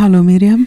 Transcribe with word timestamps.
Hallo 0.00 0.22
Miriam. 0.22 0.66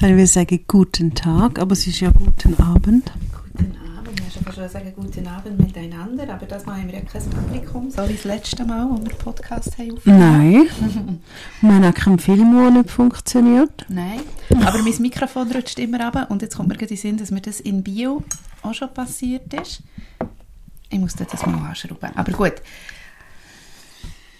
Dann 0.00 0.16
will 0.18 0.24
ich 0.24 0.32
sagen 0.32 0.60
guten 0.68 1.14
Tag, 1.14 1.58
aber 1.58 1.72
es 1.72 1.86
ist 1.86 2.00
ja 2.00 2.10
guten 2.10 2.54
Abend. 2.60 3.10
Guten 3.32 3.74
Abend. 3.96 4.20
Ich 4.28 4.36
wollte 4.44 4.60
schon 4.60 4.68
sagen 4.68 4.92
guten 4.94 5.26
Abend 5.26 5.58
miteinander, 5.58 6.28
aber 6.28 6.44
das 6.44 6.66
Mal 6.66 6.76
haben 6.76 6.88
wir 6.88 6.98
ja 6.98 7.00
kein 7.00 7.22
Publikum, 7.22 7.90
so 7.90 8.06
wie 8.06 8.12
das 8.12 8.24
letzte 8.24 8.66
Mal, 8.66 8.86
wo 8.90 9.02
wir 9.02 9.14
Podcast 9.14 9.78
haben 9.78 9.98
Nein. 10.04 10.68
Wir 11.62 11.72
haben 11.72 11.84
auch 11.84 11.94
keinen 11.94 12.18
Film, 12.18 12.54
der 12.54 12.70
nicht 12.70 12.90
funktioniert. 12.90 13.86
Nein, 13.88 14.20
aber 14.50 14.82
mein 14.82 15.00
Mikrofon 15.00 15.50
rutscht 15.50 15.78
immer 15.78 16.04
runter 16.04 16.30
und 16.30 16.42
jetzt 16.42 16.54
kommt 16.54 16.68
mir 16.68 16.74
gerade 16.74 16.92
in 16.92 16.96
den 16.96 17.00
Sinn, 17.00 17.16
dass 17.16 17.30
mir 17.30 17.40
das 17.40 17.60
in 17.60 17.82
Bio 17.82 18.24
auch 18.60 18.74
schon 18.74 18.92
passiert 18.92 19.54
ist. 19.54 19.82
Ich 20.90 20.98
muss 20.98 21.14
das 21.14 21.46
mal 21.46 21.66
anschrauben. 21.66 22.10
Aber 22.14 22.30
gut. 22.32 22.60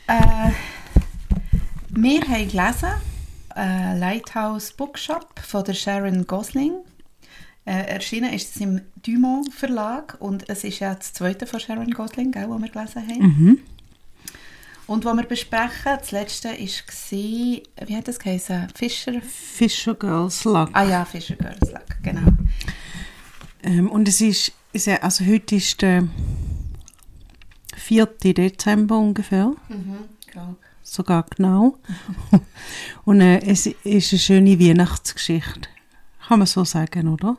Äh, 0.08 0.50
wir 1.90 2.20
haben 2.22 2.48
gelesen 2.48 2.90
äh, 3.56 3.98
Lighthouse 3.98 4.72
Bookshop 4.72 5.38
von 5.40 5.64
der 5.64 5.74
Sharon 5.74 6.26
Gosling. 6.26 6.72
Äh, 7.64 7.86
erschienen 7.88 8.32
ist 8.32 8.54
es 8.54 8.62
im 8.62 8.80
Dumont 8.96 9.52
Verlag 9.52 10.16
und 10.20 10.48
es 10.48 10.64
ist 10.64 10.78
ja 10.78 10.94
das 10.94 11.12
zweite 11.12 11.46
von 11.46 11.60
Sharon 11.60 11.90
Gosling, 11.90 12.32
gell, 12.32 12.48
was 12.48 12.60
wir 12.62 12.68
gelesen 12.68 13.08
haben. 13.08 13.18
Mhm. 13.20 13.58
Und 14.86 15.04
was 15.04 15.16
wir 15.16 15.24
besprechen, 15.24 15.98
das 15.98 16.12
letzte 16.12 16.48
war, 16.48 16.56
wie 17.88 17.96
hat 17.96 18.08
das 18.08 18.18
geheißen? 18.18 18.68
Fischer? 18.74 19.20
Fisher 19.20 19.94
Girls 19.94 20.44
Luck. 20.44 20.70
Ah 20.72 20.84
ja, 20.84 21.04
Fischer 21.04 21.36
Girls 21.36 21.70
Luck, 21.72 21.86
genau. 22.02 22.32
Ähm, 23.62 23.90
und 23.90 24.08
es 24.08 24.22
ist, 24.22 24.52
also 25.02 25.26
heute 25.26 25.56
ist 25.56 25.82
der 25.82 26.08
4. 27.76 28.06
Dezember 28.06 28.98
ungefähr, 28.98 29.52
Mhm, 29.68 29.98
genau. 30.38 30.56
sogar 30.82 31.24
genau. 31.36 31.76
und 33.04 33.20
äh, 33.20 33.40
es 33.40 33.66
ist 33.66 34.12
eine 34.12 34.18
schöne 34.20 34.58
Weihnachtsgeschichte. 34.60 35.68
Kann 36.26 36.38
man 36.40 36.46
so 36.46 36.64
sagen, 36.64 37.08
oder? 37.08 37.36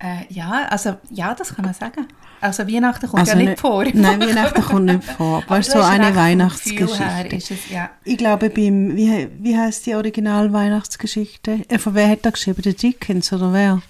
Äh, 0.00 0.32
ja, 0.32 0.66
also, 0.70 0.96
ja, 1.10 1.34
das 1.34 1.54
kann 1.54 1.64
man 1.64 1.74
sagen. 1.74 2.06
Also 2.40 2.68
Weihnachten 2.68 3.08
kommt 3.08 3.18
Also 3.20 3.32
ja 3.32 3.38
nicht 3.38 3.48
nicht- 3.48 3.60
vor. 3.60 3.84
Nein, 3.92 4.20
Weihnachten 4.20 4.62
kommt 4.62 4.84
nicht 4.86 5.02
vor. 5.04 5.42
Aber 5.46 5.60
so 5.64 5.80
eine 5.80 6.14
Weihnachtsgeschichte. 6.14 7.36
Es, 7.36 7.68
ja. 7.68 7.90
Ich 8.04 8.16
glaube, 8.16 8.48
beim, 8.48 8.94
wie, 8.96 9.28
wie 9.40 9.58
heißt 9.58 9.86
die 9.86 9.96
Original-Weihnachtsgeschichte? 9.96 11.64
Äh, 11.68 11.78
von 11.78 11.94
wer 11.94 12.08
hat 12.08 12.24
das 12.24 12.34
geschrieben? 12.34 12.62
Der 12.62 12.74
Dickens 12.74 13.32
oder 13.32 13.52
wer? 13.52 13.82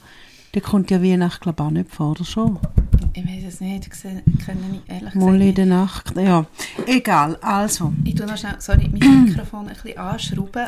Der 0.54 0.62
kommt 0.62 0.91
ja 0.91 1.02
Weihnachten, 1.02 1.42
glaube 1.42 1.62
ich, 1.62 1.66
auch 1.66 1.70
nicht 1.70 1.91
vor, 1.94 2.10
oder 2.12 2.24
schon? 2.24 2.58
Ich 3.12 3.24
weiß 3.24 3.44
es 3.48 3.60
nicht, 3.60 3.86
ich 3.86 4.00
kenne 4.02 4.60
ich 4.84 4.91
ehrlich 4.91 5.12
gesagt 5.12 5.16
Mal 5.16 5.34
in 5.34 5.38
nicht. 5.46 5.58
der 5.58 5.66
Nacht. 5.66 6.16
Ja, 6.16 6.46
egal. 6.86 7.36
Also, 7.36 7.92
Ich 8.04 8.14
tue 8.14 8.27
noch 8.27 8.36
schnell, 8.36 8.56
sorry, 8.58 8.88
mein 8.88 9.24
Mikrofon 9.26 9.69
ein 9.69 9.74
bisschen 9.74 9.98
anschrauben, 9.98 10.66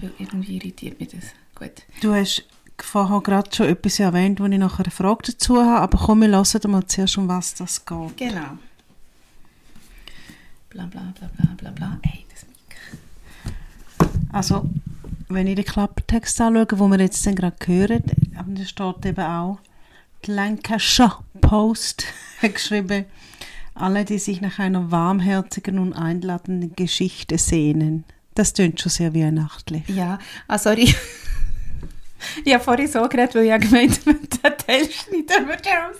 weil 0.00 0.10
irgendwie 0.18 0.56
irritiert 0.56 0.98
mich 1.00 1.10
das. 1.10 1.24
Gut. 1.54 1.82
du 2.00 2.12
hast 2.14 2.44
vorher 2.80 3.20
gerade 3.20 3.48
schon 3.54 3.66
etwas 3.68 4.00
erwähnt, 4.00 4.40
wo 4.40 4.46
ich 4.46 4.58
nachher 4.58 4.84
eine 4.84 4.90
Frage 4.90 5.30
dazu 5.32 5.58
habe, 5.62 5.80
aber 5.80 5.98
komm, 5.98 6.20
wir 6.22 6.28
hören 6.28 6.70
mal 6.70 6.84
zuerst, 6.86 7.16
um 7.18 7.28
was 7.28 7.54
das 7.54 7.84
geht. 7.84 8.16
Genau. 8.16 8.58
Bla 10.70 10.86
bla 10.86 11.12
bla 11.18 11.30
bla 11.36 11.54
bla 11.56 11.70
bla. 11.70 11.98
Ey, 12.02 12.24
das 12.30 12.44
Mikro. 12.48 14.10
Also, 14.32 14.68
wenn 15.34 15.46
ich 15.46 15.56
den 15.56 15.64
Klappentext 15.64 16.40
anschaue, 16.40 16.78
wo 16.78 16.88
wir 16.88 17.00
jetzt 17.00 17.26
dann 17.26 17.34
gerade 17.34 17.56
hören, 17.66 18.02
da 18.34 18.64
steht 18.64 19.06
eben 19.06 19.24
auch, 19.24 19.58
die 20.24 20.32
Lancashire 20.32 21.18
Post 21.40 22.04
geschrieben, 22.40 23.06
alle, 23.74 24.04
die 24.04 24.18
sich 24.18 24.40
nach 24.40 24.58
einer 24.58 24.90
warmherzigen 24.90 25.78
und 25.78 25.94
einladenden 25.94 26.76
Geschichte 26.76 27.38
sehnen. 27.38 28.04
Das 28.34 28.52
tönt 28.52 28.80
schon 28.80 28.90
sehr 28.90 29.14
weihnachtlich. 29.14 29.88
Ja, 29.88 30.18
ah, 30.48 30.58
sorry. 30.58 30.94
ich 32.44 32.54
habe 32.54 32.62
vorhin 32.62 32.88
so 32.88 33.02
geredet, 33.08 33.34
weil 33.34 33.44
ich 33.46 33.68
gemeint 33.68 34.00
habe, 34.06 34.14
den 34.14 34.58
Teil 34.58 34.90
schneiden 34.90 35.48
wir 35.48 35.54
raus. 35.54 35.96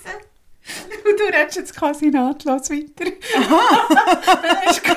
Und 1.05 1.19
du 1.19 1.25
redest 1.37 1.57
jetzt 1.57 1.77
quasi 1.77 2.07
nahtlos 2.11 2.71
weiter. 2.71 3.11
Aha. 3.37 3.61
ist 4.71 4.85
gut. 4.85 4.97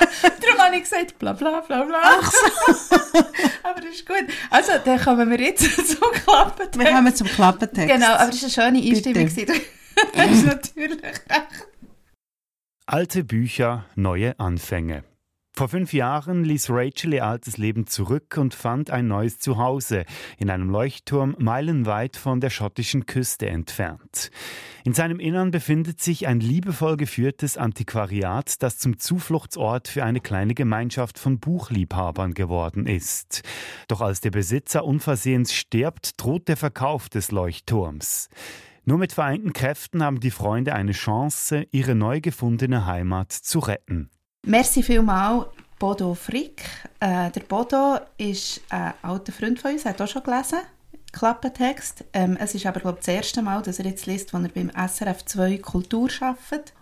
Darum 0.22 0.58
habe 0.58 0.76
ich 0.76 0.82
gesagt, 0.82 1.18
bla 1.18 1.32
bla 1.32 1.60
bla 1.60 1.84
bla. 1.84 2.00
Ach 2.02 2.32
so. 2.32 2.96
aber 3.62 3.80
das 3.80 3.90
ist 3.90 4.06
gut. 4.06 4.24
Also, 4.50 4.72
dann 4.84 5.00
kommen 5.00 5.30
wir 5.30 5.40
jetzt 5.40 5.64
zum 5.88 6.10
Klappentext. 6.12 6.78
Wir 6.78 6.92
kommen 6.92 7.14
zum 7.14 7.26
Klappentext. 7.26 7.94
Genau, 7.94 8.14
aber 8.14 8.30
das 8.30 8.56
war 8.56 8.64
eine 8.64 8.78
schöne 8.78 8.90
Einstimmung. 8.90 9.30
Das 10.14 10.30
ist 10.30 10.46
natürlich 10.46 11.02
recht. 11.02 11.22
Alte 12.86 13.24
Bücher, 13.24 13.84
neue 13.94 14.38
Anfänge. 14.38 15.04
Vor 15.52 15.68
fünf 15.68 15.92
Jahren 15.92 16.44
ließ 16.44 16.70
Rachel 16.70 17.12
ihr 17.12 17.26
altes 17.26 17.58
Leben 17.58 17.86
zurück 17.86 18.36
und 18.38 18.54
fand 18.54 18.90
ein 18.90 19.08
neues 19.08 19.38
Zuhause 19.40 20.04
in 20.38 20.48
einem 20.48 20.70
Leuchtturm 20.70 21.36
meilenweit 21.38 22.16
von 22.16 22.40
der 22.40 22.50
schottischen 22.50 23.04
Küste 23.04 23.48
entfernt. 23.48 24.30
In 24.84 24.94
seinem 24.94 25.20
Innern 25.20 25.50
befindet 25.50 26.00
sich 26.00 26.26
ein 26.26 26.40
liebevoll 26.40 26.96
geführtes 26.96 27.58
Antiquariat, 27.58 28.62
das 28.62 28.78
zum 28.78 28.98
Zufluchtsort 28.98 29.88
für 29.88 30.04
eine 30.04 30.20
kleine 30.20 30.54
Gemeinschaft 30.54 31.18
von 31.18 31.40
Buchliebhabern 31.40 32.32
geworden 32.32 32.86
ist. 32.86 33.42
Doch 33.88 34.00
als 34.00 34.20
der 34.22 34.30
Besitzer 34.30 34.84
unversehens 34.84 35.52
stirbt, 35.52 36.22
droht 36.22 36.48
der 36.48 36.56
Verkauf 36.56 37.08
des 37.10 37.32
Leuchtturms. 37.32 38.30
Nur 38.84 38.96
mit 38.96 39.12
vereinten 39.12 39.52
Kräften 39.52 40.02
haben 40.02 40.20
die 40.20 40.30
Freunde 40.30 40.74
eine 40.74 40.92
Chance, 40.92 41.66
ihre 41.70 41.94
neu 41.94 42.20
gefundene 42.20 42.86
Heimat 42.86 43.32
zu 43.32 43.58
retten. 43.58 44.10
Merci 44.46 44.82
vielmals, 44.82 45.46
Bodo 45.78 46.14
Frick. 46.14 46.62
Äh, 46.98 47.30
der 47.30 47.40
Bodo 47.42 47.98
ist 48.16 48.62
ein 48.70 48.94
alter 49.02 49.32
Freund 49.32 49.58
von 49.58 49.72
uns, 49.72 49.84
er 49.84 49.90
hat 49.90 50.00
auch 50.00 50.08
schon 50.08 50.22
gelesen, 50.22 50.60
Klappentext. 51.12 52.04
Ähm, 52.12 52.38
es 52.40 52.54
ist 52.54 52.64
aber, 52.64 52.80
glaube 52.80 52.98
ich, 53.00 53.06
das 53.06 53.14
erste 53.14 53.42
Mal, 53.42 53.62
dass 53.62 53.78
er 53.78 53.86
jetzt 53.86 54.06
liest, 54.06 54.32
wenn 54.32 54.44
er 54.44 54.50
beim 54.50 54.70
SRF 54.70 55.24
2 55.26 55.58
Kultur 55.58 56.08
arbeitet. 56.20 56.72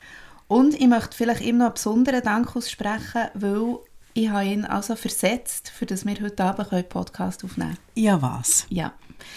Und 0.47 0.75
ich 0.75 0.87
möchte 0.87 1.17
vielleicht 1.17 1.41
ihm 1.41 1.59
noch 1.59 1.67
einen 1.67 1.75
besonderen 1.75 2.23
Dank 2.23 2.55
aussprechen, 2.55 3.29
weil 3.35 3.79
ich 4.15 4.31
habe 4.31 4.45
ihn 4.45 4.65
also 4.65 4.97
versetzt, 4.97 5.71
für 5.71 5.87
dass 5.87 6.07
wir 6.07 6.21
heute 6.21 6.45
Abend 6.45 6.73
einen 6.73 6.89
Podcast 6.89 7.45
aufnehmen 7.45 7.75
können. 7.75 8.05
Ja, 8.05 8.23
was? 8.23 8.67
Ja, 8.71 8.93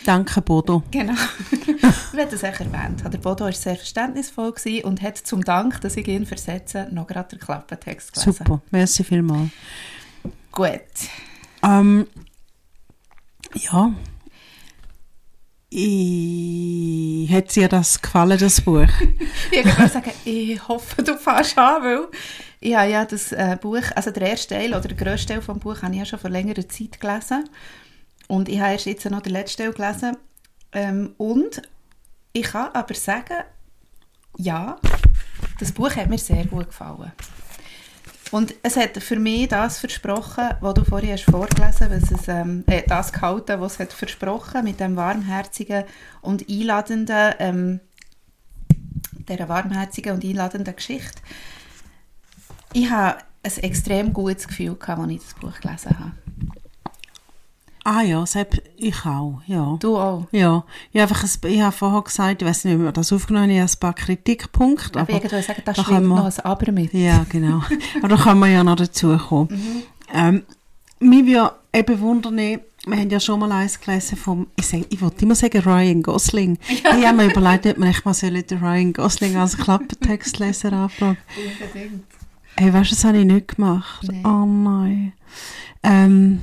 Danke, 0.06 0.42
Bodo. 0.42 0.84
genau. 0.92 1.14
ich 1.52 2.30
das 2.30 2.44
auch 2.44 2.60
erwähnt. 2.60 3.04
Der 3.04 3.18
Bodo 3.18 3.46
war 3.46 3.52
sehr 3.52 3.76
verständnisvoll 3.76 4.54
und 4.84 5.02
hat 5.02 5.18
zum 5.18 5.44
Dank, 5.44 5.82
dass 5.82 5.98
ich 5.98 6.08
ihn 6.08 6.26
versetze, 6.26 6.88
noch 6.92 7.08
gerade 7.08 7.36
den 7.36 7.40
Klappentext 7.40 8.14
gelesen. 8.14 8.34
Super, 8.34 8.62
merci 8.72 9.04
vielmals. 9.04 9.52
Gut. 10.52 10.72
Ähm, 11.64 12.08
ja. 13.56 13.94
Ich, 15.74 17.32
hat 17.32 17.56
dir 17.56 17.70
das 17.70 18.02
gefallen, 18.02 18.38
das 18.38 18.60
Buch? 18.60 18.88
Ich 19.52 19.66
würde 19.66 19.88
sagen, 19.88 20.12
ich 20.26 20.68
hoffe, 20.68 21.02
du 21.02 21.18
fährst 21.18 21.58
an, 21.58 21.84
weil 21.84 22.08
ich 22.60 22.76
habe 22.76 22.92
ja 22.92 23.06
das 23.06 23.32
äh, 23.32 23.58
Buch, 23.60 23.84
also 23.96 24.12
der 24.12 24.32
erste 24.32 24.56
Teil 24.56 24.72
oder 24.72 24.88
der 24.88 24.98
grösste 24.98 25.34
Teil 25.34 25.42
des 25.42 25.60
Buches 25.60 25.82
habe 25.82 25.94
ich 25.94 26.00
ja 26.00 26.06
schon 26.06 26.20
vor 26.20 26.30
längerer 26.30 26.68
Zeit 26.68 27.00
gelesen. 27.00 27.50
Und 28.32 28.48
ich 28.48 28.62
habe 28.62 28.72
erst 28.72 28.86
jetzt 28.86 29.04
noch 29.10 29.20
den 29.20 29.34
letzten 29.34 29.62
Teil 29.62 29.74
gelesen. 29.74 30.16
Ähm, 30.72 31.16
und 31.18 31.62
ich 32.32 32.44
kann 32.44 32.70
aber 32.72 32.94
sagen, 32.94 33.44
ja, 34.38 34.78
das 35.60 35.74
Buch 35.74 35.94
hat 35.98 36.10
mir 36.10 36.18
sehr 36.18 36.46
gut 36.46 36.68
gefallen. 36.68 37.12
Und 38.32 38.56
es 38.64 38.78
hat 38.78 38.98
für 39.04 39.20
mich 39.20 39.50
das 39.50 39.80
versprochen, 39.80 40.46
was 40.62 40.74
du 40.76 40.86
vorhin 40.86 41.12
hast 41.12 41.26
vorgelesen 41.26 41.90
hast, 41.92 42.10
es, 42.10 42.28
ähm, 42.30 42.64
äh, 42.68 42.84
das 42.88 43.12
gehalten, 43.12 43.60
was 43.60 43.74
es 43.74 43.80
hat 43.80 43.92
versprochen 43.92 44.64
mit 44.64 44.80
dem 44.80 44.96
warmherzigen 44.96 45.84
und 46.22 46.48
einladenden, 46.50 47.34
ähm, 47.38 47.80
dieser 49.28 49.50
warmherzigen 49.50 50.14
und 50.14 50.24
einladenden 50.24 50.74
Geschichte. 50.74 51.22
Ich 52.72 52.90
habe 52.90 53.18
ein 53.44 53.58
extrem 53.64 54.14
gutes 54.14 54.48
Gefühl 54.48 54.76
gehabt, 54.76 55.02
als 55.02 55.12
ich 55.12 55.20
das 55.20 55.34
Buch 55.34 55.60
gelesen 55.60 56.00
habe. 56.00 56.14
Ah 57.84 58.02
ja, 58.04 58.24
selbst 58.28 58.62
Ich 58.78 59.06
auch, 59.06 59.42
ja. 59.48 59.76
Du 59.80 59.98
auch? 59.98 60.28
Ja, 60.32 60.64
ich 60.92 61.02
habe, 61.02 61.12
einfach 61.14 61.24
ein, 61.24 61.52
ich 61.52 61.62
habe 61.62 61.72
vorher 61.76 62.02
gesagt, 62.04 62.42
ich 62.42 62.48
weiß 62.48 62.66
nicht, 62.66 62.76
ob 62.76 62.82
wir 62.82 62.92
das 62.92 63.12
aufgenommen 63.12 63.46
haben, 63.46 63.52
ich 63.56 63.60
habe 63.62 63.72
ein 63.72 63.80
paar 63.80 63.94
Kritikpunkte. 63.94 65.00
Aber 65.00 65.14
Aber, 65.14 65.24
irgendwo 65.24 65.42
sagen, 65.42 65.62
da 65.66 65.74
können 65.74 66.08
wir- 66.08 66.16
noch 66.18 66.26
ein 66.26 66.46
Aber 66.46 66.72
mit. 66.72 66.94
ja, 66.94 67.26
genau. 67.30 67.62
aber 67.98 68.08
da 68.10 68.16
kann 68.18 68.38
man 68.40 68.52
ja 68.52 68.64
noch 68.64 68.76
dazu 68.76 69.18
kommen. 69.18 69.50
Mhm. 69.52 69.84
Ähm, 70.14 70.44
mich 71.00 71.26
würde 71.26 71.54
eben 71.74 72.00
wundern, 72.00 72.38
wir 72.38 72.60
haben 72.98 73.10
ja 73.10 73.20
schon 73.20 73.40
mal 73.40 73.52
eins 73.52 73.80
gelesen 73.80 74.18
vom, 74.18 74.48
ich, 74.56 74.68
sag, 74.68 74.82
ich 74.90 75.02
wollte 75.02 75.24
immer 75.26 75.36
sagen 75.36 75.62
Ryan 75.62 76.04
Gosling. 76.04 76.58
Ich 76.70 76.84
habe 76.86 77.18
mir 77.18 77.32
überlegt, 77.32 77.66
ob 77.66 77.78
man 77.80 77.90
echt 77.90 78.06
mal 78.06 78.14
sollen 78.14 78.46
den 78.46 78.60
Ryan 78.60 78.94
Gosling 78.94 79.36
als 79.38 79.58
Klappentextleser 79.58 80.72
anfragen 80.74 81.18
Unbedingt. 81.62 82.04
Hey, 82.58 82.72
weißt 82.74 82.92
du, 82.92 82.96
das 82.96 83.04
habe 83.06 83.18
ich 83.20 83.26
nicht 83.26 83.56
gemacht. 83.56 84.04
Nein. 84.08 84.26
Oh 84.26 84.46
nein. 84.46 85.14
Ähm, 85.84 86.42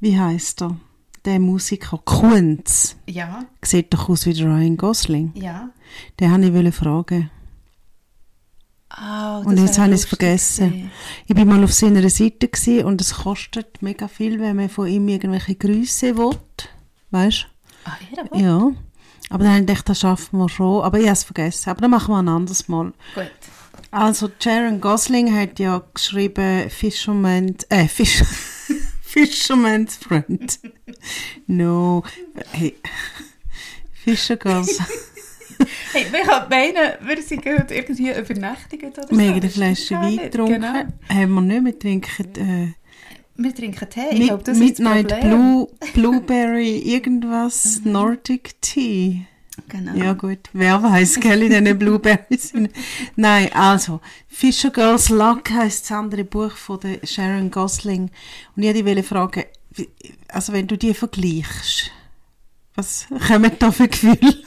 wie 0.00 0.18
heißt 0.18 0.62
er? 0.62 0.76
Der 1.24 1.40
Musiker 1.40 1.98
Kunz. 2.04 2.96
Ja, 3.06 3.44
Sieht 3.62 3.92
doch 3.92 4.08
aus 4.08 4.24
wie 4.26 4.40
Ryan 4.40 4.76
Gosling. 4.76 5.32
ja. 5.34 5.70
Den 6.20 6.30
wollte 6.54 6.68
ich 6.68 6.74
fragen. 6.74 7.30
Oh, 8.96 9.42
Und 9.44 9.56
das 9.56 9.64
jetzt 9.66 9.78
habe 9.78 9.90
ich 9.90 10.00
es 10.00 10.04
vergessen. 10.06 10.70
gewesen. 10.70 10.90
Ich 11.26 11.34
bin 11.34 11.46
mal 11.48 11.62
auf 11.62 11.72
seiner 11.72 12.08
Seite 12.10 12.48
gewesen 12.48 12.84
und 12.86 13.00
es 13.00 13.14
kostet 13.14 13.82
mega 13.82 14.08
viel, 14.08 14.40
wenn 14.40 14.56
man 14.56 14.68
von 14.70 14.86
ihm 14.86 15.08
irgendwelche 15.08 15.54
Grüße 15.54 16.16
will. 16.16 16.36
Weißt 17.10 17.46
Ah, 17.84 17.96
ja, 18.14 18.24
du? 18.24 18.38
Ja. 18.38 18.70
Aber 19.30 19.44
dann 19.44 19.52
habe 19.52 19.60
ich 19.60 19.66
gedacht, 19.66 19.88
das 19.88 20.00
schaffen 20.00 20.38
wir 20.38 20.48
schon. 20.48 20.82
Aber 20.82 20.98
ich 20.98 21.04
habe 21.06 21.12
es 21.14 21.24
vergessen. 21.24 21.70
Aber 21.70 21.80
dann 21.82 21.90
machen 21.90 22.12
wir 22.14 22.18
ein 22.18 22.28
anderes 22.28 22.68
Mal. 22.68 22.92
Gut. 23.14 23.30
Also, 23.90 24.28
Sharon 24.42 24.80
Gosling 24.80 25.34
hat 25.34 25.58
ja 25.58 25.82
geschrieben 25.94 26.68
Fisherman, 26.70 27.56
äh, 27.70 27.88
Fish, 27.88 28.22
Fisherman's 29.08 29.96
Friend. 29.96 30.58
No. 31.46 32.02
Hey. 32.52 32.74
Fisher 34.04 34.36
Girls. 34.36 34.78
Hey, 35.92 36.06
wir 36.12 36.20
können 36.20 36.48
meinen, 36.48 36.92
wir 37.00 37.20
sind 37.20 37.42
gerade 37.42 37.74
irgendwie 37.74 38.10
übernächtigt 38.10 38.84
oder 38.84 39.08
so. 39.08 39.18
Wir 39.18 39.26
haben 39.26 39.40
eine 39.40 39.50
Flasche 39.50 39.96
Wein 39.96 40.16
getrunken. 40.18 40.52
Genau. 40.52 40.84
Haben 41.08 41.34
wir 41.34 41.40
nicht, 41.40 41.64
wir 41.64 41.78
trinken 41.80 42.36
äh, 42.36 42.74
Wir 43.34 43.52
trinken 43.52 43.90
Tee. 43.90 44.00
Ich 44.12 44.26
glaube, 44.28 44.44
das 44.44 44.56
ist 44.56 44.78
das 44.78 44.78
Midnight 44.78 45.08
Problem. 45.08 45.30
Blue, 45.30 45.68
Blueberry, 45.94 46.78
irgendwas, 46.78 47.80
Nordic 47.82 48.62
Tea. 48.62 49.26
Genau. 49.68 49.94
Ja 49.94 50.12
gut, 50.12 50.38
wer 50.52 50.82
weiß, 50.82 51.20
gell, 51.20 51.42
in 51.42 51.50
diesen 51.50 51.78
Blueberries. 51.78 52.52
Nein, 53.16 53.52
also, 53.52 54.00
Fisher 54.28 54.70
Girls 54.70 55.08
Luck 55.08 55.50
heisst 55.50 55.90
das 55.90 55.96
andere 55.96 56.24
Buch 56.24 56.52
von 56.52 56.80
der 56.80 57.06
Sharon 57.06 57.50
Gosling. 57.50 58.10
Und 58.56 58.62
ich 58.62 58.84
wollte 58.84 59.02
fragen, 59.02 59.44
also 60.28 60.52
wenn 60.52 60.66
du 60.66 60.78
die 60.78 60.94
vergleichst, 60.94 61.90
was 62.74 63.06
kommen 63.26 63.52
da 63.58 63.72
für 63.72 63.88
Gefühle? 63.88 64.42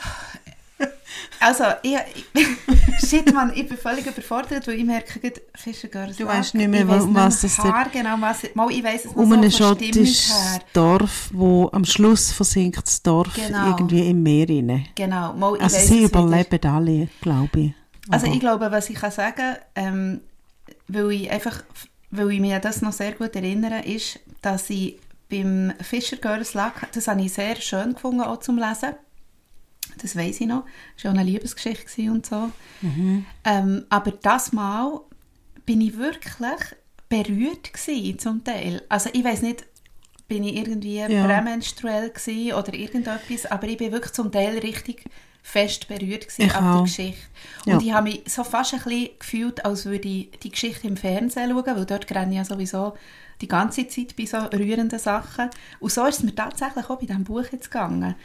Also, 1.42 1.64
ich, 1.82 1.98
ich, 2.34 2.48
shit, 3.10 3.34
Mann, 3.34 3.52
ich 3.56 3.68
bin 3.68 3.78
völlig 3.78 4.06
überfordert, 4.06 4.68
weil 4.68 4.76
ich 4.76 4.86
merke, 4.86 5.20
Fischer 5.56 5.88
Girls 5.88 6.18
Du 6.18 6.26
weisst 6.28 6.54
nicht 6.54 6.70
mehr, 6.70 6.88
was 6.88 7.06
nicht 7.06 7.44
es 7.44 7.58
mehr 7.58 7.66
dort- 7.66 7.74
haargenau, 7.76 8.16
was, 8.20 8.44
mal, 8.54 8.70
ich 8.72 8.84
weiss 8.84 9.06
es 9.06 9.12
noch 9.12 9.18
Um 9.18 9.30
so 9.30 9.36
ein 9.36 9.42
von 9.42 9.52
schottisches 9.52 10.30
her. 10.34 10.60
Dorf, 10.74 11.30
wo 11.34 11.70
am 11.74 11.84
Schluss 11.84 12.32
versinkt 12.32 12.86
das 12.86 13.02
Dorf 13.02 13.34
Genau. 13.34 13.70
irgendwie 13.70 14.08
im 14.10 14.22
Meer 14.24 14.48
rein. 14.50 14.86
Genau, 14.96 15.34
mal, 15.34 15.56
ich 15.56 15.62
Also 15.64 15.78
sie 15.78 16.04
es 16.06 16.12
wieder. 16.12 16.20
überleben 16.22 16.66
alle, 16.66 17.08
glaube 17.22 17.60
ich. 17.60 17.74
Also 18.10 18.26
Aber- 18.28 18.36
ich 18.36 18.40
glaube, 18.40 18.72
was 18.72 18.90
ich 18.90 18.96
kann 18.98 19.12
sagen, 19.12 19.56
ähm, 19.76 20.22
weil 20.88 21.12
ich 21.12 21.32
einfach, 21.32 21.64
weil 22.12 22.32
ich 22.32 22.40
mich 22.40 22.54
an 22.54 22.62
das 22.62 22.82
noch 22.82 22.94
sehr 22.94 23.14
gut 23.14 23.36
erinnere, 23.36 23.80
ist, 23.86 24.20
dass 24.42 24.70
ich 24.70 25.00
beim 25.30 25.74
Fischer 25.82 26.18
Girls 26.18 26.54
Luck, 26.54 26.74
das 26.94 27.08
habe 27.08 27.22
ich 27.22 27.32
sehr 27.34 27.56
schön 27.56 27.94
gefunden, 27.94 28.22
auch 28.22 28.42
zum 28.42 28.58
Lesen. 28.58 28.94
Das 30.02 30.16
weiß 30.16 30.42
ich 30.42 30.48
noch. 30.48 30.66
Das 30.96 31.06
war 31.06 31.12
auch 31.12 31.18
eine 31.18 31.30
Liebesgeschichte 31.30 32.12
und 32.12 32.26
so. 32.26 32.52
Ähm, 33.46 33.86
aber 33.90 34.12
das 34.12 34.52
Mal 34.52 35.00
bin 35.66 35.82
ich 35.82 35.98
wirklich 35.98 36.34
berührt 37.10 37.74
gewesen, 37.74 38.20
zum 38.20 38.44
Teil. 38.44 38.82
Also 38.90 39.10
ich 39.14 39.24
weiß 39.24 39.42
nicht, 39.42 39.66
bin 40.28 40.44
ich 40.44 40.56
irgendwie 40.56 40.98
Ja. 41.00 41.08
prämenstruell 41.26 42.10
gewesen 42.10 42.54
oder 42.54 42.74
irgendetwas, 42.74 43.46
aber 43.52 43.68
ich 43.68 43.78
bin 43.78 43.92
wirklich 43.92 44.14
zum 44.14 44.32
Teil 44.32 44.58
richtig 44.60 45.04
fest 45.44 45.88
berührt 45.88 46.28
gewesen 46.30 46.52
ab 46.52 46.76
der. 46.76 46.84
Geschichte. 46.84 47.20
Ja. 47.66 47.74
Und 47.76 47.84
ich 47.84 47.92
habe 47.92 48.10
mich 48.10 48.22
so 48.28 48.44
fast 48.44 48.74
ein 48.74 48.80
bisschen 48.82 49.10
gefühlt, 49.20 49.66
als 49.66 49.86
würde 49.86 50.08
ich 50.08 50.32
die 50.42 50.52
Geschichte 50.52 50.88
im 50.88 50.96
Fernsehen 50.98 51.50
schauen, 51.50 51.66
weil 51.66 51.86
dort 51.86 52.10
renne 52.12 52.32
ich 52.32 52.38
ja 52.38 52.46
sowieso 52.46 52.94
die 53.42 53.48
ganze 53.48 53.88
Zeit 53.88 54.16
bei 54.16 54.26
so 54.26 54.38
rührenden 54.38 55.00
Sachen. 55.00 55.50
Und 55.80 55.92
so 55.92 56.06
ist 56.06 56.20
es 56.20 56.24
mir 56.24 56.36
tatsächlich 56.36 56.90
auch 56.90 57.00
bei 57.00 57.08
diesem 57.08 57.24
Buch 57.24 57.44
jetzt 57.52 57.72
gegangen. 57.72 58.16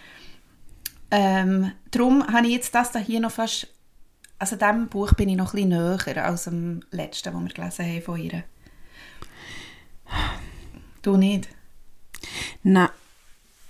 Ähm, 1.11 1.73
darum 1.91 2.27
habe 2.27 2.47
ich 2.47 2.53
jetzt 2.53 2.75
das 2.75 2.93
da 2.93 2.99
hier 2.99 3.21
noch 3.21 3.31
fast, 3.31 3.69
also 4.39 4.57
diesem 4.57 4.89
Buch 4.89 5.13
bin 5.15 5.29
ich 5.29 5.37
noch 5.37 5.55
ein 5.55 5.69
bisschen 5.69 6.05
näher 6.05 6.25
als 6.25 6.45
dem 6.45 6.83
letzten, 6.91 7.33
das 7.33 7.43
wir 7.43 7.49
gelesen 7.49 7.87
haben 7.87 8.03
von 8.03 8.21
ihr. 8.21 8.45
Du 11.03 11.17
nicht? 11.17 11.49
Nein. 12.63 12.89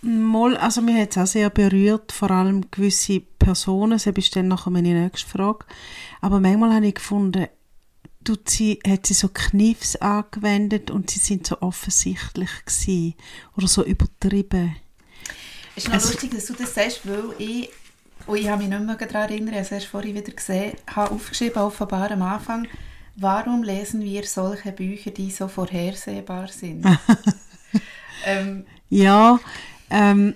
Mal, 0.02 0.56
also 0.58 0.82
mich 0.82 0.96
hat 0.96 1.10
es 1.10 1.18
auch 1.18 1.26
sehr 1.26 1.50
berührt, 1.50 2.12
vor 2.12 2.30
allem 2.30 2.70
gewisse 2.70 3.20
Personen, 3.20 3.92
das 3.92 4.06
ist 4.06 4.36
dann 4.36 4.46
nachher 4.46 4.70
meine 4.70 4.94
nächste 4.94 5.28
Frage. 5.28 5.64
Aber 6.20 6.38
manchmal 6.38 6.74
habe 6.74 6.86
ich 6.86 6.94
gefunden, 6.94 7.48
tut 8.22 8.48
sie, 8.48 8.78
hat 8.86 9.06
sie 9.06 9.14
so 9.14 9.28
Kniffs 9.32 9.96
angewendet 9.96 10.90
und 10.90 11.10
sie 11.10 11.18
sind 11.18 11.46
so 11.46 11.60
offensichtlich 11.60 12.50
gewesen 12.64 13.14
oder 13.56 13.66
so 13.66 13.84
übertrieben. 13.84 14.76
Es 15.76 15.84
ist 15.84 15.88
noch 15.88 15.94
Also- 15.94 16.08
lustig, 16.12 16.30
dass 16.32 16.46
du 16.46 16.54
das 16.54 16.74
sagst, 16.74 17.00
weil 17.06 17.24
ich, 17.38 17.68
und 18.26 18.38
ich 18.38 18.48
habe 18.48 18.62
mich 18.62 18.70
nicht 18.70 18.82
mehr 18.84 18.96
daran 18.96 19.28
erinnert, 19.30 19.48
ich 19.50 19.54
habe 19.56 19.62
es 19.66 19.72
erst 19.72 19.86
vorhin 19.86 20.14
wieder 20.16 20.32
gesehen, 20.32 20.72
habe 20.92 21.10
aufgeschrieben, 21.12 21.62
offenbar 21.62 22.10
am 22.10 22.22
Anfang, 22.22 22.66
warum 23.16 23.62
lesen 23.62 24.00
wir 24.02 24.24
solche 24.24 24.72
Bücher, 24.72 25.10
die 25.10 25.30
so 25.30 25.48
vorhersehbar 25.48 26.48
sind? 26.48 26.84
ähm, 28.26 28.64
Ja, 28.88 29.38
ähm, 29.90 30.34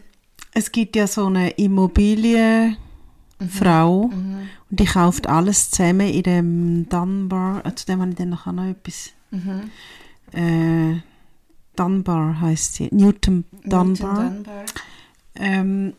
es 0.52 0.70
gibt 0.72 0.94
ja 0.96 1.06
so 1.06 1.26
eine 1.26 1.50
Immobilienfrau 1.50 2.76
mhm, 4.08 4.48
und 4.70 4.80
die 4.80 4.84
kauft 4.84 5.26
alles 5.26 5.70
zusammen 5.70 6.08
in 6.08 6.22
dem 6.22 6.88
Dunbar, 6.88 7.64
äh, 7.64 7.74
zu 7.74 7.86
dem 7.86 8.00
habe 8.00 8.10
ich 8.10 8.16
dann 8.16 8.28
noch 8.30 8.46
etwas, 8.46 9.10
mhm. 9.30 9.70
äh, 10.32 11.00
Dunbar 11.76 12.40
heisst 12.42 12.74
sie, 12.74 12.88
Newton 12.92 13.44
Dunbar. 13.64 13.84
Newton 14.24 14.44
Dunbar. 14.44 14.64
Ähm, 15.34 15.94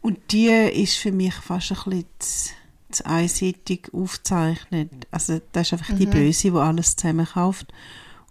und 0.00 0.18
die 0.32 0.48
ist 0.48 0.96
für 0.96 1.12
mich 1.12 1.34
fast 1.34 1.70
ein 1.70 1.76
bisschen 1.84 2.06
zu, 2.18 2.50
zu 2.90 3.06
einseitig 3.06 3.88
aufgezeichnet. 3.92 4.90
Also 5.10 5.40
das 5.52 5.68
ist 5.68 5.72
einfach 5.74 5.94
die 5.96 6.06
Mhm. 6.06 6.10
Böse, 6.10 6.50
die 6.50 6.56
alles 6.56 6.96
zusammen 6.96 7.26
kauft. 7.26 7.72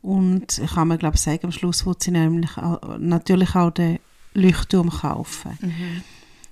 Und 0.02 0.62
kann 0.74 0.88
man 0.88 0.98
glaube 0.98 1.16
ich 1.16 1.22
sagen, 1.22 1.46
am 1.46 1.52
Schluss 1.52 1.86
wird 1.86 2.04
sie 2.04 2.12
nämlich 2.12 2.58
auch, 2.58 2.98
natürlich 2.98 3.56
auch 3.56 3.72
den 3.72 4.00
Leuchtturm 4.34 4.90
kaufen. 4.90 5.58
Mhm. 5.62 6.04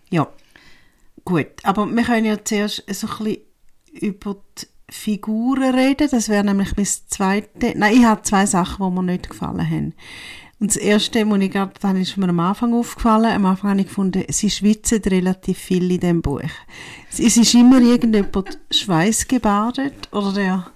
Ja, 0.10 0.28
gut. 1.26 1.48
Aber 1.64 1.86
wir 1.88 2.04
können 2.04 2.26
ja 2.26 2.44
zuerst 2.44 2.84
so 2.94 3.08
ein 3.08 3.18
bisschen 3.24 3.38
über 4.02 4.38
die 4.60 4.68
Figuren 4.92 5.76
reden. 5.76 6.08
Das 6.10 6.30
wäre 6.30 6.44
nämlich 6.44 6.76
mein 6.78 6.86
zweite. 6.86 7.74
Nein, 7.78 7.98
ich 7.98 8.06
habe 8.06 8.22
zwei 8.24 8.46
Sachen, 8.46 8.86
die 8.86 8.96
mir 8.96 9.04
nicht 9.04 9.30
gefallen 9.30 9.70
haben. 9.70 9.94
Und 10.60 10.76
das 10.76 10.76
erste, 10.76 11.24
muss 11.24 11.40
ich 11.40 11.52
gerade, 11.52 11.72
das 11.80 11.98
ist 11.98 12.18
mir 12.18 12.28
am 12.28 12.40
Anfang 12.40 12.74
aufgefallen. 12.74 13.34
Am 13.34 13.46
Anfang 13.46 13.72
habe 13.72 13.82
ich 13.82 13.88
gefunden, 13.88 14.26
sie 14.30 14.50
schwitzen 14.50 15.02
relativ 15.04 15.58
viel 15.58 15.90
in 15.90 16.00
diesem 16.00 16.22
Buch. 16.22 16.42
Es 17.10 17.20
ist 17.20 17.54
immer 17.54 17.80
irgendjemand 17.80 18.60
schweißgebadet 18.70 20.10
oder 20.12 20.34
der, 20.34 20.72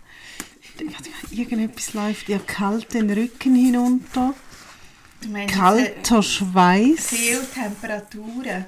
der 0.80 1.38
irgendetwas 1.38 1.94
läuft 1.94 2.30
ihr 2.30 2.40
kalt 2.40 2.94
den 2.94 3.12
Rücken 3.12 3.56
hinunter. 3.56 4.34
Meinst, 5.30 5.54
äh, 5.54 5.58
Kalter 5.58 6.24
Schweiß. 6.24 7.08
Viel 7.08 7.40
Temperaturen. 7.54 8.66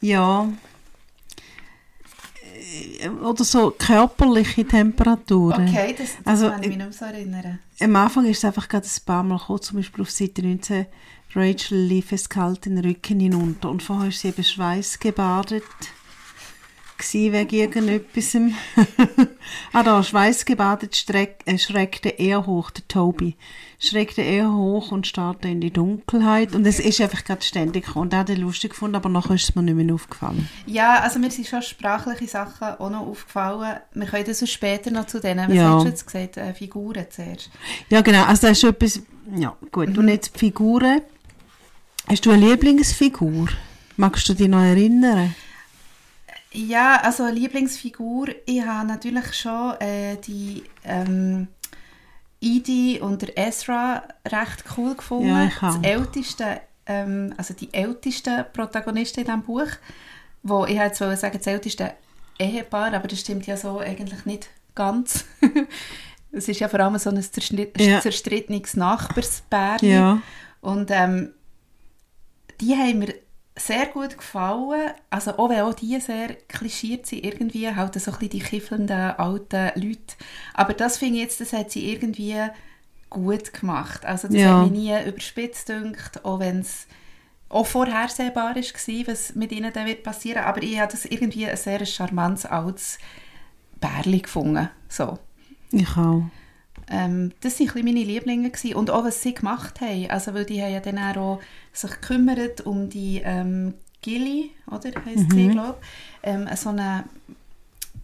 Ja. 0.00 0.48
Äh, 3.00 3.08
Oder 3.08 3.44
so 3.44 3.72
körperliche 3.76 4.66
Temperaturen. 4.66 5.68
Okay, 5.68 5.94
das, 5.96 6.10
das 6.16 6.26
Also, 6.26 6.50
kann 6.50 6.62
ich 6.62 6.68
mich 6.68 6.76
nicht 6.78 6.86
mehr 6.86 6.92
so 6.92 7.04
erinnern. 7.04 7.58
Am 7.80 7.96
Anfang 7.96 8.26
ist 8.26 8.38
es 8.38 8.44
einfach 8.44 8.68
gerade 8.68 8.86
ein 8.86 9.04
paar 9.04 9.22
Mal 9.22 9.38
gekommen, 9.38 9.62
zum 9.62 9.76
Beispiel 9.78 10.02
auf 10.02 10.10
Seite 10.10 10.42
19, 10.42 10.86
Rachel 11.34 11.78
lief 11.78 12.12
es 12.12 12.28
kalt 12.28 12.64
den 12.64 12.78
Rücken 12.78 13.18
hinunter 13.20 13.68
und 13.68 13.82
vorher 13.82 14.08
ist 14.08 14.20
sie 14.20 14.28
eben 14.28 14.44
schweißgebadet 14.44 15.64
gsi 15.64 16.03
wegen 16.98 17.54
irgendetwas. 17.54 18.36
ah 19.72 19.82
da, 19.82 20.02
schweißgebadet 20.02 20.96
streck, 20.96 21.42
äh, 21.46 21.58
schreckte 21.58 22.08
er 22.08 22.46
hoch, 22.46 22.70
der 22.70 22.86
Toby. 22.88 23.36
Schreckte 23.78 24.22
er 24.22 24.52
hoch 24.52 24.92
und 24.92 25.06
starrte 25.06 25.48
in 25.48 25.60
die 25.60 25.70
Dunkelheit 25.72 26.54
und 26.54 26.66
es 26.66 26.80
ist 26.80 27.00
einfach 27.00 27.24
gerade 27.24 27.42
ständig 27.42 27.84
gekommen. 27.86 28.06
Und 28.06 28.14
hat 28.14 28.30
es 28.30 28.38
lustig 28.38 28.70
gefunden, 28.70 28.96
aber 28.96 29.08
nachher 29.08 29.34
ist 29.34 29.48
es 29.50 29.54
mir 29.54 29.62
nicht 29.62 29.74
mehr 29.74 29.94
aufgefallen. 29.94 30.48
Ja, 30.66 31.00
also 31.00 31.18
mir 31.18 31.30
sind 31.30 31.46
schon 31.46 31.62
sprachliche 31.62 32.26
Sachen 32.28 32.68
auch 32.78 32.90
noch 32.90 33.06
aufgefallen. 33.06 33.78
Wir 33.92 34.06
können 34.06 34.24
das 34.26 34.50
später 34.50 34.90
noch 34.90 35.06
zu 35.06 35.20
denen. 35.20 35.48
Was 35.48 35.54
Ja. 35.56 35.74
hast 35.74 35.82
du 35.84 35.88
jetzt 35.88 36.06
gesagt? 36.06 36.36
Äh, 36.36 36.54
Figuren 36.54 37.06
zuerst. 37.10 37.50
Ja, 37.90 38.00
genau. 38.00 38.24
Also 38.24 38.48
das 38.48 38.58
ist 38.58 38.64
etwas, 38.64 39.02
ja, 39.36 39.54
gut. 39.70 39.96
Und 39.98 40.08
jetzt 40.08 40.38
Figuren. 40.38 41.02
Hast 42.08 42.24
du 42.26 42.30
eine 42.30 42.46
Lieblingsfigur? 42.50 43.48
Magst 43.96 44.28
du 44.28 44.34
dich 44.34 44.48
noch 44.48 44.60
erinnern? 44.62 45.34
Ja, 46.54 47.00
also 47.02 47.24
eine 47.24 47.32
Lieblingsfigur, 47.32 48.28
ich 48.46 48.62
habe 48.64 48.86
natürlich 48.86 49.34
schon 49.34 49.72
äh, 49.80 50.16
die 50.18 50.62
ähm, 50.84 51.48
Edie 52.40 53.00
und 53.00 53.22
der 53.22 53.36
Ezra 53.36 54.04
recht 54.26 54.64
cool 54.76 54.94
gefunden. 54.94 55.28
Ja, 55.28 55.46
ich 55.46 55.56
auch. 55.56 55.60
Das 55.74 55.78
älteste, 55.82 56.60
ähm, 56.86 57.34
also 57.36 57.54
die 57.54 57.72
älteste 57.74 58.46
Protagonistin 58.52 59.22
in 59.22 59.26
diesem 59.26 59.42
Buch, 59.42 59.66
wo 60.42 60.64
ich 60.66 60.76
jetzt 60.76 61.00
wollte 61.00 61.16
sagen, 61.16 61.38
das 61.38 61.46
älteste 61.46 61.94
Ehepaar, 62.38 62.92
aber 62.94 63.08
das 63.08 63.20
stimmt 63.20 63.46
ja 63.46 63.56
so 63.56 63.78
eigentlich 63.80 64.24
nicht 64.24 64.48
ganz. 64.74 65.24
Es 66.36 66.48
ist 66.48 66.58
ja 66.58 66.68
vor 66.68 66.80
allem 66.80 66.98
so 66.98 67.10
ein 67.10 67.22
zerschnitt- 67.22 67.80
Ja. 67.80 68.00
zerstrittenes 68.00 68.74
Nachbarspär. 68.74 69.76
Ja. 69.82 70.20
Und 70.60 70.90
ähm, 70.90 71.30
die 72.60 72.74
haben 72.74 72.98
mir 72.98 73.14
sehr 73.56 73.86
gut 73.86 74.16
gefallen. 74.18 74.92
Also 75.10 75.38
auch 75.38 75.48
wenn 75.48 75.60
auch 75.60 75.74
die 75.74 76.00
sehr 76.00 76.34
klischiert 76.48 77.06
sind, 77.06 77.24
irgendwie 77.24 77.68
halt 77.74 77.94
so 78.00 78.10
ein 78.10 78.18
bisschen 78.18 78.30
die 78.30 78.40
kiffelnden 78.40 78.96
alten 78.98 79.70
Leute. 79.80 80.14
Aber 80.54 80.74
das 80.74 80.98
finde 80.98 81.16
ich 81.16 81.22
jetzt, 81.22 81.40
das 81.40 81.52
hat 81.52 81.70
sie 81.70 81.90
irgendwie 81.92 82.36
gut 83.10 83.52
gemacht. 83.52 84.04
Also 84.04 84.28
das 84.28 84.36
Ja. 84.36 84.58
hat 84.60 84.70
mich 84.70 84.80
nie 84.80 85.08
überspitzt 85.08 85.68
gedacht, 85.68 86.24
auch 86.24 86.40
wenn 86.40 86.60
es 86.60 86.86
auch 87.48 87.66
vorhersehbar 87.66 88.56
war, 88.56 89.06
was 89.06 89.34
mit 89.36 89.52
ihnen 89.52 89.72
dann 89.72 89.86
wird 89.86 90.02
passieren. 90.02 90.42
Aber 90.44 90.62
ich 90.62 90.80
habe 90.80 90.90
das 90.90 91.04
irgendwie 91.04 91.46
ein 91.46 91.56
sehr 91.56 91.84
charmantes 91.86 92.46
altes 92.46 92.98
Bärli 93.80 94.20
gefunden. 94.20 94.68
So. 94.88 95.18
Ich 95.70 95.96
auch. 95.96 96.24
Ähm, 96.90 97.32
das 97.40 97.60
waren 97.60 97.84
meine 97.84 98.02
Lieblinge. 98.02 98.50
Gewesen. 98.50 98.74
Und 98.74 98.90
auch, 98.90 99.04
was 99.04 99.22
sie 99.22 99.34
gemacht 99.34 99.80
haben. 99.80 100.10
Also, 100.10 100.34
weil 100.34 100.44
die 100.44 100.62
haben 100.62 100.72
ja 100.72 100.80
dann 100.80 100.98
auch 100.98 101.40
sich 101.72 101.90
gekümmert 101.90 102.62
um 102.62 102.88
die 102.88 103.22
ähm, 103.24 103.74
Gilly, 104.02 104.50
oder? 104.70 104.90
Heisst 105.04 105.32
sie, 105.32 105.48
glaube 105.48 105.76
ich. 105.80 106.28
Ähm, 106.28 106.48
so 106.56 106.70
eine 106.70 107.04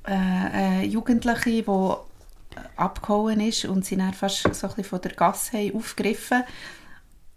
äh, 0.07 0.83
äh, 0.83 0.87
Jugendliche, 0.87 1.63
die 1.63 1.65
abgehauen 2.77 3.41
ist 3.41 3.65
und 3.67 3.85
sie 3.85 3.97
dann 3.97 4.15
fast 4.15 4.43
so 4.43 4.49
ein 4.49 4.75
bisschen 4.75 4.85
von 4.85 5.01
der 5.01 5.13
Gasse 5.13 5.59
haben 5.59 5.77
aufgegriffen. 5.77 6.43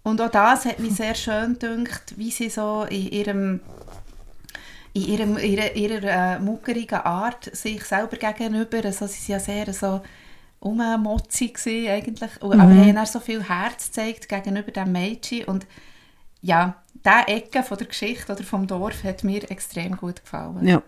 Und 0.04 0.20
auch 0.22 0.32
das 0.32 0.66
hat 0.66 0.80
mich 0.80 0.96
sehr 0.96 1.16
schön 1.16 1.58
gedacht, 1.60 2.14
wie 2.18 2.32
sie 2.32 2.50
so 2.50 2.84
in 2.90 3.08
ihrem 3.10 3.60
in 4.96 5.08
ihrem, 5.08 5.38
ihrer, 5.40 5.76
ihrer 5.76 6.36
äh, 6.36 6.40
muckerigen 6.40 7.00
Art 7.00 7.46
sich 7.56 7.84
selber 7.84 8.16
gegenüber, 8.16 8.86
also 8.86 9.08
sie 9.08 9.20
sind 9.20 9.34
ja 9.34 9.40
sehr 9.40 9.74
so 9.74 10.02
ummotzig 10.64 11.56
gewesen 11.56 11.90
eigentlich, 11.90 12.42
Und- 12.42 12.54
aber 12.60 12.64
haben 12.74 12.96
dann 12.96 13.06
so 13.06 13.20
viel 13.20 13.44
Herz 13.44 13.88
gezeigt 13.88 14.30
gegenüber 14.30 14.72
dem 14.72 14.92
Mädchen 14.92 15.46
und 15.46 15.66
ja, 16.42 16.76
diese 17.06 17.28
Ecke 17.28 17.64
von 17.64 17.78
der 17.78 17.88
Geschichte 17.88 18.32
oder 18.32 18.44
vom 18.44 18.66
Dorf 18.68 19.04
hat 19.04 19.24
mir 19.24 19.50
extrem 19.52 19.98
gut 19.98 20.22
gefallen. 20.24 20.66
Ja, 20.68 20.82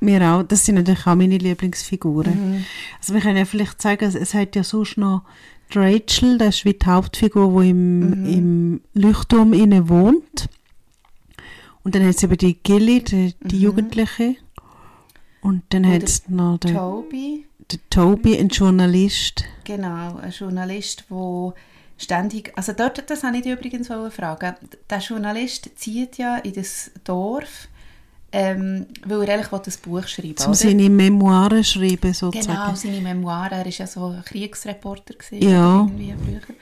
mir 0.00 0.20
auch. 0.22 0.42
Das 0.42 0.64
sind 0.64 0.74
natürlich 0.76 1.06
auch 1.06 1.14
meine 1.14 1.38
Lieblingsfiguren. 1.38 2.52
Mhm. 2.58 2.64
Also 2.98 3.14
wir 3.14 3.20
können 3.20 3.38
ja 3.38 3.44
vielleicht 3.46 3.80
sagen, 3.80 4.04
es, 4.14 4.34
hat 4.34 4.54
ja 4.56 4.62
sonst 4.64 4.98
noch 4.98 5.22
die 5.72 5.78
Rachel, 5.78 6.38
das 6.38 6.56
ist 6.56 6.64
wie 6.64 6.74
die 6.74 6.86
Hauptfigur, 6.86 7.62
die 7.62 7.70
im, 7.70 8.00
Mhm. 8.10 8.26
im 8.26 8.80
Leuchtturm 8.94 9.52
inne 9.52 9.88
wohnt. 9.88 10.48
Und 11.82 11.94
dann 11.94 12.02
hat 12.06 12.16
es 12.16 12.22
eben 12.22 12.36
die 12.36 12.54
Gilly, 12.62 13.02
die, 13.02 13.34
die 13.40 13.60
Jugendliche. 13.60 14.36
Und 15.40 15.62
dann 15.70 15.82
Mhm. 15.82 15.92
Hat 15.92 16.02
es 16.02 16.28
noch 16.28 16.58
den, 16.58 16.74
Toby, 16.74 17.46
den 17.72 17.80
Toby, 17.90 18.38
ein 18.38 18.48
Journalist. 18.48 19.44
genau, 19.64 20.16
ein 20.18 20.30
Journalist, 20.30 21.04
der 21.08 21.54
ständig, 21.98 22.52
also 22.56 22.72
dort, 22.72 23.08
das 23.10 23.22
habe 23.24 23.36
ich 23.36 23.42
dich 23.42 23.52
übrigens 23.52 23.90
wollen 23.90 24.10
fragen, 24.10 24.54
der 24.88 24.98
Journalist 24.98 25.70
zieht 25.76 26.18
ja 26.18 26.36
in 26.38 26.52
das 26.52 26.90
Dorf, 27.04 27.68
ähm, 28.32 28.86
weil 29.04 29.22
er 29.28 29.34
eigentlich 29.34 29.52
will 29.52 29.60
ein 29.66 29.72
Buch 29.82 30.06
schreiben 30.06 30.36
Zum 30.36 30.48
oder? 30.48 30.56
seine 30.56 30.90
Memoiren 30.90 31.64
schreiben, 31.64 32.12
sozusagen. 32.12 32.54
Genau, 32.54 32.74
seine 32.74 33.00
Memoiren. 33.00 33.52
Er 33.52 33.64
war 33.64 33.66
ja 33.66 33.86
so 33.86 34.06
ein 34.06 34.24
Kriegsreporter. 34.24 35.14
Gewesen, 35.14 35.48
Ja. 35.48 35.80
Irgendwie 35.80 36.14
früher. 36.22 36.56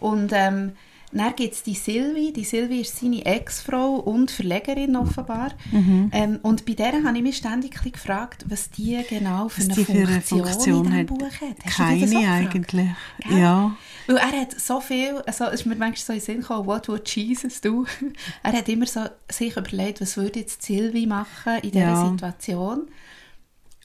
Und 0.00 0.30
ähm, 0.34 0.72
dann 1.18 1.34
gibt 1.36 1.54
es 1.54 1.62
die 1.62 1.74
Sylvie. 1.74 2.32
Die 2.32 2.44
Sylvie 2.44 2.80
ist 2.80 2.98
seine 2.98 3.24
Ex-Frau 3.24 3.96
und 3.96 4.30
Verlegerin 4.30 4.96
offenbar. 4.96 5.52
Mhm. 5.72 6.10
Ähm, 6.12 6.38
und 6.42 6.66
bei 6.66 6.74
der 6.74 7.02
habe 7.04 7.16
ich 7.16 7.22
mich 7.22 7.36
ständig 7.36 7.80
gefragt, 7.82 8.44
was 8.48 8.70
die 8.70 9.00
genau 9.08 9.48
für, 9.48 9.62
eine, 9.62 9.74
die 9.74 9.84
für 9.84 9.92
eine 9.92 10.20
Funktion, 10.20 10.46
Funktion 10.46 10.76
in 10.76 10.82
diesem 10.84 10.98
hat. 10.98 11.06
Buch 11.06 11.40
hat. 11.40 11.64
Hast 11.64 11.76
Keine 11.76 12.00
gefragt? 12.00 12.26
eigentlich. 12.54 12.88
Gell? 13.28 13.38
Ja. 13.38 13.76
Weil 14.06 14.16
er 14.16 14.40
hat 14.40 14.60
so 14.60 14.80
viel, 14.80 15.20
also 15.26 15.44
es 15.46 15.60
ist 15.60 15.66
mir 15.66 15.74
manchmal 15.76 15.96
so 15.96 16.12
in 16.12 16.18
den 16.18 16.24
Sinn 16.24 16.40
gekommen, 16.40 16.66
what 16.66 16.88
would 16.88 17.08
Jesus 17.08 17.60
do? 17.60 17.84
er 18.42 18.52
hat 18.52 18.68
immer 18.68 18.86
so 18.86 19.00
sich 19.30 19.56
überlegt, 19.56 20.00
was 20.00 20.16
würde 20.16 20.40
jetzt 20.40 20.62
Sylvie 20.62 21.06
machen 21.06 21.56
in 21.62 21.70
dieser 21.72 21.84
Ja. 21.84 22.10
Situation. 22.10 22.88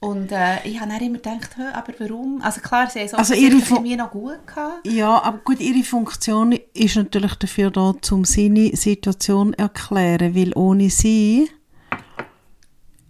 Und 0.02 0.32
äh, 0.32 0.66
ich 0.66 0.80
habe 0.80 0.90
dann 0.90 1.00
immer 1.00 1.18
gedacht, 1.18 1.50
aber 1.72 1.92
warum? 2.00 2.42
Also 2.42 2.60
klar, 2.60 2.90
sie 2.90 2.98
haben 2.98 3.06
es 3.06 3.14
Also 3.14 3.34
ihre 3.34 3.60
Fu- 3.60 3.76
irgendwie 3.76 3.94
noch 3.96 4.10
gut 4.10 4.44
gehabt. 4.48 4.84
Ja, 4.84 5.22
aber 5.22 5.38
gut, 5.38 5.60
ihre 5.60 5.84
Funktion 5.84 6.58
ist 6.74 6.96
natürlich 6.96 7.34
dafür 7.36 7.70
da, 7.70 7.94
um 8.10 8.24
seine 8.24 8.74
Situation 8.76 9.52
zu 9.52 9.58
erklären, 9.60 10.34
weil 10.34 10.52
ohne 10.56 10.90
sie 10.90 11.48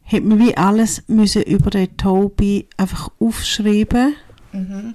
hätte 0.02 0.26
man 0.26 0.38
wie 0.38 0.54
alles 0.54 1.02
müssen 1.08 1.44
über 1.44 1.70
den 1.70 1.96
Toby 1.96 2.68
einfach 2.76 3.10
aufschreiben 3.18 4.14
Mhm. 4.52 4.94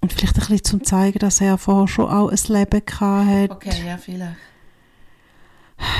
und 0.00 0.10
vielleicht 0.10 0.36
ein 0.36 0.40
bisschen 0.40 0.64
zum 0.64 0.84
zeigen, 0.84 1.18
dass 1.18 1.42
er 1.42 1.58
vorher 1.58 1.86
schon 1.86 2.08
auch 2.08 2.30
ein 2.30 2.38
Leben 2.48 2.82
gehabt 2.86 3.28
hat. 3.28 3.50
Okay, 3.50 3.86
ja, 3.86 3.98
vielleicht. 3.98 4.36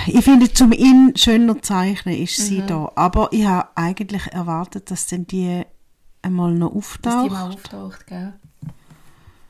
Ich 0.06 0.24
finde, 0.24 0.52
zum 0.52 0.72
ihn 0.72 1.12
schöner 1.16 1.60
zeichnen 1.62 2.16
ist 2.16 2.38
Mhm. 2.38 2.42
sie 2.44 2.62
da, 2.66 2.90
aber 2.94 3.28
ich 3.32 3.44
habe 3.46 3.68
eigentlich 3.74 4.26
erwartet, 4.28 4.90
dass 4.90 5.06
dann 5.06 5.26
die 5.26 5.62
einmal 6.22 6.52
noch 6.54 6.72
Dass 6.72 6.82
die 7.02 7.08
auftaucht. 7.08 7.30
mal 7.30 7.48
auftaucht, 7.52 8.06
gell? 8.06 8.32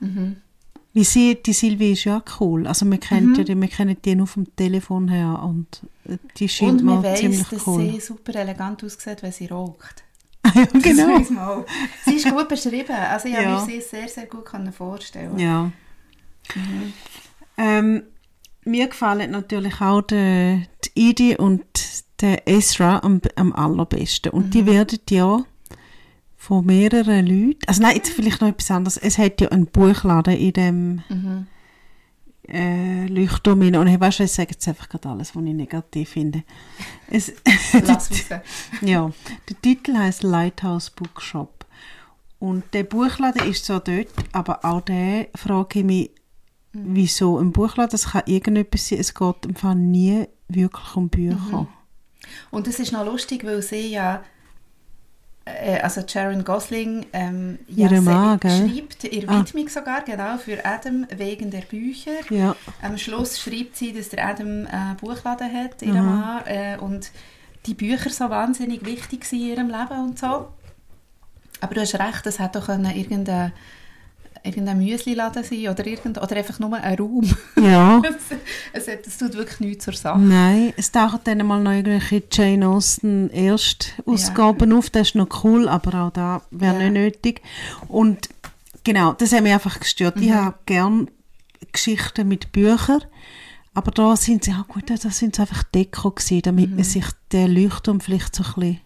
Mhm. 0.00 0.36
Wie 0.94 1.04
sie, 1.04 1.42
die 1.42 1.52
Silvie 1.54 1.92
ist 1.92 2.04
ja 2.04 2.22
cool. 2.40 2.66
Also 2.66 2.84
wir 2.90 2.98
kennen, 2.98 3.32
die, 3.34 3.58
wir 3.58 3.68
kennen 3.68 3.96
die 4.04 4.14
nur 4.14 4.26
vom 4.26 4.44
Telefon 4.56 5.08
her 5.08 5.42
und 5.42 5.82
äh, 6.06 6.18
die 6.36 6.48
scheint 6.48 6.80
Und 6.80 6.84
man 6.84 6.96
mir 7.00 7.04
weiss, 7.04 7.20
ziemlich 7.20 7.48
dass 7.48 7.66
cool. 7.66 7.80
sie 7.92 8.00
super 8.00 8.34
elegant 8.34 8.84
aussieht, 8.84 9.22
wenn 9.22 9.32
sie 9.32 9.46
raucht. 9.46 10.04
ja, 10.54 10.66
Das 10.66 10.82
genau. 10.82 11.18
man 11.18 11.38
auch. 11.38 11.64
Sie 12.04 12.14
ist 12.16 12.28
gut 12.30 12.46
beschrieben. 12.48 12.92
Also 12.94 13.28
ich 13.28 13.34
Ja. 13.34 13.40
habe 13.44 13.66
mir 13.66 13.66
sie 13.74 13.80
sehr, 13.80 14.08
sehr 14.08 14.26
gut 14.26 14.44
vorstellen 14.76 15.38
Ja. 15.38 15.70
Ähm, 17.56 18.02
mir 18.64 18.88
gefallen 18.88 19.30
natürlich 19.30 19.80
auch 19.80 20.02
die, 20.02 20.66
die 20.84 21.10
Edie 21.10 21.36
und 21.36 21.64
der 22.20 22.46
Ezra 22.48 22.98
am, 23.02 23.20
am 23.36 23.52
allerbesten. 23.52 24.30
Und 24.32 24.54
die 24.54 24.66
werden 24.66 25.00
ja 25.10 25.44
von 26.36 26.64
mehreren 26.66 27.26
Leuten, 27.26 27.58
also 27.66 27.82
nein, 27.82 27.96
jetzt 27.96 28.10
vielleicht 28.10 28.40
noch 28.40 28.48
etwas 28.48 28.70
anderes. 28.70 28.96
Es 28.96 29.18
hat 29.18 29.40
ja 29.40 29.48
einen 29.48 29.66
Buchladen 29.66 30.36
in 30.36 30.52
dem 30.52 31.02
Mhm. 31.08 31.46
äh, 32.48 33.06
Leuchtturm 33.06 33.60
und 33.60 33.86
ich 33.86 34.00
weiß, 34.00 34.20
ich 34.20 34.32
sage 34.32 34.50
jetzt 34.52 34.66
einfach 34.66 34.88
gerade 34.88 35.08
alles, 35.08 35.34
was 35.36 35.44
ich 35.44 35.54
negativ 35.54 36.10
finde. 36.10 36.42
Es, 37.08 37.32
Lass 37.86 38.10
raus. 38.10 38.40
ja, 38.80 39.10
der 39.48 39.62
Titel 39.62 39.96
heißt 39.96 40.22
Lighthouse 40.24 40.90
Bookshop. 40.90 41.64
Und 42.40 42.64
der 42.74 42.82
Buchladen 42.82 43.48
ist 43.48 43.64
so 43.64 43.78
dort, 43.78 44.08
aber 44.32 44.64
auch 44.64 44.80
der 44.80 45.28
frage 45.36 45.78
ich 45.78 45.84
mich, 45.84 46.10
wieso 46.72 47.38
ein 47.38 47.52
Buchladen? 47.52 47.90
Das 47.90 48.10
kann 48.12 48.22
irgendetwas 48.26 48.88
sein. 48.88 48.98
Es 48.98 49.14
geht 49.14 49.44
im 49.46 49.54
Fall 49.54 49.74
nie 49.76 50.26
wirklich 50.48 50.96
um 50.96 51.08
Bücher. 51.08 51.66
Und 52.50 52.66
es 52.68 52.78
ist 52.78 52.92
noch 52.92 53.04
lustig, 53.04 53.44
weil 53.44 53.62
sie 53.62 53.88
ja, 53.88 54.22
äh, 55.44 55.80
also 55.80 56.02
Sharon 56.06 56.44
Gosling, 56.44 57.06
ähm, 57.12 57.58
ja, 57.68 57.88
Mann, 58.00 58.38
schreibt 58.40 59.04
ihre 59.04 59.28
Ah. 59.28 59.40
Widmung 59.40 59.68
sogar, 59.68 60.02
genau, 60.02 60.38
für 60.38 60.64
Adam 60.64 61.06
wegen 61.16 61.50
der 61.50 61.62
Bücher. 61.62 62.12
Ja, 62.30 62.54
Am 62.80 62.96
Schluss 62.96 63.38
schreibt 63.40 63.76
sie, 63.76 63.92
dass 63.92 64.10
der 64.10 64.26
Adam 64.26 64.66
einen 64.70 64.96
Buchladen 64.98 65.52
hat, 65.52 65.82
ihr 65.82 65.94
Mhm. 65.94 66.06
Mann, 66.06 66.46
äh, 66.46 66.76
und 66.80 67.10
die 67.66 67.74
Bücher 67.74 68.10
so 68.10 68.30
wahnsinnig 68.30 68.84
wichtig 68.84 69.24
sind 69.24 69.40
in 69.40 69.46
ihrem 69.48 69.66
Leben 69.68 70.00
und 70.04 70.18
so. 70.18 70.48
Aber 71.60 71.74
du 71.74 71.80
hast 71.80 71.94
recht, 71.96 72.26
es 72.26 72.38
hätte 72.38 72.58
auch 72.60 72.66
können 72.66 73.52
irgendein, 74.44 74.78
Müsli-Laden 74.78 75.44
sein 75.44 75.68
oder, 75.68 75.86
irgend, 75.86 76.18
oder 76.20 76.36
einfach 76.36 76.58
nur 76.58 76.74
ein 76.74 76.98
Raum. 76.98 77.28
ja. 77.60 78.00
es, 78.72 78.86
es, 78.88 79.06
es 79.06 79.18
tut 79.18 79.34
wirklich 79.34 79.60
nichts 79.60 79.84
zur 79.84 79.94
Sache. 79.94 80.18
Nein, 80.18 80.72
es 80.76 80.90
tauchen 80.92 81.20
dann 81.24 81.46
mal 81.46 81.62
noch 81.62 81.72
irgendwelche 81.72 82.22
Jane 82.32 82.66
Austen 82.68 83.30
Erstausgaben 83.30 84.72
auf. 84.72 84.90
Das 84.90 85.08
ist 85.08 85.14
noch 85.14 85.44
cool, 85.44 85.68
aber 85.68 86.06
auch 86.06 86.10
da 86.12 86.42
wäre 86.50 86.74
Ja. 86.74 86.90
nicht 86.90 86.92
nötig. 86.92 87.42
Und 87.88 88.28
genau, 88.84 89.12
das 89.12 89.32
hat 89.32 89.42
mich 89.42 89.52
einfach 89.52 89.78
gestört. 89.80 90.16
Mhm. 90.16 90.22
Ich 90.22 90.32
habe 90.32 90.54
gern 90.66 91.08
Geschichten 91.72 92.28
mit 92.28 92.52
Büchern, 92.52 93.02
aber 93.74 93.90
da 93.92 94.16
sind 94.16 94.44
sie 94.44 94.52
auch 94.52 94.68
gut, 94.68 94.90
da 94.90 94.96
sind 95.10 95.36
sie 95.36 95.42
einfach 95.42 95.62
Deko 95.62 96.10
gewesen, 96.10 96.42
damit 96.42 96.70
Mhm. 96.70 96.76
man 96.76 96.84
sich 96.84 97.04
den 97.32 97.54
Leuchtturm 97.54 98.00
vielleicht 98.00 98.34
so 98.34 98.42
ein 98.44 98.52
bisschen 98.54 98.80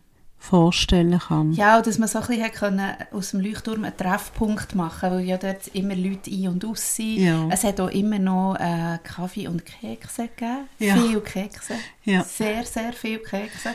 vorstellen 0.47 1.19
kann. 1.19 1.53
Ja, 1.53 1.76
und 1.79 1.87
dass 1.87 1.99
man 1.99 2.09
so 2.09 2.21
ein 2.21 2.26
bisschen 2.26 2.53
können, 2.53 2.91
aus 3.12 3.31
dem 3.33 3.41
Leuchtturm 3.41 3.85
einen 3.85 3.97
Treffpunkt 3.97 4.75
machen 4.75 5.11
weil 5.11 5.21
ja 5.21 5.37
dort 5.37 5.67
immer 5.69 5.95
Leute 5.95 6.31
ein- 6.31 6.49
und 6.49 6.65
aus 6.65 6.97
sind. 6.97 7.19
Ja. 7.19 7.49
Es 7.50 7.65
hat 7.65 7.81
auch 7.81 7.91
immer 7.91 8.19
noch 8.19 8.57
äh, 8.59 8.99
Kaffee 9.03 9.49
und 9.49 9.65
Kekse 9.67 10.29
gegeben. 10.29 10.69
Ja. 10.79 10.97
Viel 10.97 11.21
Kekse. 11.21 11.75
Ja. 12.05 12.23
Sehr, 12.25 12.65
sehr 12.65 12.93
viel 12.93 13.19
Kekse. 13.19 13.71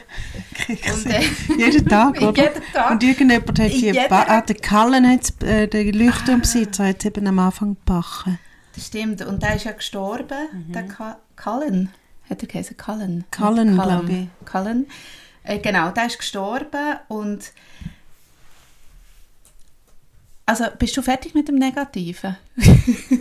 Kekse. 0.53 0.93
Und, 0.93 1.05
äh, 1.13 1.21
Jeden 1.65 1.87
Tag, 1.87 2.21
oder? 2.21 2.41
Jeden 2.43 2.63
Tag. 2.73 2.91
Und 2.91 3.03
irgendjemand 3.03 3.59
hat 3.59 3.71
die, 3.71 3.77
Jeder 3.81 4.29
ah, 4.29 4.41
der 4.41 4.55
Cullen 4.55 5.09
hat 5.09 5.43
äh, 5.43 5.67
der 5.67 5.91
Leuchtturmbesitzer 5.93 6.87
hat 6.87 7.05
eben 7.05 7.27
am 7.27 7.39
Anfang 7.39 7.75
gebacken. 7.75 8.39
Das 8.75 8.87
stimmt. 8.87 9.21
Und 9.21 9.43
der 9.43 9.55
ist 9.57 9.65
ja 9.65 9.73
gestorben, 9.73 10.47
der 10.73 10.83
Ka- 10.83 11.17
Cullen. 11.35 11.89
Hat 12.29 12.41
er 12.41 12.47
geheißen? 12.47 12.77
Mhm. 12.77 13.23
Cullen, 13.29 13.75
Nicht 13.75 13.83
glaube 13.83 14.11
ich. 14.11 14.45
Cullen. 14.49 14.85
Äh, 15.43 15.59
genau, 15.59 15.89
der 15.91 16.05
ist 16.05 16.19
gestorben 16.19 16.97
und 17.07 17.51
also, 20.45 20.65
bist 20.77 20.97
du 20.97 21.01
fertig 21.01 21.33
mit 21.33 21.47
dem 21.47 21.55
Negativen? 21.55 22.35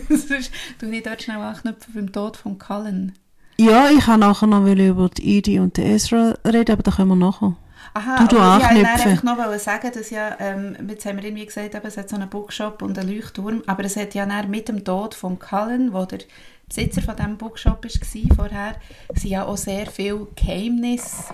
Sonst 0.09 0.51
tu 0.77 0.85
ich 0.87 1.03
dort 1.03 1.21
schnell 1.21 1.37
anknüpfen 1.37 1.93
beim 1.93 2.11
Tod 2.11 2.35
von 2.35 2.59
Cullen. 2.59 3.15
Ja, 3.57 3.89
ich 3.89 4.03
kann 4.03 4.19
nachher 4.19 4.47
noch 4.47 4.65
über 4.65 5.07
die 5.07 5.37
Idi 5.37 5.59
und 5.59 5.77
den 5.77 5.85
Ezra 5.85 6.35
reden, 6.45 6.73
aber 6.73 6.83
da 6.83 6.91
können 6.91 7.09
wir 7.09 7.15
nachher. 7.15 7.55
Aha, 7.93 8.25
Du, 8.25 8.35
du 8.35 8.41
aber 8.41 8.63
ich 8.65 8.75
wollte 8.75 8.89
einfach 8.89 9.23
noch 9.23 9.59
sagen, 9.59 9.91
dass 9.93 10.09
ja, 10.09 10.35
ähm, 10.39 10.75
jetzt 10.89 11.05
haben 11.05 11.17
wir 11.17 11.23
irgendwie 11.23 11.45
gesagt, 11.45 11.73
eben, 11.73 11.87
es 11.87 11.95
hat 11.95 12.09
so 12.09 12.15
einen 12.15 12.29
Bookshop 12.29 12.81
und 12.81 12.97
einen 12.97 13.15
Leuchtturm, 13.15 13.63
aber 13.65 13.85
es 13.85 13.95
hat 13.95 14.13
ja 14.13 14.25
dann 14.25 14.49
mit 14.49 14.67
dem 14.67 14.83
Tod 14.83 15.15
von 15.15 15.39
Cullen, 15.39 15.93
wo 15.93 16.05
der 16.05 16.19
Besitzer 16.67 17.01
von 17.01 17.15
diesem 17.15 17.37
Bookshop 17.37 17.83
war 17.83 18.35
vorher, 18.35 18.75
sind 19.15 19.31
ja 19.31 19.45
auch 19.45 19.57
sehr 19.57 19.87
viele 19.87 20.27
Geheimnisse. 20.35 21.33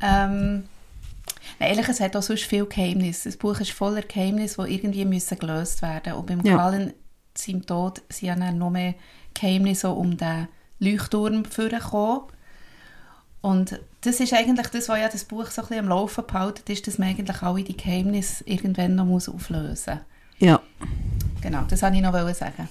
Ähm, 0.00 0.64
nein, 1.58 1.70
ehrlich, 1.70 1.88
es 1.88 2.00
hat 2.00 2.16
auch 2.16 2.22
sonst 2.22 2.44
viel 2.44 2.66
Geheimnisse. 2.66 3.28
Das 3.28 3.36
Buch 3.36 3.58
ist 3.60 3.72
voller 3.72 4.02
Geheimnisse, 4.02 4.64
die 4.64 4.74
irgendwie 4.74 5.04
müssen 5.04 5.38
gelöst 5.38 5.82
werden 5.82 6.14
Und 6.14 6.26
beim 6.26 6.40
Ja. 6.42 6.56
Cullen, 6.56 6.92
seinem 7.36 7.64
Tod, 7.64 8.02
sind 8.08 8.28
ja 8.28 8.34
dann 8.34 8.58
noch 8.58 8.70
mehr 8.70 8.94
Geheimnisse 9.34 9.90
um 9.90 10.16
den 10.16 10.48
Leuchtturm 10.78 11.44
vorgekommen. 11.44 12.22
Und 13.42 13.80
das 14.02 14.20
ist 14.20 14.32
eigentlich 14.32 14.66
das, 14.68 14.88
was 14.88 14.98
ja 14.98 15.08
das 15.08 15.24
Buch 15.24 15.46
so 15.46 15.62
ein 15.62 15.68
bisschen 15.68 15.84
am 15.84 15.88
Laufen 15.88 16.26
behalten, 16.26 16.70
ist, 16.72 16.86
dass 16.86 16.98
man 16.98 17.08
eigentlich 17.08 17.42
alle 17.42 17.62
die 17.62 17.76
Geheimnisse 17.76 18.44
irgendwann 18.44 18.96
noch 18.96 19.04
muss 19.04 19.28
auflösen 19.28 19.94
muss. 19.94 20.38
Ja. 20.38 20.60
Genau, 21.40 21.62
das 21.68 21.82
wollte 21.82 21.96
ich 21.96 22.02
noch 22.02 22.34
sagen. 22.34 22.68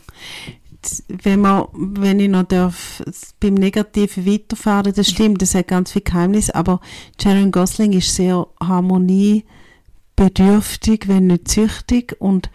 Wenn, 1.08 1.42
man, 1.42 1.68
wenn 1.74 2.20
ich 2.20 2.30
noch 2.30 2.44
darf, 2.44 3.04
beim 3.40 3.56
Negativen 3.56 4.24
weiterfahren, 4.26 4.94
das 4.94 5.10
stimmt, 5.10 5.42
das 5.42 5.56
hat 5.56 5.68
ganz 5.68 5.92
viel 5.92 6.04
Geheimnis, 6.04 6.50
aber 6.50 6.80
Sharon 7.22 7.52
Gosling 7.52 7.92
ist 7.94 8.16
sehr 8.16 8.48
harmoniebedürftig, 8.62 11.08
wenn 11.08 11.28
nicht 11.28 11.50
süchtig 11.50 12.16
und 12.20 12.50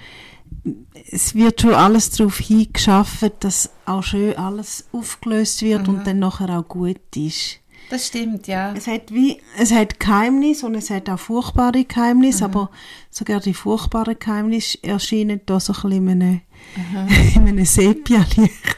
es 1.10 1.34
wird 1.34 1.60
schon 1.60 1.74
alles 1.74 2.10
darauf 2.10 2.38
hingeschafft, 2.38 3.32
dass 3.40 3.70
auch 3.84 4.02
schön 4.02 4.36
alles 4.36 4.86
aufgelöst 4.92 5.62
wird 5.62 5.88
und 5.88 6.06
dann 6.06 6.18
nachher 6.18 6.58
auch 6.58 6.66
gut 6.66 6.98
ist. 7.14 7.60
Das 7.90 8.06
stimmt, 8.06 8.46
ja. 8.46 8.72
Es 8.74 8.86
hat 8.86 9.12
wie, 9.12 9.40
es 9.58 9.70
hat 9.72 10.00
Geheimnis 10.00 10.62
und 10.64 10.74
es 10.74 10.90
hat 10.90 11.08
auch 11.10 11.18
furchtbare 11.18 11.84
Geheimnisse, 11.84 12.44
Mhm. 12.48 12.50
aber 12.54 12.70
sogar 13.10 13.40
die 13.40 13.54
furchtbaren 13.54 14.18
Geheimnisse 14.18 14.78
erscheinen 14.82 15.40
da 15.46 15.60
so 15.60 15.72
ein 15.72 15.82
bisschen 15.82 15.92
in 16.08 16.10
einem, 16.22 16.40
in 17.34 17.48
einem 17.48 17.64
Sepia-Licht. 17.64 18.76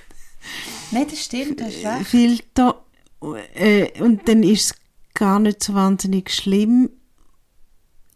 Nein, 0.90 1.06
das 1.08 1.24
stimmt, 1.24 1.60
das 1.60 1.74
ist 1.74 1.84
recht. 1.86 2.06
Filter 2.06 2.82
äh, 3.54 4.02
und 4.02 4.28
dann 4.28 4.42
ist 4.42 4.66
es 4.72 4.74
gar 5.14 5.38
nicht 5.40 5.62
so 5.62 5.74
wahnsinnig 5.74 6.30
schlimm. 6.30 6.90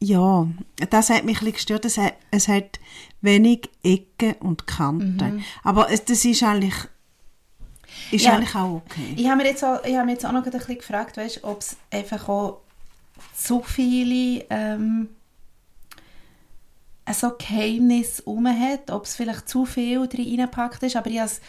Ja, 0.03 0.47
das 0.91 1.11
hat 1.11 1.25
mich 1.25 1.37
ein 1.39 1.41
bisschen 1.41 1.53
gestört. 1.53 1.85
Es 1.85 1.99
hat, 1.99 2.15
es 2.31 2.49
hat 2.49 2.81
wenig 3.21 3.69
Ecken 3.83 4.33
und 4.41 4.67
Kanten. 4.67 5.45
Aber 5.63 5.91
es, 5.91 6.05
das 6.05 6.25
ist 6.25 6.43
eigentlich, 6.43 6.75
ist. 8.11 8.25
Ja. 8.25 8.35
eigentlich 8.35 8.55
auch 8.55 8.83
okay. 8.87 9.15
Ich 9.17 9.27
habe 9.27 9.37
mir 9.37 9.49
jetzt 9.49 9.65
auch, 9.65 9.85
ich 9.85 9.95
habe 9.95 10.07
mir 10.07 10.13
jetzt 10.13 10.27
auch 10.27 10.33
noch 10.33 10.45
ein 10.45 10.51
bisschen 10.51 10.79
gefragt, 10.79 11.17
weißt, 11.17 11.45
ob 11.45 11.61
es 11.61 11.77
einfach 11.91 12.29
auch 12.29 12.61
zu 13.35 13.63
viele 13.63 14.45
ähm, 14.51 15.09
so 17.13 17.33
Geheimnisse 17.37 18.23
rum 18.25 18.47
hat, 18.47 18.91
ob 18.91 19.05
es 19.05 19.17
vielleicht 19.17 19.49
zu 19.49 19.65
viel 19.67 20.07
drin 20.07 20.29
reingepackt 20.29 20.83
ist, 20.83 20.97
aber 20.97 21.11
ich 21.11 21.19
habe 21.19 21.27
es 21.27 21.41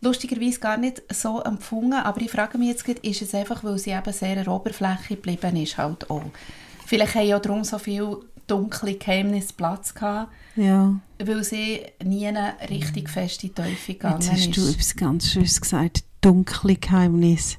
lustigerweise 0.00 0.60
gar 0.60 0.76
nicht 0.76 1.02
so 1.12 1.40
empfunden, 1.40 1.94
aber 1.94 2.20
ich 2.20 2.30
frage 2.30 2.58
mich 2.58 2.68
jetzt, 2.68 2.86
ist 2.88 3.22
es 3.22 3.34
einfach, 3.34 3.64
weil 3.64 3.78
sie 3.78 3.90
eben 3.90 4.12
sehr 4.12 4.36
an 4.36 4.44
der 4.44 4.52
Oberfläche 4.52 5.16
geblieben 5.16 5.56
ist, 5.56 5.78
halt 5.78 6.10
auch. 6.10 6.22
Vielleicht 6.86 7.14
haben 7.14 7.26
ja 7.26 7.38
darum 7.38 7.64
so 7.64 7.78
viele 7.78 8.20
dunkle 8.46 8.94
Geheimnisse 8.94 9.52
Platz 9.56 9.94
gehabt, 9.94 10.32
Ja. 10.56 10.98
weil 11.18 11.44
sie 11.44 11.80
nie 12.04 12.26
eine 12.26 12.54
richtig 12.70 13.08
feste 13.10 13.52
Teufel 13.52 13.94
gegangen 13.94 14.20
Jetzt 14.20 14.32
hast 14.32 14.46
ist. 14.48 14.56
du 14.56 14.68
etwas 14.68 14.96
ganz 14.96 15.30
Schönes 15.30 15.60
gesagt. 15.60 16.04
Dunkle 16.20 16.76
Geheimnis. 16.76 17.58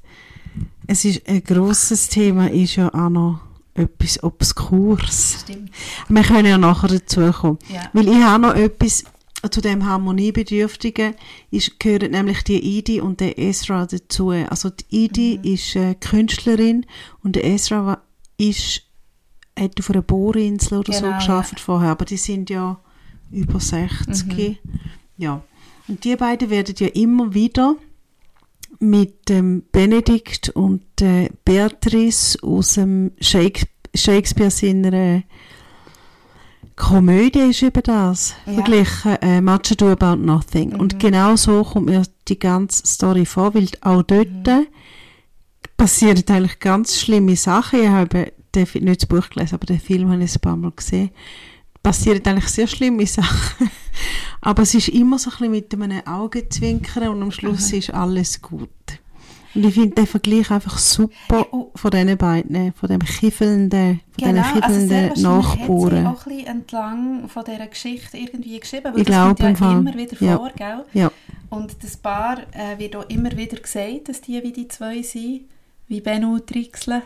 Es 0.88 1.06
ist 1.06 1.28
ein 1.28 1.44
grosses 1.44 2.08
Thema, 2.10 2.50
ist 2.50 2.76
ja 2.76 2.94
auch 2.94 3.10
noch 3.10 3.40
etwas 3.74 4.24
Obskurs. 4.24 5.40
Stimmt. 5.42 5.70
Wir 6.08 6.24
können 6.24 6.48
ja 6.48 6.58
nachher 6.58 6.88
dazu 6.88 7.32
kommen. 7.32 7.60
Ja. 7.74 7.90
Weil 7.94 8.08
ich 8.08 8.16
habe 8.24 8.42
noch 8.42 8.56
etwas 8.56 9.04
zu 9.52 9.62
dem 9.62 9.86
Harmoniebedürftigen, 9.86 11.14
ist, 11.52 11.80
gehören 11.80 12.12
nämlich 12.12 12.44
die 12.44 12.78
Idi 12.78 13.00
und 13.02 13.20
der 13.20 13.38
Ezra 13.38 13.86
dazu. 13.86 14.30
Also 14.30 14.70
die 14.70 15.06
Idi 15.06 15.38
Mhm. 15.44 15.54
ist 15.54 15.76
äh, 15.76 15.94
Künstlerin 15.96 16.86
und 17.24 17.36
der 17.36 17.44
Ezra 17.46 18.02
ist, 18.38 18.84
hat 19.58 19.80
auf 19.80 19.90
einer 19.90 20.02
Bohrinsel 20.02 20.80
oder 20.80 20.94
Genau, 20.94 21.12
so 21.12 21.16
geschafft 21.16 21.60
vorher, 21.60 21.92
aber 21.92 22.06
die 22.06 22.18
sind 22.18 22.50
ja 22.50 22.78
über 23.32 23.60
60. 23.60 24.26
Mhm. 24.26 24.58
Ja. 25.18 25.42
Und 25.88 26.04
die 26.04 26.16
beiden 26.16 26.50
werden 26.50 26.76
ja 26.78 26.88
immer 26.88 27.34
wieder 27.34 27.76
mit 28.80 29.30
dem 29.30 29.64
Benedikt 29.72 30.50
und 30.50 31.02
äh, 31.02 31.30
Beatrice 31.46 32.38
aus 32.42 32.74
dem 32.74 33.12
Shakespeare, 33.20 33.72
Shakespeare 33.94 34.52
seiner 34.52 35.24
Komödie 36.76 37.52
ist 37.52 37.64
eben 37.64 37.84
das. 37.84 38.36
Ja. 38.46 38.54
Verglichen, 38.54 39.16
äh, 39.22 39.40
Much 39.40 39.72
Ado 39.72 39.92
About 39.92 40.18
Nothing. 40.18 40.76
Und 40.76 41.00
genau 41.00 41.38
so 41.38 41.64
kommt 41.64 41.86
mir 41.86 42.04
die 42.28 42.38
ganze 42.38 42.86
Story 42.86 43.26
vor, 43.26 43.54
weil 43.54 43.70
auch 43.82 44.04
dort 44.04 44.48
äh, 44.48 44.66
passieren 45.78 46.24
eigentlich 46.28 46.60
ganz 46.60 47.00
schlimme 47.00 47.38
Sachen. 47.38 47.82
Ich 47.82 47.88
habe 47.88 48.34
den, 48.56 48.84
nicht 48.84 49.02
das 49.02 49.10
Buch 49.10 49.30
gelesen, 49.30 49.56
aber 49.56 49.66
den 49.66 49.80
Film 49.80 50.10
habe 50.12 50.24
ich 50.24 50.36
ein 50.36 50.42
paar 50.42 50.56
Mal 50.58 50.72
gesehen. 50.76 51.10
Passieren 51.84 52.22
eigentlich 52.26 52.48
sehr 52.48 52.68
schlimme 52.68 53.06
Sachen. 53.08 53.70
aber 54.42 54.64
es 54.64 54.74
ist 54.74 54.90
immer 54.90 55.20
so 55.20 55.30
ein 55.30 55.52
bisschen 55.52 55.52
mit 55.52 55.74
einem 55.74 56.08
Augenzwinkern 56.08 57.10
und 57.10 57.22
am 57.22 57.32
Schluss 57.32 57.72
ist 57.74 57.94
alles 57.94 58.42
gut. 58.42 58.70
Und 59.54 59.64
ich 59.66 59.74
finde 59.74 59.96
den 59.96 60.08
Vergleich 60.08 60.52
einfach 60.52 60.78
super 60.78 61.46
von 61.76 61.92
diesen 61.92 62.18
beiden, 62.18 62.74
von 62.74 62.90
dem 62.90 63.00
kiffelnden, 63.00 64.02
von 64.20 64.32
Genau, 64.34 64.42
diesen 64.44 64.64
also 64.64 64.80
kiffelnden 64.88 65.16
sie 65.16 65.22
Nachbarn. 65.24 66.08
auch 66.08 66.26
ein 66.26 66.32
bisschen 66.36 66.48
entlang 66.48 67.30
von 67.30 67.44
dieser 67.46 67.68
Geschichte 67.68 68.18
irgendwie 68.18 68.60
geschrieben, 68.60 68.92
weil 68.94 69.00
Ich 69.02 69.08
das 69.08 69.16
kommt 69.28 69.40
ja 69.40 69.56
Fall. 69.56 69.78
immer 69.80 69.94
wieder 69.96 70.18
Ja. 70.20 70.38
vor, 70.38 70.52
gell? 70.58 70.84
Ja. 70.94 71.12
Und 71.50 71.76
das 71.82 71.96
Paar 71.96 72.40
äh, 72.52 72.78
wird 72.80 72.98
auch 72.98 73.08
immer 73.10 73.32
wieder 73.38 73.58
gesagt, 73.58 74.10
dass 74.10 74.20
die 74.20 74.44
wie 74.44 74.52
die 74.52 74.68
zwei 74.68 75.02
sind, 75.04 75.42
wie 75.88 76.02
Benno 76.02 76.40
Trixle, 76.40 77.04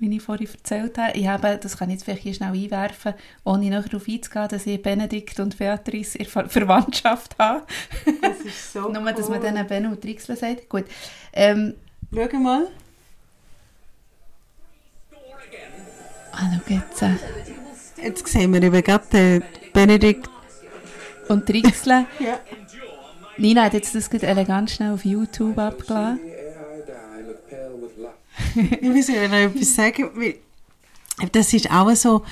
wie 0.00 0.16
ich 0.16 0.22
vorhin 0.22 0.48
erzählt 0.48 0.96
habe. 0.98 1.16
Ich 1.16 1.26
habe, 1.28 1.58
das 1.62 1.76
kann 1.76 1.88
ich 1.90 1.94
jetzt 1.96 2.04
vielleicht 2.04 2.22
hier 2.22 2.34
schnell 2.34 2.52
einwerfen, 2.52 3.14
ohne 3.44 3.70
nachher 3.70 3.88
darauf 3.90 4.08
einzugehen, 4.08 4.48
dass 4.48 4.66
ich 4.66 4.82
Benedikt 4.82 5.38
und 5.40 5.56
Beatrice 5.58 6.16
in 6.18 6.26
Ver 6.26 6.48
Verwandtschaft 6.48 7.36
habe. 7.38 7.64
Das 8.22 8.38
ist 8.40 8.72
so 8.72 8.88
Nur, 8.92 9.12
dass 9.12 9.28
man 9.28 9.40
denen 9.40 9.66
Benno 9.66 9.90
und 9.90 10.00
Trixle 10.00 10.36
sagt. 10.36 10.68
Gut. 10.68 10.84
Ähm, 11.32 11.74
Schau 12.12 12.38
mal. 12.38 12.66
ah, 16.32 16.60
schau 16.66 16.74
jetzt. 16.74 17.02
Äh, 17.02 17.10
Jetzt 18.02 18.26
sehen 18.28 18.52
wir 18.54 18.62
eben 18.62 18.82
gerade 18.82 19.42
Benedikt. 19.72 20.28
und 21.28 21.46
Trixle. 21.46 22.06
Ja. 22.18 22.38
Nina 23.36 23.64
hat 23.64 23.74
jetzt 23.74 23.94
das 23.94 24.10
gerade 24.10 24.26
elegant 24.26 24.70
schnell 24.70 24.92
auf 24.92 25.04
YouTube 25.04 25.58
abgeladen. 25.58 26.18
Ich 28.80 28.88
muss 28.88 29.08
noch 29.08 29.14
etwas 29.14 29.74
sagen. 29.74 30.10
weil 30.14 30.36
Das 31.32 31.52
ist 31.52 31.70
auch 31.70 31.94
so, 31.94 32.22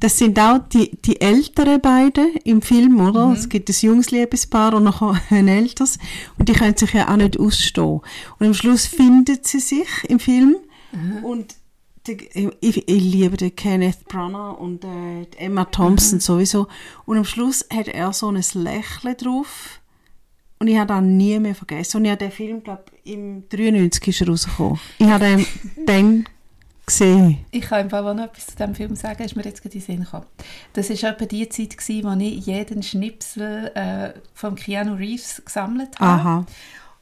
das 0.00 0.18
sind 0.18 0.38
auch 0.38 0.58
die, 0.72 0.90
die 1.02 1.20
älteren 1.20 1.80
beiden 1.80 2.36
im 2.44 2.60
Film, 2.60 3.00
oder? 3.00 3.32
Es 3.32 3.48
gibt 3.48 3.70
ein 3.70 3.76
junges 3.80 4.10
Liebespaar 4.10 4.74
und 4.74 4.84
noch 4.84 5.00
ein 5.30 5.48
älteres. 5.48 5.98
Und 6.38 6.48
die 6.48 6.52
können 6.52 6.76
sich 6.76 6.92
ja 6.92 7.10
auch 7.10 7.16
nicht 7.16 7.38
ausstehen. 7.38 8.00
Und 8.38 8.46
am 8.46 8.54
Schluss 8.54 8.86
finden 8.86 9.38
sie 9.42 9.60
sich 9.60 9.88
im 10.08 10.20
Film. 10.20 10.56
Und 11.22 11.54
der, 12.06 12.16
ich, 12.60 12.86
ich 12.86 12.86
liebe 12.86 13.36
den 13.36 13.56
Kenneth 13.56 14.06
Branagh 14.06 14.58
und 14.58 14.84
äh, 14.84 15.26
die 15.32 15.38
Emma 15.38 15.64
Thompson 15.64 16.20
sowieso. 16.20 16.68
Und 17.06 17.16
am 17.16 17.24
Schluss 17.24 17.64
hat 17.72 17.88
er 17.88 18.12
so 18.12 18.28
ein 18.28 18.42
Lächeln 18.54 19.16
drauf. 19.16 19.80
Und 20.58 20.68
ich 20.68 20.78
habe 20.78 20.88
das 20.88 21.02
nie 21.02 21.38
mehr 21.38 21.54
vergessen. 21.54 21.98
Und 21.98 22.04
ich 22.04 22.10
habe 22.10 22.24
den 22.24 22.30
Film, 22.30 22.62
glaube 22.62 22.84
im 23.04 23.48
93 23.48 24.08
ist 24.08 24.20
er 24.20 24.28
rausgekommen. 24.28 24.80
Ich 24.98 25.06
habe 25.06 25.24
den 25.24 25.46
dann 25.86 26.24
gesehen? 26.86 27.44
Ich 27.50 27.62
kann 27.62 27.80
einfach 27.80 28.04
auch 28.04 28.14
noch 28.14 28.24
etwas 28.24 28.46
zu 28.46 28.56
diesem 28.56 28.74
Film 28.74 28.94
sagen, 28.96 29.22
ist 29.22 29.36
mir 29.36 29.44
jetzt 29.44 29.62
gerade 29.62 29.74
in 29.74 29.80
den 29.80 29.86
Sinn 29.86 30.04
gekommen. 30.04 30.26
Das 30.72 30.90
war 30.90 31.10
etwa 31.10 31.24
die 31.26 31.48
Zeit, 31.48 31.76
gewesen, 31.76 32.04
wo 32.04 32.24
ich 32.24 32.46
jeden 32.46 32.82
Schnipsel 32.82 33.70
äh, 33.74 34.10
von 34.34 34.54
Keanu 34.54 34.94
Reeves 34.94 35.42
gesammelt 35.44 35.98
habe. 35.98 36.20
Aha. 36.20 36.46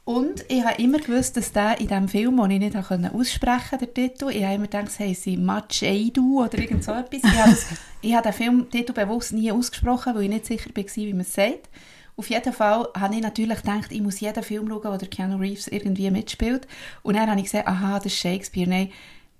Und 0.04 0.44
ich 0.48 0.64
habe 0.64 0.82
immer 0.82 0.98
gewusst, 0.98 1.36
dass 1.36 1.52
der 1.52 1.78
in 1.78 1.86
diesem 1.86 2.08
Film, 2.08 2.36
den 2.36 2.50
ich 2.50 2.58
nicht 2.58 2.76
aussprechen 2.76 3.70
konnte, 3.70 3.86
der 3.86 3.94
Titel, 3.94 4.30
ich 4.30 4.42
habe 4.42 4.54
immer 4.54 4.66
gedacht, 4.66 4.88
es 4.88 4.98
heisst 4.98 5.26
Macheidu 5.28 6.44
oder 6.44 6.58
irgend 6.58 6.82
so 6.82 6.90
etwas. 6.92 7.20
Ich 7.22 7.38
habe, 7.38 7.50
das, 7.50 7.66
ich 8.02 8.12
habe 8.12 8.22
den 8.24 8.32
Filmtitel 8.32 8.92
bewusst 8.92 9.32
nie 9.32 9.52
ausgesprochen, 9.52 10.14
weil 10.14 10.24
ich 10.24 10.28
nicht 10.30 10.46
sicher 10.46 10.70
war, 10.74 10.84
wie 10.96 11.12
man 11.12 11.20
es 11.20 11.32
sagt. 11.32 11.68
Auf 12.16 12.28
jeden 12.28 12.52
Fall 12.52 12.88
habe 12.94 13.14
ich 13.14 13.22
natürlich 13.22 13.58
gedacht, 13.58 13.90
ich 13.90 14.00
muss 14.00 14.20
jeden 14.20 14.42
Film 14.42 14.68
schauen, 14.68 14.84
wo 14.84 14.96
der 14.96 15.08
Keanu 15.08 15.36
Reeves 15.36 15.68
irgendwie 15.68 16.10
mitspielt. 16.10 16.66
Und 17.02 17.16
dann 17.16 17.28
habe 17.28 17.40
ich 17.40 17.46
gesehen, 17.46 17.66
aha, 17.66 17.98
das 17.98 18.06
ist 18.06 18.18
Shakespeare. 18.18 18.68
Nein, 18.68 18.92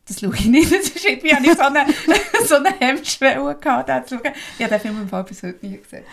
das 0.07 0.21
schaue 0.21 0.35
ich 0.35 0.47
nicht. 0.47 0.73
Das 0.73 0.89
ist 0.89 1.05
irgendwie, 1.05 1.35
habe 1.35 1.47
ich 1.47 1.53
so 1.53 1.63
eine, 1.63 1.87
so 2.47 2.55
eine 2.57 2.75
Hemmschwelle 2.79 3.57
gehabt, 3.57 3.89
den 3.89 4.07
zu 4.07 4.17
schauen. 4.17 4.33
Ich 4.59 4.65
habe 4.65 4.75
den 4.75 4.81
Film 4.81 5.03
im 5.03 5.09
Fall 5.09 5.25
bis 5.25 5.43
heute 5.43 5.65
nie 5.67 5.79
gesehen. 5.79 6.05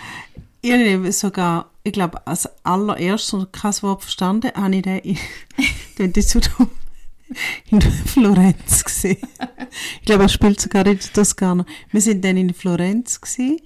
Ich 0.62 0.72
habe 0.72 1.12
sogar, 1.14 1.70
ich 1.84 1.94
glaube, 1.94 2.26
als 2.28 2.50
allererstes 2.66 3.34
und 3.34 3.54
kein 3.54 3.74
Wort 3.82 4.02
verstanden, 4.02 4.52
habe 4.54 4.76
ich 4.76 4.82
den 4.82 5.00
in, 5.00 5.18
in 7.70 7.82
Florenz 7.82 8.84
gesehen. 8.84 9.18
Ich 10.02 10.06
glaube, 10.06 10.24
er 10.24 10.30
spielt 10.30 10.60
sogar 10.60 10.86
in 10.86 11.00
Toskana. 11.00 11.66
Wir 11.92 12.02
sind 12.02 12.26
dann 12.26 12.36
in 12.36 12.54
Florenz 12.54 13.22
gewesen, 13.22 13.62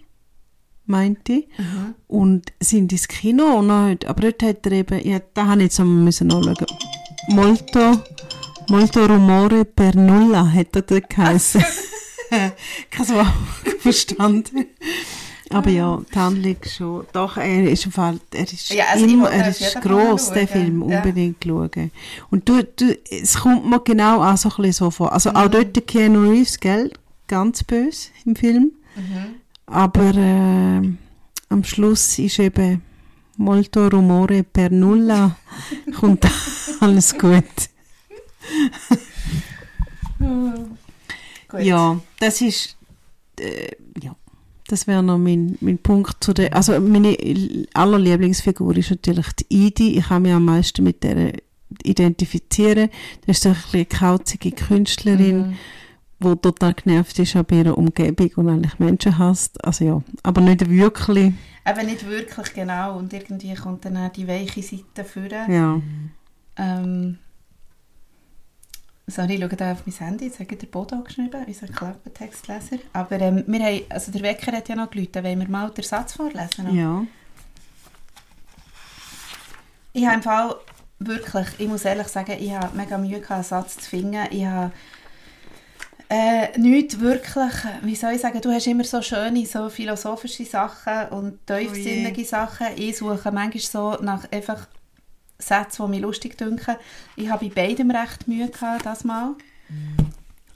meinte 0.86 1.34
ich, 1.34 1.48
Mhm. 1.58 1.96
und 2.08 2.54
sind 2.60 2.92
ins 2.92 3.08
Kino 3.08 3.60
und 3.60 3.70
dann, 3.70 3.92
hat- 3.92 4.06
aber 4.06 4.22
dort 4.32 4.44
hat 4.44 4.66
er 4.66 4.72
eben, 4.74 5.08
ja, 5.08 5.20
da 5.34 5.46
habe 5.48 5.60
ich 5.62 5.66
jetzt 5.66 5.80
einmal 5.80 6.04
müssen 6.04 6.28
nachschauen. 6.28 6.56
Molto, 7.30 8.02
molto 8.70 9.06
rumore 9.06 9.64
per 9.66 9.96
nulla 9.96 10.52
hat 10.52 10.76
er 10.76 10.82
dort 10.82 11.10
geheißen. 11.10 11.64
Kein 12.90 13.08
Wort 13.10 13.28
verstanden. 13.80 14.66
Aber 15.50 15.70
ja, 15.70 16.02
die 16.12 16.18
Handlung 16.18 16.56
schon. 16.68 17.06
Doch, 17.14 17.38
er 17.38 17.70
ist 17.70 17.86
im 17.86 17.92
Fall, 17.92 18.20
er 18.34 18.42
ist 18.44 18.70
Ja, 18.74 18.86
also 18.92 19.06
immer, 19.06 19.30
er 19.30 19.50
auf 19.50 19.62
ist 19.62 19.82
gross, 19.82 20.32
der 20.32 20.48
Film, 20.48 20.90
ja. 20.90 20.98
unbedingt 20.98 21.44
schauen. 21.46 21.92
Und 22.32 22.50
du, 22.50 22.64
du, 22.64 22.98
es 23.12 23.36
kommt 23.40 23.70
mir 23.70 23.80
genau 23.82 24.24
auch 24.24 24.36
so 24.38 24.50
ein 24.50 24.56
bisschen 24.58 24.74
so 24.74 24.90
vor. 24.92 25.14
Also 25.14 25.30
Mhm. 25.30 25.36
auch 25.36 25.48
dort 25.50 25.76
der 25.76 25.84
Keanu 25.84 26.32
Reeves, 26.32 26.60
gell, 26.60 26.92
ganz 27.28 27.64
böse 27.64 28.10
im 28.26 28.36
Film. 28.36 28.72
Mhm. 28.96 29.36
Aber 29.74 30.14
äh, 30.16 30.82
am 31.50 31.64
Schluss 31.64 32.20
ist 32.20 32.38
eben 32.38 32.84
molto 33.38 33.88
rumore 33.88 34.44
per 34.44 34.70
nulla, 34.70 35.36
kommt 36.00 36.28
alles 36.80 37.18
gut. 37.18 37.44
Gut. 41.48 41.62
Ja, 41.62 42.00
das 42.20 42.42
ist, 42.42 42.78
äh, 43.40 43.72
ja, 44.02 44.16
das 44.68 44.86
wäre 44.86 45.02
noch 45.02 45.18
mein, 45.18 45.58
mein 45.60 45.80
Punkt 45.80 46.24
zu 46.24 46.34
der, 46.34 46.56
also 46.56 46.80
meine 46.80 47.18
aller 47.74 47.98
Lieblingsfigur 47.98 48.78
ist 48.78 48.92
natürlich 48.92 49.28
die 49.34 49.66
Idi. 49.68 49.98
Ich 49.98 50.06
kann 50.08 50.22
mich 50.22 50.34
am 50.34 50.46
meisten 50.46 50.84
mit 50.84 51.04
der 51.04 51.34
identifizieren. 51.84 52.90
Das 53.26 53.38
ist 53.38 53.44
so 53.44 53.56
eine 53.74 53.86
kauzige 53.86 54.52
Künstlerin, 54.52 55.38
Mhm. 55.48 55.56
Die 56.24 56.42
total 56.42 56.74
genervt 56.74 57.20
ist 57.20 57.36
an 57.36 57.46
ihrer 57.52 57.78
Umgebung 57.78 58.32
und 58.36 58.50
eigentlich 58.50 58.80
Menschen 58.80 59.18
hasst. 59.18 59.64
Also 59.64 59.86
ja, 59.86 60.02
aber 60.24 60.42
nicht 60.42 60.70
wirklich. 60.70 61.34
Eben 61.66 61.86
nicht 61.86 62.08
wirklich 62.08 62.54
genau. 62.54 62.98
Und 62.98 63.14
irgendwie 63.14 63.54
kommt 63.54 63.86
dann 63.86 63.98
auch 63.98 64.12
die 64.12 64.28
weiche 64.28 64.62
Seite 64.62 65.04
führen. 65.04 65.52
Ja. 65.52 65.82
Ähm, 66.58 67.18
sorry, 69.08 69.36
ich 69.36 69.42
schaue 69.42 69.50
da 69.50 69.72
auf 69.72 69.86
mein 69.86 69.96
Handy, 69.96 70.26
jetzt 70.26 70.40
hat 70.40 70.50
der 70.50 70.68
Bodo 70.68 71.02
geschrieben, 71.02 71.46
unser 71.46 71.68
Klappentextleser. 71.68 72.78
Aber 72.94 73.20
ähm, 73.20 73.44
wir 73.48 73.60
haben, 73.64 73.82
also 73.90 74.12
der 74.12 74.22
Wecker 74.22 74.52
hat 74.52 74.70
ja 74.70 74.76
noch 74.76 74.90
geläutet, 74.90 75.24
wollen 75.24 75.40
wir 75.40 75.50
mal 75.50 75.70
den 75.70 75.84
Satz 75.84 76.14
vorlesen? 76.14 76.76
Ja. 76.76 77.06
Ich 79.94 80.06
habe 80.06 80.16
im 80.16 80.24
Fall 80.24 80.56
wirklich, 81.00 81.48
ich 81.58 81.68
muss 81.68 81.86
ehrlich 81.86 82.08
sagen, 82.08 82.36
ich 82.40 82.52
habe 82.52 82.76
mega 82.76 82.98
Mühe 82.98 83.20
gehabt, 83.20 83.32
einen 83.32 83.44
Satz 83.44 83.78
zu 83.78 83.90
finden. 83.90 84.26
Ich 84.32 84.46
habe 84.46 84.72
äh, 86.14 86.60
nichts 86.60 87.00
wirklich, 87.00 87.54
wie 87.82 87.96
soll 87.96 88.14
ich 88.14 88.22
sagen, 88.22 88.40
du 88.40 88.52
hast 88.52 88.68
immer 88.68 88.84
so 88.84 89.02
schöne, 89.02 89.48
so 89.48 89.68
philosophische 89.70 90.46
Sachen 90.46 91.10
und 91.10 91.40
tiefsinnige 91.48 92.24
Sachen. 92.24 92.68
Ich 92.76 92.98
suche 92.98 93.32
manchmal 93.32 93.98
so 93.98 94.04
nach 94.04 94.32
einfach 94.32 94.68
Sätzen, 95.40 95.86
die 95.86 95.90
mich 95.90 96.02
lustig 96.02 96.38
dünken. 96.38 96.76
Ich 97.16 97.30
habe 97.30 97.50
bei 97.50 97.68
beidem 97.68 97.90
recht 97.90 98.28
Mühe 98.28 98.48
gehabt, 98.48 98.86
das 98.86 99.04
Mal. 99.04 99.34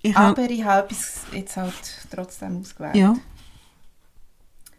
Ich 0.04 0.16
hab, 0.16 0.38
Aber 0.38 0.48
ich 0.48 0.64
habe 0.64 0.86
etwas 0.86 1.22
jetzt 1.34 1.58
halt 1.58 1.74
trotzdem 2.12 2.60
ausgewählt. 2.60 2.96
ja. 2.96 3.16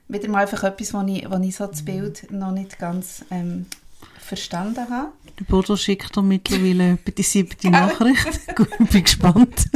Wieder 0.06 0.28
mal 0.28 0.42
einfach 0.42 0.62
etwas, 0.62 0.94
wo 0.94 1.02
ich, 1.02 1.28
wo 1.28 1.36
ich 1.42 1.56
so 1.56 1.66
das 1.66 1.84
Bild 1.84 2.30
noch 2.30 2.52
nicht 2.52 2.78
ganz 2.78 3.24
ähm, 3.30 3.66
verstanden 4.20 4.88
habe. 4.88 5.08
Der 5.38 5.44
Bodo 5.44 5.76
schickt 5.76 6.16
dir 6.16 6.22
mittlerweile 6.22 6.96
die 6.96 7.22
siebte 7.22 7.68
Nachricht. 7.68 8.46
Gut, 8.56 8.68
ich 8.78 8.88
bin 8.88 9.02
gespannt. 9.02 9.68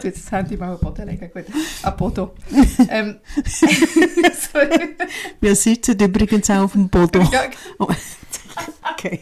Ich 0.00 0.02
tue 0.02 0.10
jetzt 0.12 0.24
das 0.24 0.32
Handy 0.32 0.56
mal 0.56 0.72
am 0.72 0.80
Boden 0.80 1.06
legen. 1.08 1.30
Gut. 1.30 1.44
Am 1.82 1.96
Boden. 1.96 2.30
ähm. 2.88 3.20
Wir 5.40 5.54
sitzen 5.54 6.00
übrigens 6.00 6.48
auch 6.48 6.62
auf 6.62 6.72
dem 6.72 6.88
Bodo. 6.88 7.20
Ja, 7.30 7.42
Oh. 7.78 7.88
Okay. 8.92 9.20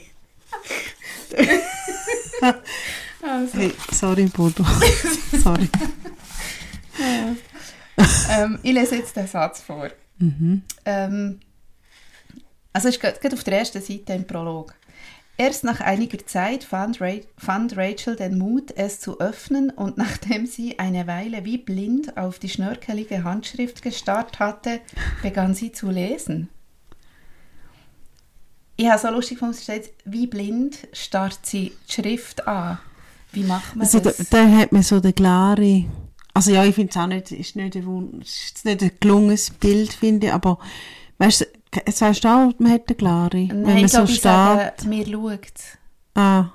also, 3.23 3.59
Hey, 3.59 3.73
sorry, 3.91 4.27
Bodo. 4.27 4.65
sorry. 5.43 5.69
ähm, 8.31 8.59
ich 8.63 8.73
lese 8.73 8.97
jetzt 8.97 9.17
den 9.17 9.27
Satz 9.27 9.61
vor. 9.61 9.89
Mhm. 10.19 10.63
Ähm, 10.85 11.41
also 12.73 12.89
es 12.89 12.97
ist 12.97 13.01
gerade 13.01 13.35
auf 13.35 13.45
der 13.45 13.59
ersten 13.59 13.83
Seite 13.83 14.13
im 14.13 14.27
Prolog. 14.27 14.75
Erst 15.41 15.63
nach 15.63 15.81
einiger 15.81 16.27
Zeit 16.27 16.65
fand, 16.65 17.01
Ra 17.01 17.13
fand 17.37 17.77
Rachel 17.77 18.17
den 18.17 18.39
Mut, 18.39 18.73
es 18.75 18.99
zu 18.99 19.21
öffnen 19.21 19.71
und 19.71 19.97
nachdem 19.97 20.47
sie 20.47 20.81
eine 20.81 21.07
Weile 21.07 21.45
wie 21.45 21.59
blind 21.59 22.17
auf 22.17 22.41
die 22.41 22.49
schnörkelige 22.49 23.23
Handschrift 23.23 23.81
gestarrt 23.83 24.41
hatte, 24.41 24.81
begann 25.23 25.55
sie 25.55 25.71
zu 25.71 25.91
lesen. 25.91 26.49
Ich 28.77 28.89
habe 28.89 28.99
so 28.99 29.11
lustig 29.11 29.39
steht, 29.63 29.93
wie 30.05 30.27
blind 30.27 30.89
starrt 30.93 31.39
sie 31.45 31.73
die 31.89 31.93
Schrift 31.93 32.49
an. 32.49 32.79
Wie 33.31 33.45
macht 33.45 33.77
man 33.77 33.87
Also, 33.87 34.01
da, 34.01 34.11
das? 34.11 34.29
da 34.31 34.45
hat 34.45 34.73
man 34.73 34.83
so 34.83 34.99
den 34.99 35.15
klare. 35.15 35.85
Also, 36.35 36.51
ja, 36.51 36.65
ich 36.65 36.75
finde 36.75 36.91
es 36.91 36.97
auch 36.97 37.07
nicht, 37.07 37.31
ist 37.31 37.55
nicht, 37.55 37.77
ein, 37.77 38.21
ist 38.23 38.65
nicht 38.65 38.83
ein 38.83 38.91
gelungenes 38.99 39.51
Bild, 39.51 39.93
finde 39.93 40.29
ich, 40.29 40.33
aber, 40.33 40.59
weißt 41.19 41.47
weißt 41.73 42.25
du 42.25 42.29
auch, 42.29 42.53
man 42.59 42.73
hat 42.73 42.89
den 42.89 42.97
klare. 42.97 43.33
wenn 43.33 43.63
Nein, 43.63 43.63
man 43.63 43.85
ich 43.85 43.93
so 43.93 44.03
ich 44.05 44.11
steht. 44.11 44.23
sage, 44.23 44.89
mir 44.89 45.07
schaut. 45.07 45.41
Ah, 46.15 46.51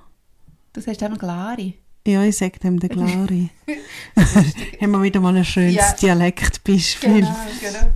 Du 0.74 0.82
sagst 0.82 1.02
eben 1.04 1.18
Glari. 1.18 1.78
ja, 2.08 2.24
ich 2.24 2.36
sage 2.36 2.58
dem 2.60 2.80
den 2.80 2.90
klare. 2.90 3.50
haben 4.82 4.92
wir 4.92 5.02
wieder 5.04 5.20
mal 5.20 5.36
ein 5.38 5.46
schönes 5.46 5.76
Ja. 5.76 5.94
Dialektbeispiel. 5.94 7.22
Genau, 7.22 7.36
genau. 7.62 7.88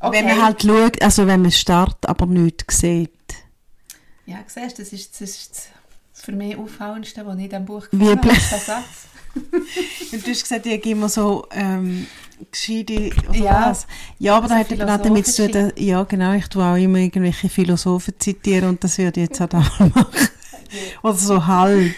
Okay. 0.00 0.16
Wenn 0.18 0.24
man 0.26 0.42
halt 0.44 0.62
schaut, 0.62 1.02
also 1.02 1.26
wenn 1.26 1.42
man 1.42 1.50
startet, 1.50 2.06
aber 2.08 2.26
nichts 2.26 2.78
sieht. 2.78 3.10
Ja, 4.24 4.38
siehst 4.46 4.78
du, 4.78 4.82
das 4.82 4.92
ist, 4.92 5.20
das 5.20 5.30
ist 5.30 5.68
für 6.14 6.32
mich 6.32 6.56
Auffallendste, 6.56 7.24
was 7.26 7.36
ich 7.36 7.44
in 7.44 7.50
diesem 7.50 7.64
Buch 7.66 7.86
Wie 7.92 7.98
gefunden 7.98 8.18
habe, 8.20 8.28
der 8.50 8.58
Satz. 8.58 9.06
Und 10.12 10.26
du 10.26 10.30
hast 10.30 10.42
gesagt, 10.42 10.64
ich 10.66 10.86
immer 10.86 11.08
so 11.10 11.46
ähm, 11.52 12.06
gescheite 12.50 13.10
oder 13.28 13.38
Ja. 13.38 13.66
was? 13.70 13.86
Ja, 14.18 14.36
aber 14.36 14.48
da 14.48 14.54
Also 14.56 14.64
hat 14.64 14.72
eben 14.80 14.88
auch 14.90 15.02
damit 15.02 15.26
zu 15.26 15.44
tun, 15.50 15.52
dass- 15.52 15.72
ja 15.76 16.02
genau, 16.04 16.32
ich 16.32 16.46
tue 16.48 16.64
auch 16.64 16.76
immer 16.76 16.98
irgendwelche 16.98 17.48
Philosophen 17.48 18.14
zitieren 18.18 18.68
und 18.70 18.84
das 18.84 18.98
würde 18.98 19.20
ich 19.22 19.28
jetzt 19.28 19.40
auch 19.40 19.52
machen. 19.52 19.92
oder 21.02 21.14
so 21.14 21.46
halb. 21.46 21.94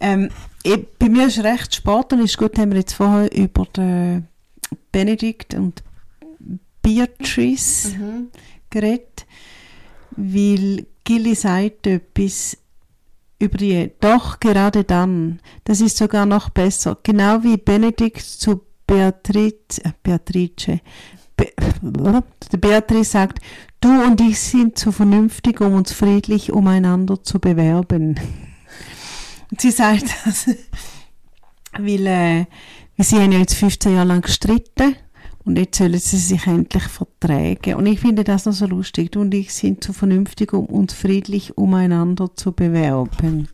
Ähm, 0.00 0.28
ich, 0.62 0.78
bei 0.98 1.08
mir 1.08 1.26
ist 1.26 1.42
recht 1.42 1.74
Sport 1.74 2.12
und 2.12 2.20
ist 2.20 2.36
gut, 2.38 2.58
haben 2.58 2.70
wir 2.72 2.78
jetzt 2.80 2.94
vorher 2.94 3.32
über 3.34 3.66
den 3.76 4.28
Benedikt 4.92 5.54
und 5.54 5.82
Beatrice 6.82 7.88
Mhm. 7.96 8.28
geredet, 8.70 9.26
weil 10.16 10.86
Gilly 11.04 11.34
sagt 11.34 11.86
etwas 11.86 12.56
über 13.38 13.58
die, 13.58 13.90
doch 14.00 14.38
gerade 14.40 14.84
dann, 14.84 15.40
das 15.64 15.80
ist 15.80 15.96
sogar 15.96 16.26
noch 16.26 16.50
besser, 16.50 16.96
genau 17.02 17.42
wie 17.42 17.56
Benedikt 17.56 18.20
zu 18.22 18.62
Beatrice, 18.86 19.84
äh, 19.84 19.92
Beatrice, 20.02 20.80
Be, 21.36 21.52
Beatrice 22.58 23.10
sagt, 23.10 23.38
du 23.80 23.88
und 23.88 24.20
ich 24.20 24.38
sind 24.38 24.78
zu 24.78 24.92
vernünftig, 24.92 25.60
um 25.60 25.74
uns 25.74 25.92
friedlich 25.92 26.52
umeinander 26.52 27.22
zu 27.22 27.38
bewerben. 27.38 28.20
Sie 29.58 29.70
sagt 29.70 30.04
das, 30.24 30.46
weil, 31.78 32.06
äh, 32.06 32.46
sie 32.98 33.16
haben 33.16 33.32
ja 33.32 33.38
jetzt 33.38 33.54
15 33.54 33.94
Jahre 33.94 34.08
lang 34.08 34.22
gestritten 34.22 34.96
und 35.44 35.58
jetzt 35.58 35.78
sollen 35.78 35.98
sie 35.98 36.18
sich 36.18 36.46
endlich 36.46 36.84
verträgen. 36.84 37.74
Und 37.74 37.86
ich 37.86 38.00
finde 38.00 38.24
das 38.24 38.46
noch 38.46 38.52
so 38.52 38.66
lustig. 38.66 39.12
Du 39.12 39.20
und 39.20 39.34
ich 39.34 39.52
sind 39.52 39.82
zu 39.82 39.92
vernünftig, 39.92 40.52
um 40.52 40.66
uns 40.66 40.92
friedlich 40.92 41.58
umeinander 41.58 42.34
zu 42.34 42.52
bewerben. 42.52 43.48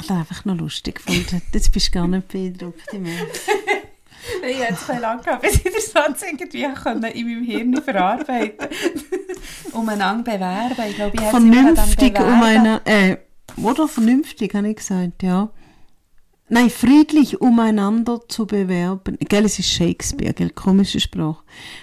Ich 0.00 0.10
habe 0.10 0.20
einfach 0.20 0.44
noch 0.44 0.56
lustig 0.56 0.96
gefunden. 0.96 1.42
Jetzt 1.52 1.72
bist 1.72 1.88
du 1.88 1.90
gar 1.92 2.08
nicht 2.08 2.28
beeindruckt 2.28 2.92
mehr. 2.94 3.26
Ich 4.48 4.54
habe 4.54 4.70
jetzt 4.70 4.88
lange 5.00 5.20
gehabt, 5.20 5.42
bis 5.42 5.56
ich 5.56 5.62
den 5.62 5.72
Satz 5.80 6.22
irgendwie 6.22 6.66
konnte 6.74 7.08
in 7.08 7.26
meinem 7.26 7.44
Hirn 7.44 7.82
verarbeiten 7.82 8.68
Umeinander 9.72 10.22
bewerben. 10.22 10.76
Ich 10.88 10.94
glaube, 10.94 11.16
ich 11.16 11.22
Vernünftig 11.22 12.20
umeinander... 12.20 12.80
Äh, 12.84 13.16
oder 13.56 13.88
vernünftig, 13.88 14.54
habe 14.54 14.68
ich 14.68 14.76
gesagt, 14.76 15.22
ja. 15.22 15.50
Nein, 16.48 16.70
friedlich 16.70 17.40
umeinander 17.40 18.20
zu 18.28 18.46
bewerben. 18.46 19.16
Gell, 19.20 19.44
es 19.44 19.58
ist 19.58 19.70
Shakespeare, 19.70 20.34
gell, 20.34 20.50
komische 20.50 21.00
Sprache. 21.00 21.42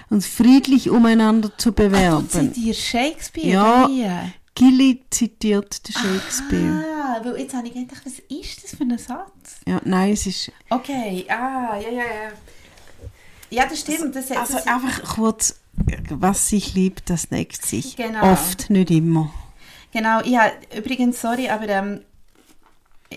Und 0.10 0.24
friedlich 0.24 0.90
umeinander 0.90 1.52
zu 1.58 1.74
bewerben. 1.74 2.28
Ach, 2.28 2.32
zitiert 2.32 2.76
Shakespeare? 2.76 3.50
Ja? 3.50 3.90
Gilly 4.56 5.04
zitiert 5.10 5.88
den 5.88 5.94
Shakespeare. 5.94 6.84
Ah, 6.96 7.22
weil 7.24 7.38
jetzt 7.38 7.54
habe 7.54 7.68
ich 7.68 7.74
gedacht, 7.74 8.02
was 8.06 8.20
ist 8.20 8.64
das 8.64 8.76
für 8.76 8.84
ein 8.84 8.98
Satz? 8.98 9.62
Ja, 9.68 9.80
nein, 9.86 10.12
es 10.14 10.26
ist... 10.26 10.52
Okay, 10.70 11.26
ah, 11.30 11.78
ja, 11.78 11.90
ja, 11.90 12.04
ja. 12.04 12.32
Ja, 13.52 13.66
das 13.66 13.80
stimmt. 13.80 14.16
Das, 14.16 14.30
Also 14.32 14.54
das, 14.56 14.68
einfach 14.68 15.16
kurz, 15.16 15.60
was 16.10 16.50
sich 16.50 16.74
liebt, 16.76 17.10
das 17.10 17.32
neckt 17.32 17.66
sich. 17.66 17.96
Genau. 17.96 18.32
Oft, 18.32 18.70
nicht 18.70 18.92
immer. 18.92 19.34
Genau, 19.92 20.22
ich 20.22 20.38
habe, 20.38 20.52
übrigens, 20.78 21.20
sorry, 21.20 21.50
aber 21.50 21.68
ähm, 21.68 22.02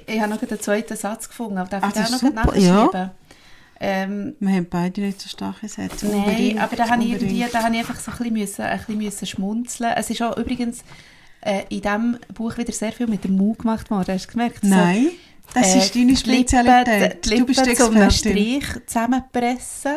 ich, 0.06 0.20
habe 0.20 0.30
noch 0.30 0.40
den 0.40 0.58
zweiten 0.60 0.96
Satz 0.96 1.28
gefunden, 1.28 1.58
aber 1.58 1.68
darf 1.68 1.82
Ah, 1.84 1.88
ich 1.88 1.92
den 1.94 2.02
das 2.02 2.14
auch 2.14 2.22
noch 2.22 2.28
super, 2.30 2.46
nachschreiben? 2.46 3.10
Ähm, 3.84 4.36
Wir 4.38 4.54
haben 4.54 4.68
beide 4.70 5.00
nicht 5.00 5.20
so 5.20 5.28
starke 5.28 5.68
Sätze. 5.68 6.06
Nein, 6.06 6.14
Unbedingt, 6.16 6.60
aber 6.60 6.76
da 6.76 6.88
habe 6.88 7.02
ich 7.02 7.10
irgendwie, 7.10 7.26
unbedingt. 7.26 7.54
da 7.54 7.62
habe 7.64 7.74
ich 7.74 7.80
einfach 7.80 8.00
so 8.00 8.10
ein 8.12 8.16
bisschen, 8.16 8.32
müssen, 8.34 8.62
ein 8.62 8.78
bisschen 8.78 8.98
müssen 8.98 9.26
schmunzeln. 9.26 9.92
Es 9.96 10.08
ist 10.08 10.22
auch 10.22 10.36
übrigens 10.36 10.84
äh, 11.42 11.62
in 11.68 11.82
diesem 11.82 12.18
Buch 12.34 12.56
wieder 12.56 12.72
sehr 12.72 12.92
viel 12.92 13.06
mit 13.06 13.24
dem 13.24 13.36
Mund 13.36 13.58
gemacht 13.60 13.90
worden. 13.90 14.14
Hast 14.14 14.26
du 14.26 14.32
gemerkt? 14.32 14.62
Nein, 14.64 15.10
das 15.54 15.74
äh, 15.74 15.78
ist 15.78 15.94
deine 15.94 16.06
die 16.06 16.16
Spezialität. 16.16 17.26
Lippen, 17.26 17.30
die 17.30 17.36
du 17.38 17.46
bist 17.46 17.60
Lippen 17.66 17.76
zu 17.76 17.90
einem 17.90 18.02
Expertin. 18.02 18.62
Strich 18.62 18.86
zusammenpressen. 18.86 19.92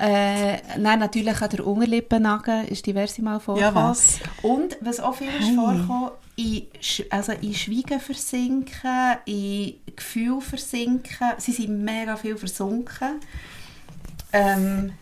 Äh, 0.00 0.58
nein, 0.78 1.00
natürlich 1.00 1.42
an 1.42 1.50
der 1.50 1.66
Unterlippennagel 1.66 2.66
ist 2.68 2.86
diverse 2.86 3.20
Mal 3.20 3.40
vorgekommen. 3.40 3.74
Ja, 3.74 3.90
was? 3.90 4.20
Und 4.42 4.76
was 4.80 5.00
auch 5.00 5.14
viel 5.16 5.26
ist 5.26 5.48
Hey. 5.48 5.56
vorgekommen, 5.56 6.10
in, 6.36 6.66
also 7.10 7.32
in 7.32 7.52
Schweigen 7.54 7.98
versinken, 7.98 9.16
in 9.24 9.74
Gefühl 9.96 10.40
versinken. 10.40 11.32
Sie 11.38 11.50
sind 11.50 11.82
mega 11.82 12.14
viel 12.16 12.36
versunken. 12.36 13.20
Ähm, 14.32 14.92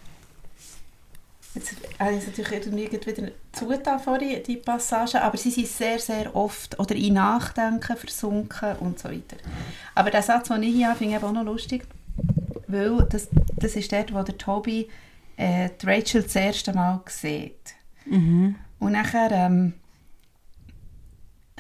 jetzt 1.57 1.75
habe 1.99 2.15
ich 2.15 2.27
natürlich 2.27 3.07
wieder 3.07 3.29
zugetan 3.53 3.99
vorhin, 3.99 4.43
die 4.47 4.57
Passage, 4.57 5.21
aber 5.21 5.37
sie 5.37 5.51
sind 5.51 5.67
sehr, 5.67 5.99
sehr 5.99 6.35
oft 6.35 6.79
oder 6.79 6.95
in 6.95 7.15
Nachdenken 7.15 7.97
versunken 7.97 8.77
und 8.81 8.99
so 8.99 9.09
weiter. 9.09 9.37
Aber 9.95 10.11
der 10.11 10.23
Satz, 10.23 10.49
den 10.49 10.63
ich 10.63 10.75
hier 10.75 10.89
habe, 10.89 10.99
finde 10.99 11.17
ich 11.17 11.23
auch 11.23 11.33
noch 11.33 11.45
lustig, 11.45 11.87
weil 12.69 13.07
das, 13.11 13.29
das 13.57 13.77
ist 13.77 13.93
dort, 13.93 14.13
wo 14.15 14.23
der 14.23 14.39
Toby 14.39 14.89
äh, 15.37 15.71
die 15.81 15.87
Rachel 15.87 16.23
das 16.23 16.37
erste 16.37 16.73
Mal 16.73 17.03
sieht. 17.07 17.75
Mhm. 18.05 18.57
Und 18.79 18.93
nachher 18.93 19.31
ähm, 19.33 19.75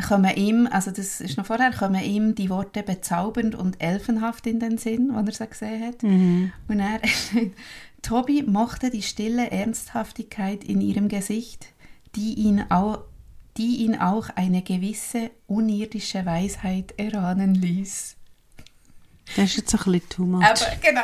kommen 0.07 0.35
ihm, 0.37 0.69
also 0.71 0.91
das 0.91 1.21
ist 1.21 1.39
noch 1.39 1.47
vorher, 1.47 1.73
kommen 1.73 2.03
ihm 2.03 2.35
die 2.35 2.51
Worte 2.51 2.83
bezaubernd 2.83 3.55
und 3.55 3.81
elfenhaft 3.83 4.47
in 4.47 4.61
den 4.61 4.79
Sinn, 4.79 5.11
als 5.11 5.29
er 5.29 5.47
sie 5.47 5.51
gesehen 5.51 5.87
hat. 5.87 6.03
Mhm. 6.03 6.53
Und 6.69 6.81
er, 6.81 7.01
Toby 8.07 8.45
mochte 8.47 8.91
die 8.91 9.03
stille 9.03 9.51
Ernsthaftigkeit 9.51 10.63
in 10.63 10.81
ihrem 10.81 11.09
Gesicht, 11.09 11.67
die 12.15 12.35
ihn 12.35 12.65
auch, 12.71 13.01
die 13.57 13.79
ihn 13.79 13.99
auch 13.99 14.29
eine 14.37 14.63
gewisse 14.63 15.31
unirdische 15.49 16.25
Weisheit 16.25 16.95
erahnen 16.99 17.55
ließ. 17.57 18.15
Das 19.35 19.45
ist 19.47 19.57
jetzt 19.57 19.75
ein 19.75 19.79
bisschen 19.93 20.09
too 20.09 20.25
much. 20.25 20.45
Aber 20.45 20.77
genau. 20.81 21.01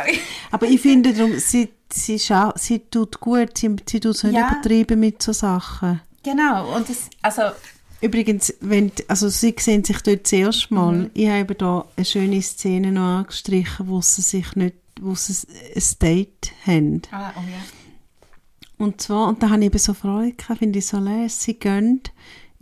Aber 0.53 0.67
ich 0.69 0.81
finde, 0.81 1.13
darum, 1.13 1.37
sie, 1.41 1.71
sie, 1.93 2.19
sie 2.19 2.79
tut 2.89 3.19
gut, 3.19 3.59
sie, 3.59 3.75
sie 3.89 3.99
tut 3.99 4.15
es 4.15 4.23
nicht 4.23 4.35
Ja. 4.35 4.53
übertreiben 4.53 5.01
mit 5.01 5.21
so 5.21 5.33
Sachen. 5.33 6.01
Genau. 6.23 6.77
Und 6.77 6.89
das, 6.89 7.11
also, 7.21 7.43
Übrigens, 8.03 8.53
wenn, 8.61 8.91
also 9.07 9.29
sie 9.29 9.55
sehen 9.59 9.85
sich 9.85 10.01
dort 10.03 10.25
das 10.25 10.33
erste 10.33 10.75
Mal. 10.75 10.93
Mhm. 10.93 11.11
Ich 11.15 11.29
habe 11.29 11.55
da 11.55 11.87
eine 11.97 12.05
schöne 12.05 12.43
Szene 12.43 12.91
noch 12.91 13.19
angestrichen, 13.21 13.89
wo 13.89 14.01
sie 14.01 14.23
sich 14.23 14.57
nicht, 14.57 14.77
wo 15.01 15.15
sie 15.15 15.47
ein 15.75 15.83
Date 16.01 16.53
haben. 16.67 17.03
ah, 17.13 17.33
oh 17.37 17.41
ja. 17.41 18.85
Und 18.85 19.01
zwar, 19.01 19.29
und 19.29 19.41
da 19.41 19.51
habe 19.51 19.61
ich 19.61 19.67
eben 19.67 19.79
so 19.79 19.95
Freude 19.95 20.33
gehabt, 20.33 20.59
finde 20.59 20.81
ich 20.81 20.87
so 20.87 20.99
lässig, 20.99 21.41
sie 21.41 21.55
gehen 21.55 22.01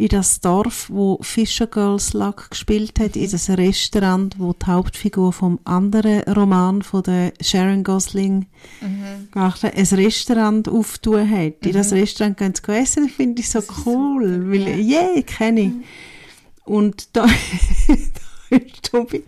in 0.01 0.09
das 0.09 0.41
Dorf, 0.41 0.89
wo 0.89 1.19
Fisher 1.21 1.67
Girls 1.67 2.15
Luck 2.15 2.49
gespielt 2.49 2.99
hat, 2.99 3.17
in 3.17 3.31
das 3.31 3.51
Restaurant, 3.51 4.35
wo 4.39 4.55
die 4.55 4.65
Hauptfigur 4.65 5.31
vom 5.31 5.61
anderen 5.65 6.23
Roman 6.23 6.81
von 6.81 7.03
der 7.03 7.35
Sharon 7.43 7.85
Gosling 7.85 8.47
gemacht 9.31 9.63
hat, 9.63 9.77
ein 9.77 9.85
Restaurant 9.85 10.71
auftun 10.71 11.31
hat. 11.31 11.67
In 11.67 11.73
das 11.75 11.93
Restaurant 11.93 12.39
gehen 12.39 12.55
sie 12.55 12.73
essen, 12.73 13.07
das 13.09 13.15
finde 13.15 13.43
ich 13.43 13.51
so 13.51 13.63
cool, 13.85 14.51
weil, 14.51 14.81
yeah, 14.81 15.21
kenne 15.21 15.61
ich. 15.61 15.73
Und 16.65 17.15
da, 17.15 17.27
da 18.49 18.57
ist 18.57 18.83
Tobi, 18.91 19.23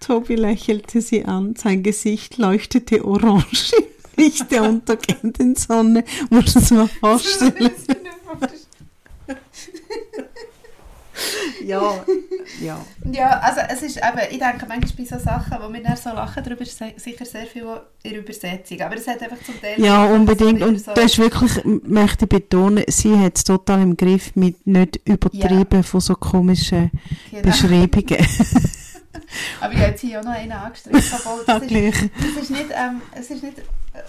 Tobi 0.00 0.34
lächelte 0.34 1.00
sie 1.00 1.24
an, 1.26 1.54
sein 1.54 1.84
Gesicht 1.84 2.38
leuchtete 2.38 3.04
orange 3.04 3.72
im 4.16 4.24
Licht 4.24 4.50
der 4.50 4.64
untergehenden 4.64 5.54
Sonne. 5.54 6.02
Musst 6.28 6.56
du 6.56 6.58
es 6.58 6.70
mir 6.72 6.88
vorstellen? 6.88 7.70
Ja, 11.64 12.04
ja. 12.62 12.80
Ja, 13.12 13.40
also 13.40 13.60
es 13.68 13.82
ist 13.82 13.96
eben, 13.98 14.18
ich 14.30 14.38
denke 14.38 14.64
manchmal 14.66 14.92
bei 14.96 15.04
so 15.04 15.18
Sachen, 15.18 15.58
wo 15.60 15.72
wir 15.72 15.82
dann 15.82 15.96
so 15.96 16.10
lachen 16.10 16.42
darüber, 16.42 16.62
ist 16.62 16.78
sicher 16.96 17.24
sehr 17.26 17.46
viel 17.46 17.66
in 18.02 18.10
der 18.12 18.20
Übersetzung. 18.20 18.80
Aber 18.80 18.96
es 18.96 19.06
hat 19.06 19.22
einfach 19.22 19.42
zum 19.44 19.60
Teil... 19.60 19.78
Ja, 19.80 20.04
unbedingt. 20.06 20.62
Und 20.62 20.78
so- 20.80 20.94
das 20.94 21.04
ist 21.06 21.18
wirklich, 21.18 21.52
möchte 21.64 22.24
ich 22.24 22.28
betonen, 22.28 22.84
sie 22.88 23.18
hat 23.18 23.36
es 23.36 23.44
total 23.44 23.82
im 23.82 23.96
Griff 23.96 24.34
mit 24.36 24.66
nicht 24.66 25.00
übertrieben 25.04 25.82
von 25.82 26.00
so 26.00 26.14
komischen 26.14 26.90
Genau. 27.30 27.42
Beschreibungen. 27.42 28.26
Aber 29.60 29.72
ich 29.72 29.78
habe 29.78 29.90
jetzt 29.90 30.00
hier 30.00 30.20
auch 30.20 30.24
noch 30.24 30.32
einen 30.32 30.52
angestrichen. 30.52 31.02
obwohl 31.12 31.44
Das 31.46 31.62
ist, 31.62 32.10
das 32.18 32.42
ist 32.42 32.50
nicht, 32.50 32.66
ähm, 32.70 33.00
es 33.14 33.30
ist 33.30 33.42
nicht, 33.42 33.58
äh, 33.58 33.62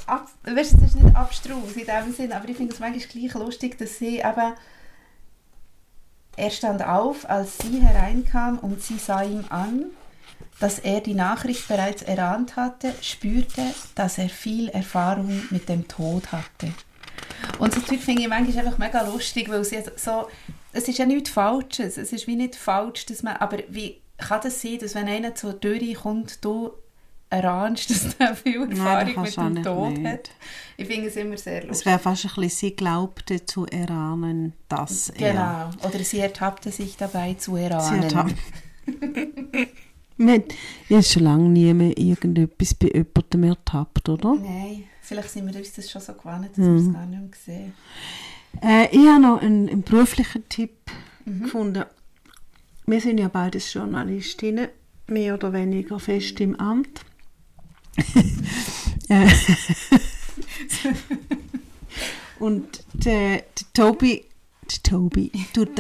ab, 0.07 0.27
weißt, 0.43 0.75
es 0.75 0.81
ist 0.83 0.95
nicht 1.01 1.15
abstrus 1.15 1.73
in 1.75 1.85
dem 1.85 2.13
Sinn, 2.13 2.31
aber 2.31 2.47
ich 2.49 2.57
finde 2.57 2.73
es 2.73 2.79
manchmal 2.79 3.05
gleich 3.07 3.33
lustig, 3.35 3.77
dass 3.77 3.97
sie 3.99 4.17
eben 4.19 4.53
er 6.37 6.49
stand 6.49 6.83
auf, 6.85 7.29
als 7.29 7.57
sie 7.59 7.81
hereinkam 7.81 8.59
und 8.59 8.81
sie 8.81 8.97
sah 8.97 9.23
ihm 9.23 9.45
an, 9.49 9.85
dass 10.59 10.79
er 10.79 11.01
die 11.01 11.13
Nachricht 11.13 11.67
bereits 11.67 12.03
erahnt 12.03 12.55
hatte, 12.55 12.93
spürte, 13.01 13.63
dass 13.95 14.17
er 14.17 14.29
viel 14.29 14.69
Erfahrung 14.69 15.43
mit 15.49 15.67
dem 15.67 15.87
Tod 15.87 16.31
hatte. 16.31 16.71
Und 17.57 17.73
so 17.73 17.81
Zeug 17.81 17.99
finde 17.99 18.21
ich 18.21 18.27
manchmal 18.27 18.65
einfach 18.65 18.77
mega 18.77 19.01
lustig, 19.01 19.49
weil 19.49 19.63
sie 19.63 19.83
so, 19.95 20.27
es 20.71 20.87
ist 20.87 20.99
ja 20.99 21.05
nichts 21.05 21.31
Falsches, 21.31 21.97
es 21.97 22.13
ist 22.13 22.27
wie 22.27 22.35
nicht 22.35 22.55
falsch, 22.55 23.05
dass 23.07 23.23
man, 23.23 23.37
aber 23.37 23.59
wie 23.69 24.01
kann 24.17 24.41
das 24.43 24.61
sein, 24.61 24.77
dass 24.79 24.95
wenn 24.95 25.07
einer 25.07 25.35
zur 25.35 25.59
Tür 25.59 25.79
kommt, 25.95 26.43
du 26.45 26.71
erahnst, 27.31 27.89
dass 27.89 28.17
der 28.17 28.35
viel 28.35 28.61
Erfahrung 28.69 29.13
kannst 29.15 29.37
mit 29.37 29.57
dem 29.57 29.63
Tod 29.63 29.93
nicht. 29.97 30.05
hat? 30.07 30.29
Ich 30.77 30.87
finde 30.87 31.07
es 31.07 31.15
immer 31.15 31.37
sehr 31.37 31.61
Es 31.63 31.67
lustig. 31.67 31.85
wäre 31.87 31.99
fast 31.99 32.25
ein 32.25 32.31
bisschen, 32.35 32.49
sie 32.49 32.75
glaubte 32.75 33.45
zu 33.45 33.65
erahnen, 33.65 34.53
dass 34.69 35.09
er... 35.09 35.31
Genau. 35.33 35.87
Oder 35.87 36.03
sie 36.03 36.19
ertappte 36.19 36.71
sich 36.71 36.97
dabei 36.97 37.33
zu 37.35 37.55
Sie 37.55 37.61
erahnen. 37.63 38.03
ertappt. 38.03 38.35
Man- 40.17 40.43
Ich 40.87 40.91
habe 40.95 41.03
schon 41.03 41.23
lange 41.23 41.49
nie 41.49 41.73
mehr 41.73 41.97
irgendetwas 41.97 42.73
bei 42.75 42.87
jemandem 42.93 43.43
ertappt, 43.45 44.07
oder? 44.09 44.35
Nein, 44.35 44.83
vielleicht 45.01 45.29
sind 45.31 45.51
wir 45.51 45.57
uns 45.59 45.73
das 45.73 45.89
schon 45.89 46.01
so 46.01 46.13
gewohnt, 46.13 46.49
dass 46.51 46.57
Mhm. 46.57 46.75
wir 46.75 46.87
es 46.89 46.93
gar 46.93 47.05
nicht 47.05 47.21
mehr 47.21 47.29
sehen. 47.45 47.73
Äh, 48.61 48.87
ich 48.91 49.07
habe 49.07 49.21
noch 49.21 49.41
einen, 49.41 49.69
einen 49.69 49.81
beruflichen 49.83 50.47
Tipp 50.49 50.71
Mhm. 51.25 51.43
gefunden. 51.43 51.83
Wir 52.85 52.99
sind 53.01 53.19
ja 53.19 53.27
beides 53.29 53.71
Journalistinnen, 53.73 54.67
mehr 55.07 55.35
oder 55.35 55.53
weniger 55.53 55.99
fest 55.99 56.39
im 56.41 56.59
Amt. 56.59 57.01
Und 62.39 62.83
der, 62.93 63.37
der 63.37 63.43
Tobi, 63.73 64.23
der 64.63 64.83
Tobi 64.83 65.31
tut 65.53 65.77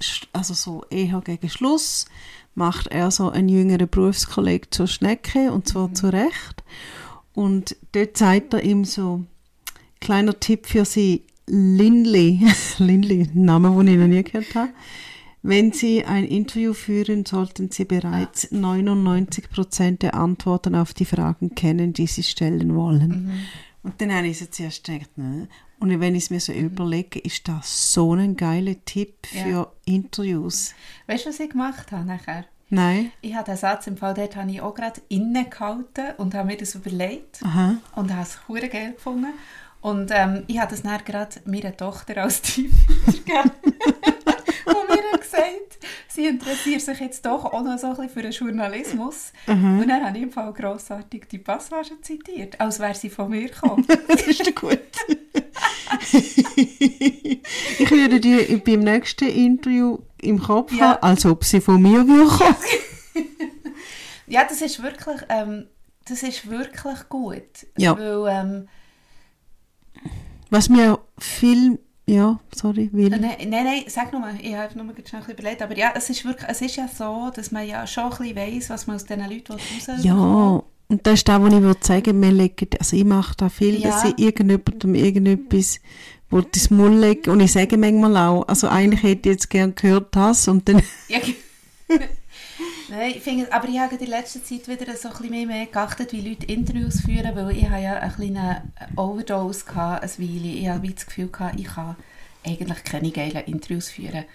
Sch- 0.00 0.26
also 0.32 0.54
so 0.54 0.84
eher 0.90 1.20
gegen 1.20 1.48
Schluss, 1.48 2.06
macht 2.54 2.88
er 2.88 3.10
so 3.10 3.30
einen 3.30 3.48
jüngeren 3.48 3.88
Berufskollegen 3.88 4.70
zur 4.70 4.86
Schnecke 4.86 5.52
und 5.52 5.68
zwar 5.68 5.92
zu 5.94 6.08
Recht. 6.08 6.62
Und 7.34 7.76
dort 7.92 8.16
zeigt 8.16 8.54
er 8.54 8.62
ihm 8.62 8.84
so, 8.84 9.24
kleiner 10.00 10.38
Tipp 10.38 10.66
für 10.66 10.84
Sie, 10.84 11.22
Lindley, 11.46 12.40
Lindley, 12.78 13.28
ein 13.34 13.44
Name, 13.44 13.70
den 13.70 13.88
ich 13.88 13.98
noch 13.98 14.06
nie 14.06 14.22
gehört 14.22 14.54
habe. 14.54 14.70
Wenn 15.42 15.72
Sie 15.72 16.04
ein 16.04 16.24
Interview 16.24 16.72
führen, 16.72 17.26
sollten 17.26 17.70
Sie 17.70 17.84
bereits 17.84 18.52
99% 18.52 19.98
der 19.98 20.14
Antworten 20.14 20.74
auf 20.76 20.94
die 20.94 21.04
Fragen 21.04 21.54
kennen, 21.54 21.92
die 21.92 22.06
Sie 22.06 22.22
stellen 22.22 22.76
wollen. 22.76 23.32
Und 23.82 24.00
dann 24.00 24.14
habe 24.14 24.28
ich 24.28 24.38
so 24.38 24.46
zuerst 24.46 24.84
gedacht, 24.84 25.18
ne? 25.18 25.48
Und 25.80 25.98
wenn 25.98 26.14
ich 26.14 26.24
es 26.24 26.30
mir 26.30 26.38
so 26.38 26.52
überlege, 26.52 27.18
ist 27.18 27.48
das 27.48 27.92
so 27.92 28.14
ein 28.14 28.36
geiler 28.36 28.76
Tipp 28.84 29.26
für 29.26 29.48
Ja. 29.48 29.72
Interviews. 29.84 30.74
Weißt 31.08 31.24
du, 31.24 31.30
was 31.30 31.40
ich 31.40 31.50
gemacht 31.50 31.90
habe 31.90 32.04
nachher? 32.04 32.44
Nein. 32.70 33.10
Ich 33.20 33.34
habe 33.34 33.44
den 33.50 33.56
Satz 33.56 33.88
im 33.88 33.96
Fall, 33.96 34.14
dort 34.14 34.36
habe 34.36 34.48
ich 34.50 34.60
auch 34.60 34.74
gerade 34.74 35.00
innegehalten 35.08 36.14
und 36.18 36.34
habe 36.34 36.46
mir 36.46 36.56
das 36.56 36.76
überlegt 36.76 37.40
Aha. 37.42 37.78
und 37.96 38.12
habe 38.12 38.22
es 38.22 38.38
hure 38.46 38.68
geil 38.68 38.92
gefunden. 38.92 39.32
Und 39.80 40.12
ähm, 40.14 40.44
ich 40.46 40.60
habe 40.60 40.70
das 40.70 40.82
dann 40.82 41.04
gerade 41.04 41.40
meiner 41.44 41.76
Tochter 41.76 42.22
als 42.22 42.40
Tipp 42.42 42.70
gegeben. 43.06 43.50
Und 44.64 44.88
mir 44.88 45.02
hat 45.12 45.20
gesagt, 45.20 45.78
sie 46.08 46.26
interessiert 46.26 46.80
sich 46.80 47.00
jetzt 47.00 47.24
doch 47.26 47.44
auch 47.44 47.62
noch 47.62 47.78
so 47.78 47.88
ein 47.88 47.92
bisschen 47.94 48.10
für 48.10 48.22
den 48.22 48.32
Journalismus. 48.32 49.32
Und 49.46 49.86
dann 49.88 50.04
habe 50.04 50.16
ich 50.16 50.22
im 50.24 50.30
Fall 50.32 50.52
grossartig 50.52 51.28
die 51.30 51.38
Passage 51.38 52.00
zitiert, 52.02 52.60
als 52.60 52.78
wäre 52.80 52.94
sie 52.94 53.10
von 53.10 53.30
mir 53.30 53.48
gekommen. 53.48 53.86
das 54.08 54.22
ist 54.22 54.54
gut. 54.54 54.78
ich 57.78 57.90
würde 57.90 58.20
die 58.20 58.56
beim 58.64 58.80
nächsten 58.80 59.28
Interview 59.28 59.98
im 60.20 60.40
Kopf 60.40 60.72
Ja. 60.72 60.92
haben, 60.94 61.02
als 61.02 61.26
ob 61.26 61.44
sie 61.44 61.60
von 61.60 61.80
mir 61.80 62.04
kommen. 62.04 62.56
ja, 64.26 64.44
das 64.44 64.60
ist 64.62 64.82
wirklich, 64.82 65.20
ähm, 65.28 65.66
das 66.06 66.22
ist 66.22 66.48
wirklich 66.48 67.08
gut. 67.08 67.42
Ja. 67.76 67.96
Weil, 67.98 68.26
ähm, 68.28 68.68
Was 70.50 70.68
mir 70.68 70.98
viel... 71.18 71.78
Ja, 72.12 72.38
sorry, 72.54 72.90
will. 72.92 73.08
Nein, 73.10 73.20
nein, 73.48 73.64
nein, 73.64 73.82
sag 73.86 74.12
nur 74.12 74.20
mal, 74.20 74.34
ich 74.40 74.54
habe 74.54 74.76
nur 74.76 74.94
schnell 75.06 75.20
ein 75.22 75.26
bisschen 75.26 75.32
überlegt, 75.34 75.62
aber 75.62 75.76
ja, 75.76 75.92
es 75.96 76.10
ist, 76.10 76.24
wirklich, 76.24 76.48
es 76.48 76.60
ist 76.60 76.76
ja 76.76 76.86
so, 76.88 77.30
dass 77.34 77.50
man 77.50 77.66
ja 77.66 77.86
schon 77.86 78.04
ein 78.04 78.10
bisschen 78.10 78.36
weiss, 78.36 78.70
was 78.70 78.86
man 78.86 78.96
aus 78.96 79.04
diesen 79.04 79.20
Leuten 79.28 79.52
rausbekommt. 79.52 80.04
Ja, 80.04 80.62
und 80.88 81.06
das 81.06 81.14
ist 81.14 81.28
das, 81.28 81.40
was 81.40 81.52
ich 81.54 81.60
würde 81.62 81.80
sagen, 81.82 82.68
also 82.78 82.96
ich 82.96 83.04
mache 83.04 83.34
da 83.38 83.48
viel, 83.48 83.80
dass 83.80 84.02
Ja. 84.04 84.10
ich 84.16 84.24
irgendjemandem 84.24 84.94
irgendetwas 84.94 85.80
wo 86.28 86.40
das 86.40 86.70
Maul 86.70 86.94
lege 86.94 87.30
und 87.30 87.40
ich 87.40 87.52
sage 87.52 87.76
manchmal 87.76 88.16
auch, 88.16 88.48
also 88.48 88.66
eigentlich 88.68 89.02
hätte 89.02 89.28
ich 89.28 89.34
jetzt 89.34 89.50
gerne 89.50 89.74
gehört 89.74 90.16
das 90.16 90.48
und 90.48 90.66
dann, 90.66 90.82
Ja, 91.08 91.18
ge- 91.88 92.00
Nein, 92.92 93.12
ich 93.16 93.22
finde, 93.22 93.50
aber 93.50 93.68
ich 93.68 93.78
habe 93.78 93.94
in 93.94 94.06
letzter 94.06 94.44
Zeit 94.44 94.68
wieder 94.68 94.94
so 94.94 95.08
ein 95.08 95.14
bisschen 95.14 95.30
mehr, 95.30 95.46
mehr 95.46 95.64
geachtet, 95.64 96.12
wie 96.12 96.28
Leute 96.28 96.44
Interviews 96.44 97.00
führen, 97.00 97.34
weil 97.34 97.56
ich 97.56 97.66
habe 97.70 97.82
ja 97.82 97.94
eine 97.94 98.12
kleine 98.12 98.62
Overdose 98.96 99.64
gehabt, 99.64 100.02
eine 100.02 100.12
Weile. 100.18 100.48
Ich 100.48 100.68
habe 100.68 100.90
das 100.90 101.06
Gefühl 101.06 101.28
gehabt, 101.28 101.58
ich 101.58 101.68
kann 101.68 101.96
eigentlich 102.44 102.84
keine 102.84 103.10
geilen 103.10 103.44
Interviews 103.46 103.88
führen. 103.88 104.26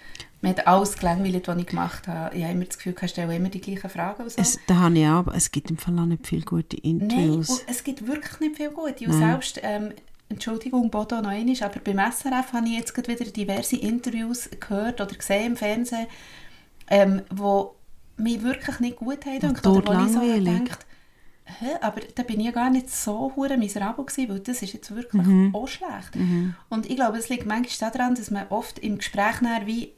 Mir 0.41 0.49
hat 0.49 0.65
alles 0.65 0.97
gelangweilt, 0.97 1.47
was 1.47 1.57
ich 1.59 1.67
gemacht 1.67 2.07
habe. 2.07 2.35
Ich 2.35 2.41
habe 2.41 2.53
immer 2.53 2.65
das 2.65 2.77
Gefühl, 2.77 2.95
ich 2.99 3.11
stelle 3.11 3.35
immer 3.35 3.49
die 3.49 3.61
gleichen 3.61 3.91
Fragen 3.91 4.23
und 4.23 4.31
so. 4.31 4.41
es, 4.41 4.57
da 4.65 4.75
habe 4.77 4.97
ich 4.97 5.05
auch, 5.05 5.19
aber 5.19 5.35
es 5.35 5.51
gibt 5.51 5.69
im 5.69 5.77
Fall 5.77 5.99
auch 5.99 6.05
nicht 6.05 6.25
viele 6.25 6.41
gute 6.41 6.77
Nein, 6.77 6.99
Interviews. 7.01 7.49
und 7.49 7.61
es 7.67 7.83
gibt 7.83 8.07
wirklich 8.07 8.39
nicht 8.39 8.55
viel 8.55 8.71
Gute. 8.71 9.05
Und 9.05 9.19
Nein. 9.19 9.29
selbst, 9.33 9.59
ähm, 9.61 9.91
Entschuldigung, 10.29 10.89
Bodo 10.89 11.21
noch 11.21 11.29
einmal, 11.29 11.55
aber 11.61 11.79
beim 11.79 11.99
SRF 11.99 12.53
habe 12.53 12.65
ich 12.65 12.79
jetzt 12.79 12.95
gerade 12.95 13.07
wieder 13.07 13.29
diverse 13.29 13.75
Interviews 13.75 14.49
gehört 14.59 14.99
oder 14.99 15.13
gesehen 15.13 15.45
im 15.45 15.57
Fernsehen, 15.57 16.07
ähm, 16.89 17.21
wo 17.29 17.76
mich 18.17 18.41
wirklich 18.41 18.79
nicht 18.79 18.97
gut 18.97 19.25
haben 19.25 19.39
gedacht, 19.39 19.65
oder 19.65 19.99
wo 19.99 20.05
ich 20.05 20.13
so 20.13 20.21
Hä, 21.49 21.77
aber 21.79 22.01
da 22.13 22.23
bin 22.23 22.41
ich 22.41 22.47
ja 22.47 22.51
gar 22.51 22.69
nicht 22.69 22.89
so 22.89 23.31
hure 23.35 23.55
miserabel 23.57 24.05
gewesen, 24.05 24.29
weil 24.29 24.39
das 24.41 24.61
ist 24.61 24.73
jetzt 24.73 24.93
wirklich 24.93 25.25
Mhm. 25.25 25.55
auch 25.55 25.67
schlecht. 25.67 26.13
Und 26.67 26.89
ich 26.89 26.97
glaube, 26.97 27.17
es 27.17 27.29
liegt 27.29 27.45
manchmal 27.45 27.91
daran, 27.91 28.15
dass 28.15 28.31
man 28.31 28.47
oft 28.49 28.79
im 28.79 28.97
Gespräch 28.97 29.39
nachher 29.39 29.65
wie 29.65 29.93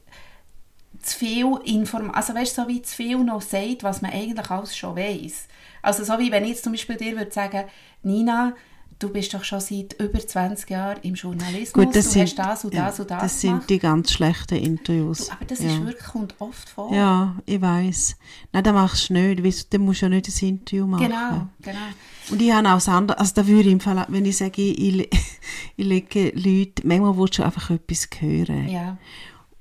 zu 1.02 1.18
viel 1.18 1.58
Inform 1.64 2.10
also 2.10 2.34
weißt, 2.34 2.54
so 2.54 2.68
wie 2.68 2.82
zu 2.82 2.94
viel 2.94 3.18
noch 3.18 3.42
sagt, 3.42 3.82
was 3.82 4.00
man 4.00 4.12
eigentlich 4.12 4.50
alles 4.50 4.76
schon 4.76 4.96
weiß. 4.96 5.48
Also 5.82 6.04
so 6.04 6.18
wie 6.18 6.30
wenn 6.30 6.44
ich 6.44 6.50
jetzt 6.50 6.64
zum 6.64 6.72
Beispiel 6.72 6.96
dir 6.96 7.16
würde 7.16 7.32
sagen, 7.32 7.64
Nina, 8.02 8.54
du 9.00 9.08
bist 9.08 9.34
doch 9.34 9.42
schon 9.42 9.58
seit 9.60 9.94
über 9.98 10.20
20 10.20 10.70
Jahren 10.70 10.98
im 11.02 11.14
Journalismus, 11.14 11.72
Gut, 11.72 11.96
das 11.96 12.04
du 12.06 12.10
sind, 12.12 12.22
hast 12.22 12.38
das 12.38 12.64
und 12.64 12.74
ja, 12.74 12.86
das 12.86 13.00
und 13.00 13.10
das, 13.10 13.22
das 13.22 13.40
gemacht. 13.40 13.60
sind 13.62 13.70
die 13.70 13.78
ganz 13.80 14.12
schlechten 14.12 14.54
Interviews. 14.56 15.26
Du, 15.26 15.32
aber 15.32 15.44
das 15.46 15.58
ja. 15.60 15.70
ist 15.70 15.84
wirklich, 15.86 16.06
kommt 16.06 16.34
oft 16.38 16.68
vor. 16.68 16.94
Ja, 16.94 17.34
ich 17.46 17.60
weiß. 17.60 18.16
Nein, 18.52 18.62
das 18.64 18.72
machst 18.72 19.08
du 19.10 19.14
nicht. 19.14 19.42
Weißt, 19.44 19.64
du, 19.64 19.76
dann 19.78 19.84
musst 19.86 20.02
du 20.02 20.06
ja 20.06 20.10
nicht 20.10 20.28
ein 20.28 20.48
Interview 20.48 20.86
machen. 20.86 21.04
Genau, 21.08 21.46
genau. 21.62 21.78
Und 22.30 22.40
ich 22.40 22.52
habe 22.52 22.68
auch 22.68 22.74
das 22.74 22.88
andere, 22.88 23.18
also 23.18 23.32
da 23.34 23.46
würde 23.46 23.68
ich 23.68 23.72
im 23.72 23.80
Fall, 23.80 24.04
wenn 24.08 24.24
ich 24.24 24.36
sage, 24.36 24.62
ich, 24.62 24.78
ich, 24.78 24.94
le- 24.94 25.08
ich 25.76 25.84
lege 25.86 26.30
Leute, 26.36 26.86
manchmal 26.86 27.16
willst 27.16 27.38
du 27.38 27.42
einfach 27.42 27.70
etwas 27.70 28.08
hören. 28.20 28.68
Ja. 28.68 28.96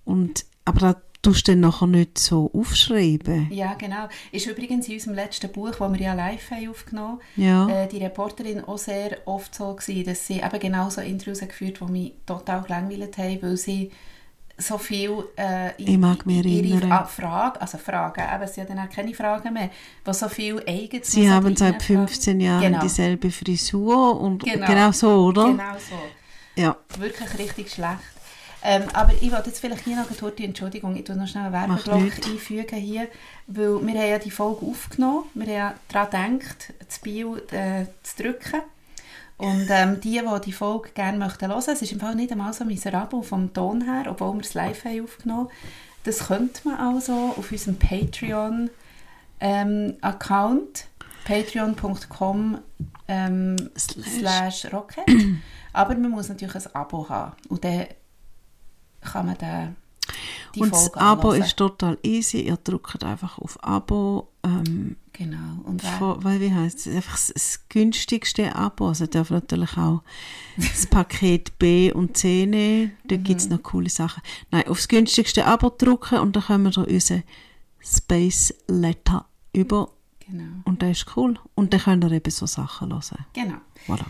Und, 0.06 0.46
aber 0.66 0.80
da 0.80 1.02
tust 1.22 1.48
du 1.48 1.52
dann 1.52 1.60
nachher 1.62 1.88
nicht 1.88 2.18
so 2.18 2.50
aufschreiben. 2.54 3.52
Ja, 3.52 3.74
genau. 3.74 4.08
Ist 4.32 4.48
übrigens 4.48 4.88
in 4.88 4.94
unserem 4.96 5.16
letzten 5.16 5.52
Buch, 5.52 5.72
das 5.72 5.80
wir 5.92 6.00
ja 6.00 6.14
live 6.14 6.50
haben 6.52 6.70
aufgenommen 6.70 7.20
Ja. 7.36 7.68
äh, 7.68 7.88
die 7.88 7.98
Reporterin 7.98 8.64
auch 8.64 8.78
sehr 8.78 9.18
oft 9.26 9.54
so 9.54 9.74
gewesen, 9.76 10.06
dass 10.06 10.26
sie 10.28 10.38
eben 10.40 10.60
genau 10.60 10.90
so 10.90 11.02
Interviews 11.02 11.42
hat 11.42 11.50
geführt 11.50 11.80
die 11.82 11.92
mich 11.92 12.14
total 12.26 12.62
gelangweilt 12.62 13.18
haben, 13.18 13.42
weil 13.42 13.58
sie 13.58 13.92
so 14.62 14.78
viel 14.78 15.12
äh, 15.38 15.72
Ich 15.82 15.98
mag 15.98 16.26
mich 16.26 16.46
ihre 16.46 17.06
Fragen, 17.06 17.60
also 17.60 17.78
Fragen, 17.78 18.22
eben, 18.22 18.48
sie 18.52 18.62
hat 18.62 18.70
dann 18.70 18.80
auch 18.80 18.90
keine 18.90 19.14
Fragen 19.14 19.54
mehr, 19.54 19.70
die 20.06 20.14
so 20.14 20.28
viel 20.28 20.62
eigens 20.68 21.12
Sie 21.12 21.30
haben 21.30 21.56
seit 21.56 21.82
15 21.82 22.40
Jahren 22.42 22.62
Genau. 22.64 22.82
dieselbe 22.82 23.32
Frisur 23.32 24.20
und 24.20 24.44
Genau. 24.44 24.68
genau, 24.68 24.92
so, 24.92 25.10
oder? 25.28 25.46
Genau 25.52 25.74
so. 25.78 26.62
Ja. 26.62 26.76
Wirklich 26.98 27.38
richtig 27.40 27.72
schlecht. 27.72 28.00
Ähm, 28.62 28.84
aber 28.94 29.14
ich 29.22 29.32
wollte 29.32 29.50
jetzt 29.50 29.60
vielleicht 29.60 29.86
hier 29.86 29.96
noch 29.96 30.08
kurz 30.08 30.40
Entschuldigung, 30.40 30.96
ich 30.96 31.06
tue 31.06 31.16
noch 31.16 31.28
schnell 31.28 31.46
einen 31.46 31.54
Werbeblock 31.54 32.28
einfügen 32.28 32.78
hier, 32.78 33.08
weil 33.48 33.88
wir 33.88 34.00
haben 34.02 34.10
ja 34.10 34.20
die 34.20 34.32
Folge 34.32 34.66
aufgenommen, 34.66 35.26
wir 35.34 35.46
haben 35.46 35.54
ja 35.54 35.74
daran 35.88 36.40
gedacht, 36.40 36.74
das 36.86 37.00
Bio 37.00 37.38
äh, 37.52 37.86
zu 38.04 38.24
drücken. 38.24 38.62
Und 39.38 39.68
ähm, 39.70 40.02
die, 40.02 40.20
die 40.20 40.42
die 40.46 40.52
Folge 40.52 40.90
gerne 40.90 41.18
möchten 41.18 41.48
hören, 41.48 41.60
es 41.60 41.82
ist 41.82 41.94
im 41.94 42.02
Fall 42.02 42.16
nicht 42.16 42.32
einmal 42.34 42.52
so 42.52 42.66
miserabel 42.66 43.24
vom 43.24 43.54
Ton 43.54 43.82
her, 43.82 44.12
obwohl 44.12 44.34
wir 44.34 44.42
es 44.42 44.54
live 44.54 44.84
haben 44.84 45.02
aufgenommen 45.06 45.48
Das 46.04 46.28
könnte 46.28 46.68
man 46.68 46.76
also 46.76 47.36
auf 47.38 47.50
unserem 47.50 47.78
Patreon 47.80 48.70
ähm, 49.40 49.96
Account 50.02 50.88
patreon.com 51.24 52.58
ähm, 53.08 53.56
Slash. 53.78 54.08
slash 54.20 54.74
rocket. 54.74 55.06
Aber 55.74 55.96
man 55.96 56.12
muss 56.12 56.28
natürlich 56.28 56.56
ein 56.56 56.76
Abo 56.76 57.08
haben. 57.08 57.34
Und 57.48 57.64
dann 57.64 57.86
kann 59.02 59.26
man 59.28 59.38
dann 59.38 59.76
die 60.56 60.62
und 60.62 60.72
das 60.74 60.88
Folge 60.88 61.00
Abo 61.02 61.28
anhören. 61.30 61.46
ist 61.48 61.58
total 61.58 61.98
easy. 62.04 62.42
Ihr 62.42 62.58
drückt 62.58 63.04
einfach 63.04 63.38
auf 63.38 63.62
Abo. 63.64 64.30
Ähm, 64.44 64.96
Genau. 65.14 65.62
Und 65.66 65.82
von, 65.82 66.24
weil, 66.24 66.40
wie 66.40 66.54
heisst 66.54 66.88
es? 66.88 66.96
Einfach 66.96 67.12
das, 67.12 67.34
das 67.34 67.68
günstigste 67.68 68.56
Abo. 68.56 68.88
Also 68.88 69.06
darf 69.06 69.32
natürlich 69.32 69.76
auch 69.76 70.02
das 70.56 70.88
Paket 70.90 71.60
B 71.60 71.92
und 71.92 72.16
C 72.16 72.46
nehmen. 72.46 72.94
Da 73.04 73.18
Mhm. 73.18 73.24
gibt 73.26 73.42
es 73.42 73.50
noch 73.50 73.62
coole 73.62 73.90
Sachen. 73.90 74.24
Nein, 74.50 74.66
aufs 74.68 74.88
günstigste 74.88 75.46
Abo 75.46 75.70
drücken 75.78 76.20
und 76.20 76.38
dann 76.38 76.44
können 76.44 76.74
wir 76.74 76.88
unseren 76.88 77.24
Space 77.82 78.54
Letter 78.68 79.26
über. 79.52 79.92
genau. 80.26 80.62
Und 80.64 80.82
das 80.82 80.92
ist 81.00 81.18
cool. 81.18 81.38
Und 81.54 81.74
dann 81.74 81.82
könnt 81.82 82.04
ihr 82.06 82.12
eben 82.12 82.32
so 82.32 82.46
Sachen 82.46 82.92
hören. 82.94 83.26
Genau. 83.34 83.58
Voilà. 83.88 84.06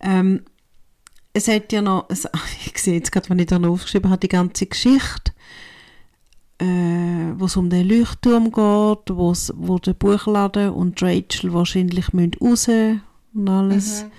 Ähm, 0.00 0.44
es 1.32 1.48
hat 1.48 1.72
ja 1.72 1.82
noch, 1.82 2.06
es, 2.08 2.28
ich 2.66 2.78
sehe 2.78 2.94
jetzt 2.94 3.12
gerade, 3.12 3.28
wenn 3.30 3.38
ich 3.38 3.46
da 3.46 3.58
noch 3.58 3.70
aufgeschrieben 3.70 4.10
habe, 4.10 4.20
die 4.20 4.28
ganze 4.28 4.66
Geschichte, 4.66 5.32
äh, 6.58 7.34
wo 7.36 7.46
es 7.46 7.56
um 7.56 7.70
den 7.70 7.88
Leuchtturm 7.88 8.46
geht, 8.46 9.16
wo's, 9.16 9.52
wo 9.56 9.78
der 9.78 9.94
Buchladen 9.94 10.70
und 10.70 11.02
Rachel 11.02 11.52
wahrscheinlich 11.52 12.12
müssen 12.12 12.32
raus 12.40 12.68
und 12.68 13.48
alles. 13.48 14.04
Mhm. 14.04 14.10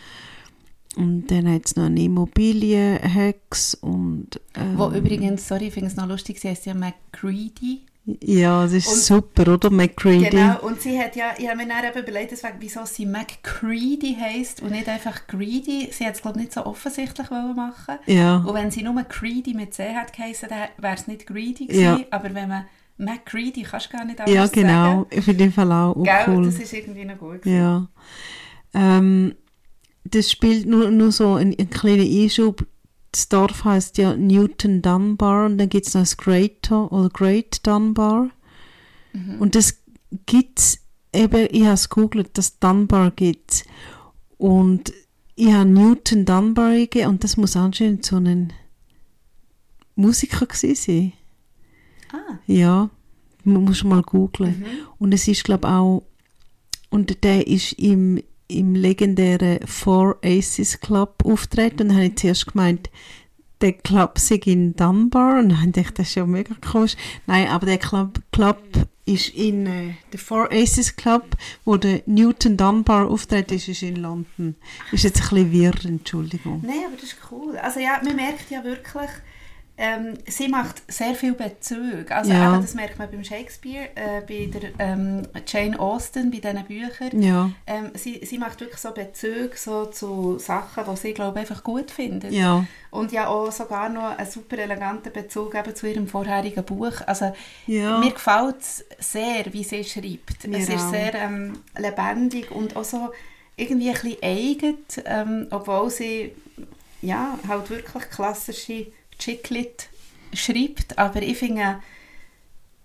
Und 0.94 1.28
dann 1.32 1.50
hat 1.50 1.66
es 1.66 1.76
noch 1.78 1.86
eine 1.86 2.02
Immobilienhex 2.02 3.76
und 3.76 4.42
ähm, 4.56 4.78
Wo 4.78 4.92
übrigens, 4.92 5.48
sorry, 5.48 5.68
ich 5.68 5.74
finde 5.74 5.90
es 5.90 5.96
noch 5.96 6.08
lustig, 6.08 6.40
sie 6.40 6.50
heißt 6.50 6.66
ja 6.66 6.74
McCready. 6.74 7.86
Ja, 8.06 8.64
das 8.64 8.74
ist 8.74 8.88
Und- 8.88 8.98
super, 9.00 9.54
oder? 9.54 9.70
McCready. 9.70 10.30
Genau, 10.32 10.60
und 10.62 10.82
sie 10.82 11.00
hat 11.00 11.16
ja, 11.16 11.34
ich 11.38 11.48
habe 11.48 11.58
mir 11.58 11.68
dann 11.68 11.86
eben 11.86 12.00
überlegt, 12.00 12.32
deswegen, 12.32 12.56
wieso 12.60 12.84
sie 12.86 13.06
McCready 13.06 14.18
heisst 14.20 14.62
und 14.62 14.72
nicht 14.72 14.90
einfach 14.90 15.28
Greedy. 15.28 15.90
Sie 15.92 16.06
hat 16.06 16.16
es, 16.16 16.22
glaube 16.22 16.40
ich, 16.40 16.46
nicht 16.46 16.54
so 16.54 16.66
offensichtlich 16.66 17.30
wollen 17.30 17.56
machen 17.56 17.98
Ja. 18.08 18.38
Und 18.38 18.54
wenn 18.56 18.72
sie 18.72 18.82
nur 18.82 19.02
Greedy 19.04 19.54
mit 19.54 19.74
C 19.74 19.94
hat 19.94 20.14
geheißen, 20.14 20.50
dann 20.50 20.70
wäre 20.78 20.96
es 20.96 21.08
nicht 21.08 21.28
Greedy 21.28 21.68
gewesen. 21.68 21.84
Ja. 21.84 22.00
Aber 22.10 22.34
wenn 22.34 22.50
man 22.50 22.66
McCready, 22.98 23.64
kannst 23.64 23.88
du 23.94 23.98
gar 23.98 24.06
nicht 24.06 24.20
anders 24.20 24.34
Ja, 24.36 24.48
genau. 24.48 25.06
sagen. 25.10 25.22
Finde 25.22 25.44
den 25.44 25.54
Fall 25.54 25.72
auch, 25.72 25.96
auch 25.96 26.04
Gell, 26.04 26.24
cool. 26.28 26.46
das 26.46 26.56
ist 26.60 26.74
irgendwie 26.74 27.06
noch 27.06 27.18
gut 27.18 27.42
gewesen. 27.44 27.58
Ja. 27.58 27.88
Ähm, 28.74 29.36
das 30.04 30.32
spielt 30.32 30.66
nur, 30.66 30.90
nur 30.90 31.12
so 31.12 31.36
ein, 31.36 31.56
ein 31.58 31.70
kleiner 31.70 32.04
Einschub. 32.04 32.66
Das 33.12 33.28
Dorf 33.28 33.66
heißt 33.66 33.98
ja 33.98 34.16
Newton 34.16 34.82
Dunbar 34.82 35.46
und 35.48 35.58
dann 35.58 35.68
gibt 35.70 35.88
es 35.88 35.94
noch 35.94 36.02
das 36.04 36.16
Greater 36.18 36.92
oder 36.92 37.10
Great 37.10 37.66
Dunbar. 37.68 38.30
Und 39.40 39.56
das 39.56 39.80
gibt 40.26 40.60
es 40.60 40.80
eben, 41.14 41.48
ich 41.52 41.64
habe 41.64 41.74
es 41.74 41.90
gegoogelt, 41.90 42.30
das 42.38 42.60
Dunbar 42.60 43.12
gibt 43.12 43.52
es. 43.52 43.64
Und 44.38 44.94
ich 45.36 45.52
habe 45.52 45.70
Newton 45.70 46.26
Dunbar 46.26 46.70
eingegeben 46.70 47.10
und 47.10 47.24
das 47.24 47.36
muss 47.36 47.56
anscheinend 47.58 48.06
so 48.06 48.16
ein 48.18 48.54
Musiker 49.96 50.46
gewesen 50.46 50.76
sein. 50.76 51.14
Ah, 52.14 52.38
Ja, 52.48 52.90
man 53.44 53.66
muss 53.66 53.84
mal 53.84 54.02
googlen. 54.04 54.64
Und 55.00 55.14
es 55.14 55.28
ist, 55.28 55.44
glaube 55.44 55.68
auch, 55.68 56.04
und 56.90 57.24
der 57.24 57.48
ist 57.48 57.74
im, 57.74 58.22
im 58.58 58.76
legendären 58.76 59.60
Four 59.66 60.18
Aces 60.24 60.80
Club 60.80 61.24
auftreten. 61.24 61.84
Und 61.84 61.88
dann 61.90 61.98
habe 61.98 62.08
ich 62.08 62.18
zuerst 62.18 62.48
gemeint, 62.48 62.90
der 63.62 63.74
Club 63.74 64.18
sei 64.18 64.40
in 64.46 64.76
Dunbar. 64.76 65.40
Und 65.40 65.50
dann 65.50 65.72
dachte 65.72 65.80
ich, 65.82 65.92
das 65.92 66.08
ist 66.10 66.16
ja 66.16 66.26
mega 66.26 66.56
komisch. 66.56 66.96
Nein, 67.28 67.48
aber 67.48 67.66
der 67.66 67.78
Club, 67.78 68.20
Club 68.32 68.60
ist 69.06 69.30
in 69.30 69.66
äh, 69.66 69.94
der 70.12 70.20
Four 70.20 70.52
Aces 70.52 70.96
Club, 70.96 71.36
wo 71.66 71.78
der 71.78 72.02
Newton 72.06 72.58
Dunbar 72.58 73.08
auftritt, 73.08 73.52
ist, 73.52 73.68
ist 73.68 73.82
in 73.82 73.98
London. 73.98 74.56
Ist 74.92 75.04
jetzt 75.04 75.22
ein 75.22 75.30
bisschen 75.30 75.52
wirr, 75.52 75.86
Entschuldigung. 75.86 76.62
Nein, 76.66 76.86
aber 76.88 76.96
das 76.96 77.06
ist 77.06 77.18
cool. 77.32 77.58
Also 77.58 77.80
ja, 77.80 78.00
man 78.04 78.16
merkt 78.16 78.50
ja 78.50 78.64
wirklich, 78.64 79.10
ähm, 79.84 80.14
sie 80.28 80.48
macht 80.48 80.84
sehr 80.88 81.16
viel 81.16 81.34
Bezüge. 81.34 82.06
Also 82.16 82.32
Ja. 82.32 82.54
eben, 82.54 82.62
das 82.62 82.76
merkt 82.76 83.00
man 83.00 83.10
beim 83.10 83.24
Shakespeare, 83.24 83.90
äh, 83.96 84.22
bei 84.22 84.46
der 84.46 84.70
ähm, 84.78 85.24
Jane 85.48 85.80
Austen, 85.80 86.30
bei 86.30 86.38
diesen 86.38 86.64
Büchern. 86.66 87.20
Ja, 87.20 87.50
Ähm, 87.66 87.90
sie, 87.96 88.24
sie 88.24 88.38
macht 88.38 88.60
wirklich 88.62 88.80
so 88.80 88.92
Bezüge 88.92 89.50
so 89.56 89.88
zu 89.88 90.38
Sachen, 90.38 90.84
die 90.88 90.98
sie, 90.98 91.14
glaube 91.16 91.40
einfach 91.40 91.64
gut 91.64 91.90
findet. 91.90 92.32
ja, 92.32 92.64
Und 92.92 93.12
ja 93.12 93.28
auch 93.28 93.52
sogar 93.52 93.90
noch 93.90 94.16
einen 94.16 94.30
super 94.30 94.60
eleganten 94.60 95.12
Bezug 95.12 95.56
eben 95.56 95.76
zu 95.76 95.88
ihrem 95.88 96.08
vorherigen 96.08 96.64
Buch. 96.64 97.02
Also 97.08 97.34
ja. 97.66 97.98
mir 97.98 98.12
gefällt 98.12 98.60
es 98.60 98.86
sehr, 99.00 99.52
wie 99.52 99.64
sie 99.64 99.84
schreibt. 99.84 100.48
Mir 100.48 100.60
es 100.60 100.70
ist 100.70 100.76
auch. 100.80 100.92
sehr 100.92 101.16
ähm, 101.16 101.54
lebendig 101.76 102.52
und 102.52 102.76
auch 102.76 102.84
so 102.84 103.10
irgendwie 103.58 103.90
ein 103.90 103.96
bisschen 103.96 104.18
eigen, 104.22 104.78
ähm, 105.06 105.48
obwohl 105.50 105.90
sie 105.90 106.34
ja, 107.02 107.40
halt 107.48 107.68
wirklich 107.72 108.10
klassische 108.12 108.86
Chicklit 109.22 109.88
schreibt. 110.34 110.98
Aber 110.98 111.22
ich 111.22 111.38
finde, 111.38 111.80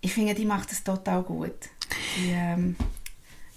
ich 0.01 0.13
finde, 0.13 0.33
die 0.33 0.45
macht 0.45 0.71
es 0.71 0.83
total 0.83 1.23
gut. 1.23 1.53
Die, 2.17 2.29
ähm, 2.31 2.75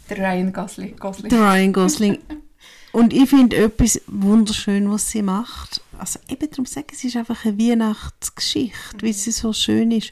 der 0.08 0.18
Ryan 0.18 0.52
Gosling. 0.52 0.96
Gosling. 0.96 1.28
Der 1.30 1.40
Ryan 1.40 1.72
Gosling. 1.72 2.18
Und 2.92 3.12
ich 3.12 3.30
finde 3.30 3.56
etwas 3.56 4.00
wunderschön, 4.08 4.90
was 4.90 5.10
sie 5.10 5.22
macht. 5.22 5.80
Also 5.96 6.18
eben 6.28 6.50
darum 6.50 6.66
sagen, 6.66 6.88
es 6.92 7.04
ist 7.04 7.16
einfach 7.16 7.44
eine 7.44 7.56
Weihnachtsgeschichte, 7.56 9.02
weil 9.06 9.12
sie 9.12 9.30
so 9.30 9.52
schön 9.52 9.92
ist. 9.92 10.10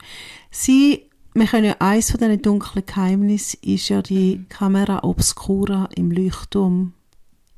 Sie, 0.52 1.06
wir 1.34 1.46
können 1.46 1.64
ja 1.64 1.76
eins 1.80 2.10
von 2.12 2.20
diesen 2.20 2.40
dunklen 2.40 2.86
Geheimnissen 2.86 3.58
ist 3.62 3.88
ja 3.88 4.00
die 4.00 4.44
Kamera 4.48 5.02
obscura 5.02 5.88
im 5.96 6.12
Leuchtturm 6.12 6.92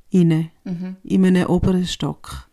inne, 0.09 0.51
Mhm. 0.65 0.97
in 1.05 1.27
einem 1.27 1.47
oberen 1.49 1.87
Stock. 1.87 2.49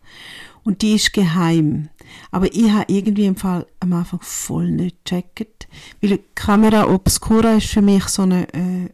Und 0.62 0.82
die 0.82 0.94
ist 0.96 1.14
geheim. 1.14 1.88
Aber 2.30 2.52
ich 2.52 2.70
habe 2.70 2.84
irgendwie 2.88 3.26
im 3.26 3.36
Fall 3.36 3.66
am 3.80 3.92
Anfang 3.92 4.20
voll 4.22 4.70
nicht 4.70 5.04
gecheckt. 5.04 5.68
Weil 6.00 6.20
Kamera 6.34 6.86
obscura 6.88 7.54
ist 7.54 7.68
für 7.68 7.82
mich 7.82 8.04
so 8.08 8.22
eine, 8.22 8.46
äh, 8.54 8.56
eine 8.56 8.90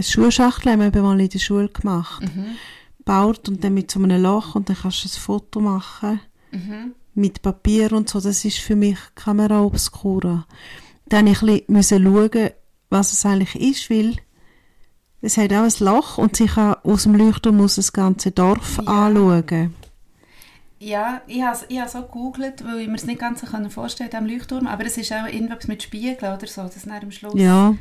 Schuhschachtel, 0.00 0.72
haben 0.72 0.94
wir 0.94 1.02
mal 1.02 1.20
in 1.20 1.28
der 1.28 1.38
Schule 1.38 1.68
gemacht. 1.68 2.22
Baut 3.04 3.48
und 3.48 3.64
dann 3.64 3.74
mit 3.74 3.90
so 3.90 4.00
einem 4.02 4.22
Loch 4.22 4.54
und 4.54 4.68
dann 4.68 4.76
kannst 4.76 5.04
du 5.04 5.08
ein 5.08 5.20
Foto 5.20 5.60
machen. 5.60 6.20
Mhm. 6.52 6.92
Mit 7.14 7.42
Papier 7.42 7.92
und 7.92 8.08
so. 8.08 8.20
Das 8.20 8.44
ist 8.44 8.58
für 8.58 8.76
mich 8.76 8.98
Kamera 9.14 9.62
obscura. 9.62 10.46
Dann 11.08 11.26
ich 11.26 11.42
ein 11.42 11.62
bisschen 11.68 12.04
schauen, 12.04 12.50
was 12.90 13.12
es 13.12 13.24
eigentlich 13.26 13.54
ist, 13.56 13.90
weil 13.90 14.16
es 15.20 15.36
hat 15.36 15.52
auch 15.52 15.64
ein 15.64 15.72
Loch 15.80 16.18
und 16.18 16.36
sie 16.36 16.46
kann 16.46 16.76
aus 16.84 17.02
dem 17.04 17.14
Leuchtturm 17.16 17.60
aus 17.60 17.74
das 17.76 17.92
ganze 17.92 18.30
Dorf 18.30 18.78
Ja. 18.86 19.06
anschauen. 19.06 19.74
Ja, 20.80 21.22
ich 21.26 21.42
habe 21.42 21.58
ich 21.68 21.80
habe 21.80 21.90
so 21.90 22.02
gegoogelt, 22.02 22.64
weil 22.64 22.80
ich 22.80 22.88
mir 22.88 22.94
es 22.94 23.04
nicht 23.06 23.18
ganz 23.20 23.40
so 23.40 23.46
vorstellen 23.68 24.10
konnte, 24.10 24.18
am 24.24 24.26
Leuchtturm, 24.26 24.66
aber 24.66 24.86
es 24.86 24.96
ist 24.96 25.12
auch 25.12 25.26
irgendwas 25.26 25.66
mit 25.66 25.82
Spiegeln 25.82 26.34
oder 26.34 26.46
so, 26.46 26.62
dass 26.62 26.82
dann 26.84 27.02
am 27.02 27.10
Schluss 27.10 27.34
Ja. 27.34 27.74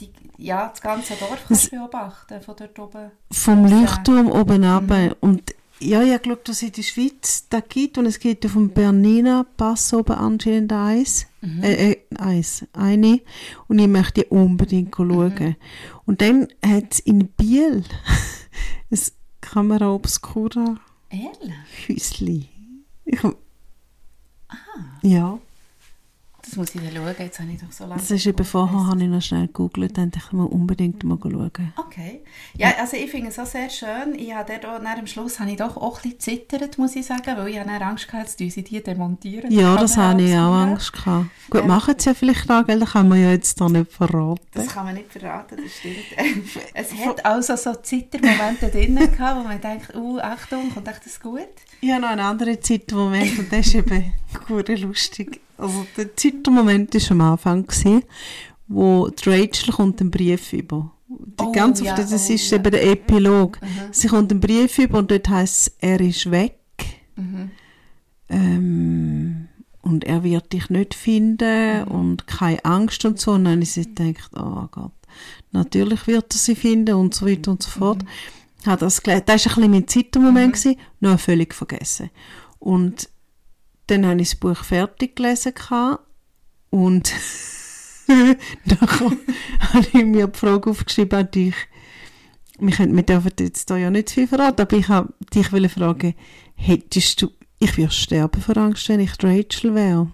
die, 0.00 0.10
ja, 0.36 0.68
das 0.68 0.80
ganze 0.80 1.14
Dorf 1.14 1.44
kannst 1.46 1.66
du 1.72 1.76
beobachten, 1.76 2.40
von 2.42 2.56
dort 2.56 2.78
oben. 2.78 3.10
vom 3.30 3.66
Ja. 3.68 3.80
Leuchtturm 3.80 4.30
oben 4.32 4.64
runter. 4.64 5.16
Und 5.20 5.54
ja, 5.78 6.02
ich 6.02 6.10
habe 6.12 6.20
geschaut, 6.22 6.48
dass 6.48 6.56
es 6.56 6.62
in 6.64 6.72
der 6.72 6.82
Schweiz 6.82 7.46
da 7.48 7.60
gibt 7.60 7.96
und 7.98 8.04
es 8.06 8.18
gibt 8.18 8.44
auf 8.44 8.52
dem 8.52 8.70
Bernina 8.70 9.46
Pass 9.56 9.94
oben 9.94 10.12
anscheinend 10.16 10.72
eins. 10.72 11.26
Äh, 11.62 11.92
äh, 11.92 11.96
eins, 12.18 12.66
eine. 12.74 13.20
Und 13.66 13.78
ich 13.78 13.86
möchte 13.88 14.24
unbedingt 14.24 14.94
schauen. 14.94 15.56
Und 16.04 16.20
dann 16.20 16.48
hat 16.62 16.92
es 16.92 16.98
in 17.00 17.28
Biel 17.28 17.84
ein 18.90 18.98
Kamera 19.40 19.90
Obscura 19.94 20.76
Ehrlich? 21.10 21.54
Häusli. 21.88 22.48
Ich, 23.04 23.20
Ja, 25.02 25.38
Das 26.50 26.56
muss 26.56 26.74
ich 26.74 26.80
dann 26.82 26.92
schauen, 26.92 27.14
jetzt 27.16 27.38
habe 27.38 27.52
ich 27.52 27.60
doch 27.60 27.70
so 27.70 27.84
lange... 27.84 28.00
das 28.00 28.10
ist 28.10 28.26
eben 28.26 28.44
vorher, 28.44 28.86
habe 28.88 29.00
ich 29.00 29.08
noch 29.08 29.22
schnell 29.22 29.46
gegoogelt, 29.46 29.96
dann 29.96 30.10
ich 30.12 30.32
unbedingt 30.32 31.04
mal 31.04 31.16
schauen. 31.22 31.72
Okay. 31.76 32.22
Ja, 32.56 32.72
also 32.80 32.96
ich 32.96 33.08
finde 33.08 33.28
es 33.28 33.38
auch 33.38 33.46
sehr 33.46 33.70
schön. 33.70 34.16
Ich 34.16 34.34
habe 34.34 34.58
dort 34.60 34.64
dann 34.82 34.98
am 34.98 35.06
Schluss 35.06 35.38
habe 35.38 35.52
ich 35.52 35.58
doch 35.58 35.76
auch 35.76 36.02
ein 36.02 36.10
bisschen 36.10 36.48
zittert, 36.48 36.76
muss 36.76 36.96
ich 36.96 37.06
sagen, 37.06 37.36
weil 37.36 37.48
ich 37.50 37.60
habe 37.60 37.70
Angst 37.84 38.08
gehabt, 38.08 38.26
dass 38.26 38.36
sie 38.36 38.64
die 38.64 38.82
demontieren. 38.82 39.52
Ja, 39.52 39.76
die 39.76 39.82
das 39.82 39.96
habe 39.96 40.22
ich 40.22 40.34
auch. 40.34 40.52
Angst 40.52 40.92
gehabt. 40.92 41.26
Gut, 41.50 41.60
Ähm, 41.60 41.68
machen 41.68 41.94
sie 41.96 42.08
ja 42.08 42.14
vielleicht 42.14 42.50
auch, 42.50 42.66
gell? 42.66 42.80
Das 42.80 42.90
kann 42.90 43.08
man 43.08 43.22
ja 43.22 43.30
jetzt 43.30 43.60
da 43.60 43.68
nicht 43.68 43.92
verraten. 43.92 44.40
Das 44.52 44.66
kann 44.66 44.86
man 44.86 44.94
nicht 44.96 45.12
verraten, 45.12 45.56
das 45.56 45.72
stimmt. 45.72 46.66
es 46.74 46.92
hat 46.94 47.24
also 47.24 47.54
so 47.54 47.76
Zittermomente 47.76 48.70
drin 48.70 48.96
gehabt, 48.96 49.38
wo 49.38 49.44
man 49.46 49.60
denkt, 49.60 49.94
uh, 49.94 50.18
Achtung, 50.18 50.74
kommt 50.74 50.88
echt 50.88 51.06
das 51.06 51.20
gut? 51.20 51.46
Ich 51.80 51.92
habe 51.92 52.02
noch 52.02 52.08
einen 52.08 52.20
anderen 52.20 52.60
Zeitmoment 52.60 53.38
und 53.38 53.52
das 53.52 53.68
ist 53.68 53.74
eben 53.76 54.12
gut 54.48 54.68
lustig. 54.68 55.40
Also 55.60 55.86
der 55.96 56.16
Zeitmoment 56.16 56.94
war 56.94 57.10
am 57.12 57.20
Anfang, 57.20 57.66
gewesen, 57.66 58.02
wo 58.68 59.08
die 59.08 59.28
Rachel 59.28 59.72
kommt 59.74 60.00
einen 60.00 60.10
Brief 60.10 60.52
über. 60.52 60.92
Die 61.08 61.42
Oh, 61.44 61.52
ganze 61.52 61.84
ja, 61.84 61.96
das 61.96 62.12
oh, 62.12 62.32
ist 62.32 62.50
ja. 62.50 62.58
eben 62.58 62.70
der 62.70 62.84
Epilog. 62.86 63.60
Mhm. 63.60 63.66
Sie 63.90 64.08
kommt 64.08 64.30
einen 64.30 64.40
Brief 64.40 64.78
über 64.78 64.98
und 64.98 65.10
dort 65.10 65.28
heißt 65.28 65.66
es, 65.68 65.76
er 65.80 66.00
ist 66.00 66.30
weg. 66.30 66.56
Mhm. 67.16 67.50
Ähm, 68.28 69.48
und 69.82 70.04
er 70.04 70.22
wird 70.22 70.52
dich 70.52 70.70
nicht 70.70 70.94
finden 70.94 71.80
Mhm. 71.86 71.88
und 71.90 72.26
keine 72.26 72.64
Angst 72.64 73.04
und 73.04 73.18
so. 73.18 73.32
Und 73.32 73.44
dann 73.44 73.54
habe 73.54 73.62
ich 73.64 73.74
gedacht, 73.74 74.30
oh 74.36 74.66
Gott, 74.70 74.92
natürlich 75.52 76.06
wird 76.06 76.32
er 76.32 76.38
sie 76.38 76.54
finden 76.54 76.94
und 76.94 77.14
so 77.14 77.26
weiter 77.26 77.50
und 77.50 77.62
so 77.62 77.70
fort. 77.70 78.04
Hat 78.66 78.82
das 78.82 79.02
gelesen. 79.02 79.24
Das 79.26 79.46
war 79.46 79.52
ein 79.52 79.56
bisschen 79.56 79.70
mein 79.72 79.88
Zeitmoment, 79.88 80.52
gewesen, 80.52 80.76
noch 81.00 81.18
völlig 81.18 81.54
vergessen. 81.54 82.10
Und 82.58 83.08
dann 83.90 84.06
habe 84.06 84.20
ich 84.20 84.30
das 84.30 84.38
Buch 84.38 84.64
fertig 84.64 85.16
gelesen 85.16 85.52
und 86.70 87.12
dann 88.06 88.80
habe 88.80 89.86
ich 89.92 90.04
mir 90.04 90.28
die 90.28 90.38
Frage 90.38 90.70
aufgeschrieben 90.70 91.18
an 91.18 91.30
dich. 91.30 91.54
Wir, 92.58 92.74
können, 92.74 92.94
wir 92.94 93.02
dürfen 93.02 93.32
jetzt 93.40 93.70
da 93.70 93.76
ja 93.76 93.90
nicht 93.90 94.10
zu 94.10 94.16
viel 94.16 94.28
verraten, 94.28 94.60
aber 94.60 94.76
ich 94.76 94.88
habe 94.88 95.12
dich 95.34 95.48
fragen, 95.48 96.14
hättest 96.54 97.22
du, 97.22 97.30
ich 97.58 97.76
würde 97.76 97.92
sterben 97.92 98.40
vor 98.40 98.56
Angst, 98.56 98.88
wenn 98.88 99.00
ich 99.00 99.12
Rachel 99.22 99.74
wäre. 99.74 100.12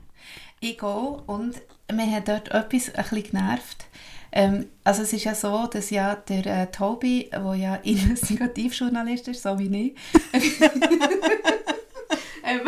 Ich 0.60 0.78
gehe 0.78 0.88
und 0.88 1.54
mir 1.92 2.10
hat 2.10 2.28
dort 2.28 2.50
etwas 2.50 2.94
ein 2.94 3.22
genervt. 3.22 3.86
Ähm, 4.32 4.66
also 4.84 5.02
es 5.02 5.12
ist 5.12 5.24
ja 5.24 5.34
so, 5.34 5.66
dass 5.66 5.90
ja 5.90 6.14
der 6.14 6.46
äh, 6.46 6.66
Toby, 6.70 7.30
der 7.32 7.54
ja 7.54 7.74
Investigativjournalist 7.82 9.28
ist, 9.28 9.42
so 9.42 9.58
wie 9.58 9.88
ich, 9.88 9.94
ähm, 12.46 12.60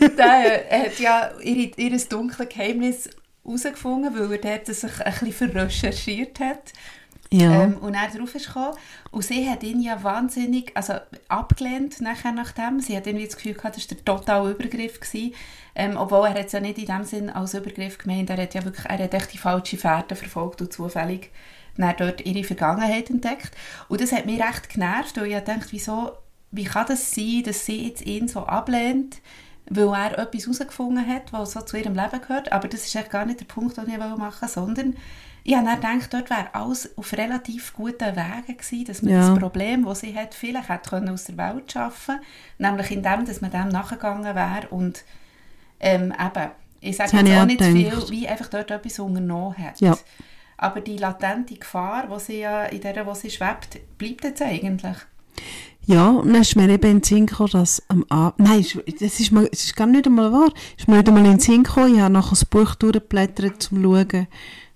der 0.16 0.72
äh, 0.72 0.86
hat 0.86 0.98
ja 0.98 1.30
ihr, 1.40 1.76
ihr 1.78 1.98
dunkles 2.08 2.48
Geheimnis 2.48 3.08
herausgefunden, 3.44 4.14
weil 4.14 4.32
er 4.32 4.58
dort 4.58 4.66
sich 4.66 5.00
ein 5.00 5.12
bisschen 5.12 5.32
verrecherchiert 5.32 6.40
hat. 6.40 6.72
Ja. 7.32 7.64
Ähm, 7.64 7.78
und 7.78 7.94
er 7.94 8.08
darauf 8.12 8.34
ist 8.34 8.48
gekommen. 8.48 8.76
Und 9.10 9.24
sie 9.24 9.48
hat 9.48 9.62
ihn 9.62 9.80
ja 9.80 10.02
wahnsinnig 10.02 10.72
also 10.74 10.94
abgelehnt 11.28 12.00
nachher 12.02 12.32
nach 12.32 12.52
dem. 12.52 12.80
Sie 12.80 12.94
hat 12.94 13.06
irgendwie 13.06 13.26
das 13.26 13.36
Gefühl 13.36 13.54
gehabt, 13.54 13.76
das 13.76 13.90
war 13.90 13.96
der 13.96 14.04
totale 14.04 14.50
Übergriff. 14.50 15.00
Gewesen. 15.00 15.34
Ähm, 15.74 15.96
obwohl 15.96 16.26
er 16.26 16.34
hat 16.34 16.46
es 16.46 16.52
ja 16.52 16.60
nicht 16.60 16.76
in 16.76 16.84
dem 16.84 17.04
Sinn 17.04 17.30
als 17.30 17.54
Übergriff 17.54 17.96
gemeint. 17.96 18.28
Er 18.28 18.36
hat 18.36 18.52
ja 18.54 18.64
wirklich 18.64 18.84
er 18.84 18.98
hat 18.98 19.14
echt 19.14 19.32
die 19.32 19.38
falsche 19.38 19.78
Fährte 19.78 20.14
verfolgt 20.14 20.60
und 20.60 20.72
zufällig 20.72 21.30
dann 21.78 21.94
dort 21.96 22.20
ihre 22.20 22.44
Vergangenheit 22.44 23.08
entdeckt. 23.08 23.52
Und 23.88 24.02
das 24.02 24.12
hat 24.12 24.26
mich 24.26 24.38
recht 24.38 24.68
genervt, 24.68 25.18
weil 25.18 25.32
ich 25.32 25.38
dachte, 25.38 25.68
wieso, 25.70 26.12
wie 26.52 26.64
kann 26.64 26.86
das 26.86 27.14
sein, 27.14 27.42
dass 27.44 27.66
sie 27.66 27.86
jetzt 27.88 28.04
ihn 28.06 28.28
so 28.28 28.40
ablehnt, 28.46 29.16
weil 29.68 29.88
er 29.88 30.18
etwas 30.18 30.42
herausgefunden 30.44 31.06
hat, 31.06 31.32
was 31.32 31.52
so 31.52 31.60
zu 31.62 31.76
ihrem 31.76 31.94
Leben 31.94 32.20
gehört. 32.20 32.52
Aber 32.52 32.68
das 32.68 32.86
ist 32.86 32.94
echt 32.94 33.10
gar 33.10 33.24
nicht 33.24 33.40
der 33.40 33.46
Punkt, 33.46 33.76
den 33.76 33.88
ich 33.88 33.96
machen 33.98 34.20
wollte, 34.20 34.48
sondern 34.48 34.96
ich 35.44 35.56
habe 35.56 35.74
gedacht, 35.74 36.14
dort 36.14 36.30
wäre 36.30 36.54
alles 36.54 36.96
auf 36.96 37.12
relativ 37.14 37.72
guten 37.74 38.14
Wegen 38.16 38.56
gewesen, 38.58 38.84
dass 38.84 39.02
man 39.02 39.12
Ja. 39.12 39.30
das 39.30 39.38
Problem, 39.38 39.84
das 39.84 40.00
sie 40.00 40.14
hat, 40.16 40.34
vielleicht 40.34 40.68
hätte 40.68 40.90
können 40.90 41.08
aus 41.08 41.24
der 41.24 41.36
Welt 41.36 41.72
schaffen 41.72 42.20
nämlich 42.58 42.90
indem, 42.92 43.24
dass 43.24 43.40
man 43.40 43.50
dem 43.50 43.68
nachgegangen 43.68 44.34
wäre 44.34 44.68
und 44.70 45.04
ähm, 45.80 46.12
eben, 46.12 46.50
ich 46.80 46.96
sage 46.96 47.16
jetzt 47.16 47.40
auch 47.40 47.44
nicht 47.46 47.62
zu 47.62 47.72
viel, 47.72 47.90
gedacht. 47.90 48.10
wie 48.10 48.28
einfach 48.28 48.48
dort 48.48 48.70
etwas 48.70 48.98
unternommen 49.00 49.58
hat. 49.58 49.80
Ja. 49.80 49.96
Aber 50.56 50.80
die 50.80 50.96
latente 50.96 51.56
Gefahr, 51.56 52.06
die 52.06 52.20
sie 52.20 52.38
ja 52.40 52.64
in 52.66 52.80
der, 52.80 53.04
wo 53.04 53.14
sie 53.14 53.30
schwebt, 53.30 53.80
bleibt 53.98 54.22
jetzt 54.22 54.42
eigentlich. 54.42 54.96
Ja, 55.86 56.10
und 56.10 56.32
dann 56.32 56.42
ist 56.42 56.54
mir 56.56 56.68
eben 56.68 56.90
in 56.90 56.96
den 56.98 57.02
Sinn 57.02 57.26
gekommen, 57.26 57.50
dass 57.52 57.82
am 57.88 58.04
Abend, 58.08 58.38
nein, 58.48 58.60
es- 58.60 58.78
das 59.00 59.18
ist, 59.20 59.32
mir, 59.32 59.48
es 59.50 59.64
ist 59.64 59.76
gar 59.76 59.86
nicht 59.86 60.06
einmal 60.06 60.32
wahr, 60.32 60.52
ist 60.78 60.86
mir 60.88 60.96
nicht 60.98 61.08
einmal 61.08 61.24
in 61.24 61.32
den 61.32 61.40
Sinn 61.40 61.64
gekommen, 61.64 61.94
ich 61.96 62.00
habe 62.00 62.12
nachher 62.12 62.30
das 62.30 62.44
Buch 62.44 62.74
durchgeblättert, 62.76 63.70
um 63.72 63.82
zu 63.82 63.82
schauen, 63.82 64.26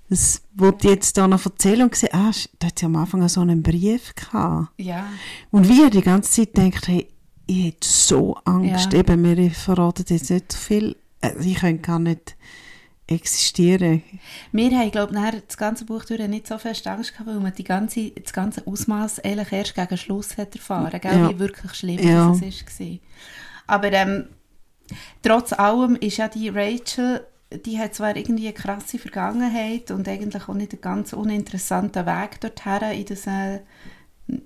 das 0.09 0.43
wollte 0.55 0.87
ich 0.89 0.95
jetzt 0.95 1.17
da 1.17 1.27
noch 1.29 1.45
erzählen 1.45 1.83
und 1.83 1.93
gesehen, 1.93 2.11
ah, 2.13 2.31
da 2.59 2.67
hat 2.69 2.79
sie 2.79 2.87
am 2.87 2.97
Anfang 2.97 3.29
so 3.29 3.41
einen 3.41 3.63
Brief 3.63 4.15
gehabt. 4.15 4.69
Ja. 4.79 5.05
Und 5.51 5.69
wie 5.69 5.91
die 5.91 6.01
ganze 6.03 6.31
Zeit 6.31 6.57
denkt, 6.57 6.87
hey, 6.89 7.09
ich 7.47 7.67
hätte 7.67 7.89
so 7.89 8.35
Angst, 8.45 8.93
Ja. 8.93 8.99
eben, 9.01 9.23
wir 9.23 9.51
verraten 9.53 10.05
jetzt 10.09 10.31
nicht 10.31 10.53
so 10.53 10.59
viel, 10.59 10.97
also 11.21 11.39
ich 11.49 11.57
könnte 11.57 11.83
gar 11.83 11.99
nicht, 12.01 12.37
existieren. 13.09 14.03
Wir 14.53 14.71
haben, 14.77 14.91
glaube 14.91 15.15
ich, 15.15 15.43
das 15.47 15.57
ganze 15.57 15.85
Buch 15.85 16.05
durch 16.05 16.27
nicht 16.29 16.47
so 16.47 16.59
fest 16.59 16.87
Angst 16.87 17.13
gehabt, 17.13 17.29
weil 17.29 17.39
man 17.41 17.55
die 17.55 17.65
ganze, 17.65 18.11
das 18.11 18.33
ganze 18.33 18.67
Ausmaß 18.67 19.21
eigentlich 19.21 19.53
erst 19.53 19.75
gegen 19.75 19.97
Schluss 19.97 20.37
hat 20.37 20.55
erfahren, 20.55 21.01
gell, 21.01 21.13
Ja. 21.21 21.31
wie 21.31 21.39
wirklich 21.39 21.73
schlimm 21.75 21.99
Ja. 22.01 22.29
das 22.31 22.41
war. 22.43 22.99
Aber 23.69 23.93
ähm, 23.93 24.27
trotz 25.23 25.53
allem 25.53 25.97
ist 25.97 26.17
ja 26.17 26.29
die 26.29 26.49
Rachel, 26.49 27.25
die 27.65 27.79
hat 27.79 27.95
zwar 27.95 28.17
irgendwie 28.17 28.47
eine 28.47 28.55
krasse 28.55 28.99
Vergangenheit 28.99 29.93
und 29.93 30.09
eigentlich 30.09 30.49
auch 30.49 30.55
nicht 30.55 30.73
einen 30.73 30.81
ganz 30.81 31.13
uninteressanten 31.13 32.07
Weg 32.07 32.41
dorthin 32.41 32.91
in 32.93 33.05
das 33.07 33.27
äh, 33.29 33.61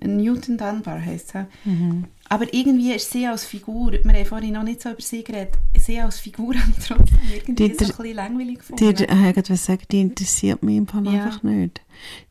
Newton 0.05 0.57
Dunbar 0.59 1.03
heisst 1.03 1.33
es. 1.33 1.45
Mhm. 1.65 2.05
Aber 2.31 2.53
irgendwie 2.53 2.93
ist 2.93 3.11
sie 3.11 3.27
als 3.27 3.43
Figur, 3.43 3.91
wir 3.91 4.13
haben 4.13 4.25
vorhin 4.25 4.53
noch 4.53 4.63
nicht 4.63 4.81
so 4.81 4.89
über 4.89 5.01
sie 5.01 5.21
geredet, 5.21 5.55
sie 5.77 5.99
als 5.99 6.17
Figur 6.17 6.55
habe 6.57 6.71
ich 6.77 6.85
trotzdem 6.87 7.19
irgendwie 7.29 7.55
Die 7.55 7.73
so 7.73 7.83
ein 7.83 7.97
bisschen 7.97 8.15
langweilig 8.15 8.59
gefunden. 8.59 8.95
Die, 8.95 9.03
ich 9.03 9.09
wollte 9.09 9.33
gerade 9.33 9.55
sagen, 9.57 9.83
die 9.91 9.99
interessiert 9.99 10.63
mich 10.63 10.77
im 10.77 10.87
Fall 10.87 11.05
Ja. 11.07 11.25
einfach 11.25 11.43
nicht. 11.43 11.81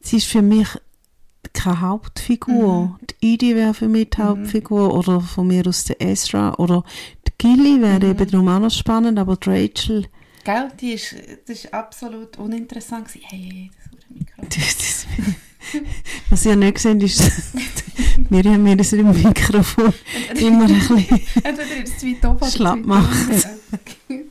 Sie 0.00 0.16
ist 0.16 0.26
für 0.26 0.40
mich 0.40 0.68
keine 1.52 1.82
Hauptfigur. 1.82 2.98
Die 3.20 3.34
Edie 3.34 3.54
wäre 3.54 3.74
für 3.74 3.88
mich 3.88 4.08
die 4.08 4.22
Hauptfigur 4.22 4.94
oder 4.94 5.20
von 5.20 5.46
mir 5.46 5.66
aus 5.66 5.84
der 5.84 6.00
Ezra 6.00 6.54
oder 6.54 6.82
die 7.28 7.32
Gilly 7.36 7.82
wäre 7.82 8.06
eben 8.08 8.30
darum 8.30 8.48
auch 8.48 8.58
noch 8.58 8.70
spannend, 8.70 9.18
aber 9.18 9.36
die 9.36 9.50
Rachel, 9.50 10.06
Gell, 10.44 10.70
die 10.80 10.92
ist, 10.92 11.14
das 11.46 11.64
ist 11.64 11.74
absolut 11.74 12.38
uninteressant. 12.38 13.08
Hey, 13.12 13.20
hey, 13.28 13.70
das 13.76 13.92
ist 13.92 14.08
ein 14.08 14.14
Mikro. 14.18 14.42
das, 14.48 14.76
das, 14.78 15.06
was 16.30 16.46
ihr 16.46 16.56
nicht 16.56 16.74
gesehen 16.76 17.02
ist, 17.02 17.20
wir 18.28 18.44
haben 18.52 18.62
mir 18.62 18.76
das 18.76 18.92
im 18.92 19.10
Mikrofon 19.10 19.92
immer 20.36 20.64
ein 20.64 20.74
bisschen, 20.74 21.20
Entweder 21.42 21.86
Schlapp 21.86 22.44
zu 22.44 22.64
weit 22.64 22.86
macht. 22.86 23.28
unten. 24.08 24.30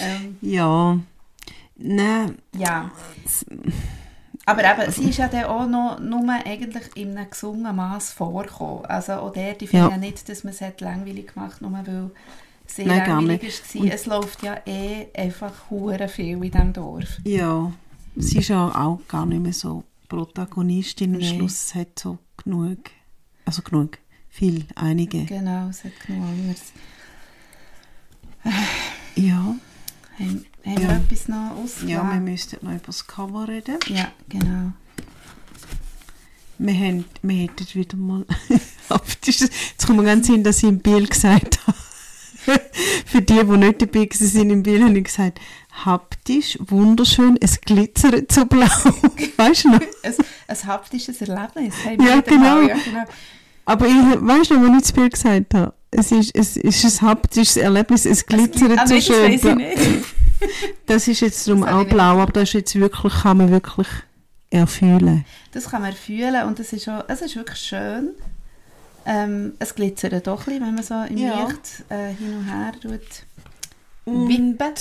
ähm, 0.00 0.36
ja, 0.40 0.98
nein, 1.76 2.38
ja. 2.56 2.90
Aber 4.46 4.62
eben, 4.64 4.92
sie 4.92 5.10
ist 5.10 5.18
ja 5.18 5.28
dann 5.28 5.44
auch 5.44 5.66
noch 5.66 6.00
nur 6.00 6.26
eigentlich 6.44 6.84
in 6.94 7.16
einem 7.16 7.28
gesungenen 7.30 7.76
Maß 7.76 8.12
vorgekommen. 8.12 8.86
Also 8.86 9.12
auch 9.14 9.32
der, 9.32 9.54
die 9.54 9.66
finden 9.66 9.90
ja 9.90 9.96
nicht, 9.98 10.26
dass 10.28 10.42
man 10.44 10.52
es 10.54 10.60
hat 10.60 10.80
langweilig 10.80 11.34
gemacht 11.34 11.60
nur 11.60 11.72
weil 11.72 12.10
es 12.66 12.76
sehr 12.76 12.86
Nein, 12.86 13.06
langweilig 13.08 13.42
war. 13.74 13.92
Es 13.92 14.06
läuft 14.06 14.42
ja 14.42 14.56
eh 14.66 15.08
einfach 15.14 15.52
hure 15.70 16.08
viel 16.08 16.42
in 16.42 16.50
diesem 16.50 16.72
Dorf. 16.72 17.18
ja, 17.24 17.70
sie 18.16 18.38
ist 18.38 18.48
ja 18.48 18.68
auch 18.68 19.00
gar 19.06 19.26
nicht 19.26 19.42
mehr 19.42 19.52
so 19.52 19.84
Protagonistin. 20.08 21.16
Am. 21.16 21.22
Schluss 21.22 21.74
hat 21.74 21.98
so 21.98 22.18
genug, 22.42 22.78
also 23.48 23.62
genug, 23.62 23.96
viel, 24.28 24.66
einige. 24.74 25.24
Genau, 25.24 25.68
es 25.68 25.82
hat 25.82 25.92
genug 26.06 26.22
anderes. 26.22 26.60
Ja, 29.16 29.56
Haben, 30.18 30.44
haben 30.66 30.76
wir 30.76 30.82
Ja. 30.82 30.96
etwas 30.96 31.28
noch 31.28 31.36
ja, 31.36 31.54
wir 31.54 31.62
ausgelassen? 31.62 32.24
müssten 32.24 32.56
noch 32.66 32.72
über 32.72 32.86
das 32.86 33.06
Cover 33.06 33.48
reden. 33.48 33.78
Ja, 33.88 34.12
genau. 34.28 34.72
Wir, 36.58 36.74
haben, 36.74 37.04
wir 37.22 37.34
hätten 37.36 37.66
wieder 37.72 37.96
mal... 37.96 38.26
Jetzt 39.24 39.86
kommt 39.86 39.98
mir 39.98 40.04
ganz 40.04 40.26
hin, 40.26 40.44
dass 40.44 40.58
ich 40.58 40.68
im 40.68 40.80
Biel 40.80 41.06
gesagt 41.06 41.66
habe. 41.66 41.78
Für 43.06 43.22
die, 43.22 43.34
die 43.34 43.56
nicht 43.56 43.82
dabei 43.82 44.08
waren 44.08 44.50
im 44.50 44.62
Biel, 44.62 44.82
habe 44.84 44.98
ich 44.98 45.04
gesagt, 45.04 45.40
haptisch, 45.84 46.58
wunderschön, 46.60 47.36
es 47.40 47.60
glitzert 47.60 48.30
so 48.32 48.44
blau. 48.46 48.66
weißt 49.36 49.64
du 49.64 49.68
noch? 49.70 49.80
Ein, 50.02 50.14
ein 50.48 50.66
haptisches 50.66 51.20
Erlebnis. 51.20 51.74
wir 51.84 51.92
Ja, 51.92 51.98
wieder 51.98 52.10
mal, 52.10 52.22
genau. 52.22 52.60
Ja, 52.62 52.76
genau. 52.84 53.04
Aber 53.68 53.86
ich, 53.86 53.92
weißt 53.94 54.50
du 54.50 54.58
noch, 54.58 54.68
als 54.72 54.76
ich 54.76 54.82
das 54.82 54.92
Bild 54.92 55.12
gesagt 55.12 55.54
habe? 55.54 55.74
Es 55.90 56.10
ist, 56.12 56.34
es 56.34 56.56
ist 56.56 57.02
ein 57.02 57.08
haptisches 57.08 57.56
Erlebnis, 57.58 58.06
es 58.06 58.24
glitzert 58.24 58.78
Ah, 58.78 58.86
so 58.86 58.94
das 58.94 59.04
schön 59.04 59.30
nicht. 59.30 59.78
Das 60.86 61.08
ist 61.08 61.20
jetzt 61.20 61.46
darum 61.48 61.62
Das 61.62 61.72
auch 61.72 61.84
blau, 61.84 62.18
aber 62.20 62.32
das 62.32 62.44
ist 62.44 62.52
jetzt 62.54 62.74
wirklich, 62.76 63.12
kann 63.12 63.38
man 63.38 63.50
wirklich 63.50 63.88
erfühlen. 64.50 65.24
Das 65.52 65.68
kann 65.70 65.82
man 65.82 65.92
fühlen 65.92 66.46
und 66.46 66.60
es 66.60 66.72
ist, 66.72 66.88
auch, 66.88 67.04
es 67.08 67.20
ist 67.22 67.34
wirklich 67.36 67.58
schön. 67.58 68.10
Ähm, 69.04 69.54
es 69.58 69.74
glitzert 69.74 70.26
doch 70.26 70.40
ein 70.40 70.44
bisschen, 70.44 70.60
wenn 70.66 70.74
man 70.74 70.84
so 70.84 70.94
im 71.12 71.18
Ja. 71.18 71.44
Licht 71.46 71.84
äh, 71.88 72.12
hin 72.14 72.36
und 72.38 72.44
her 72.44 72.72
tut. 72.80 73.24
Und 74.04 74.28
Wippen. 74.28 74.74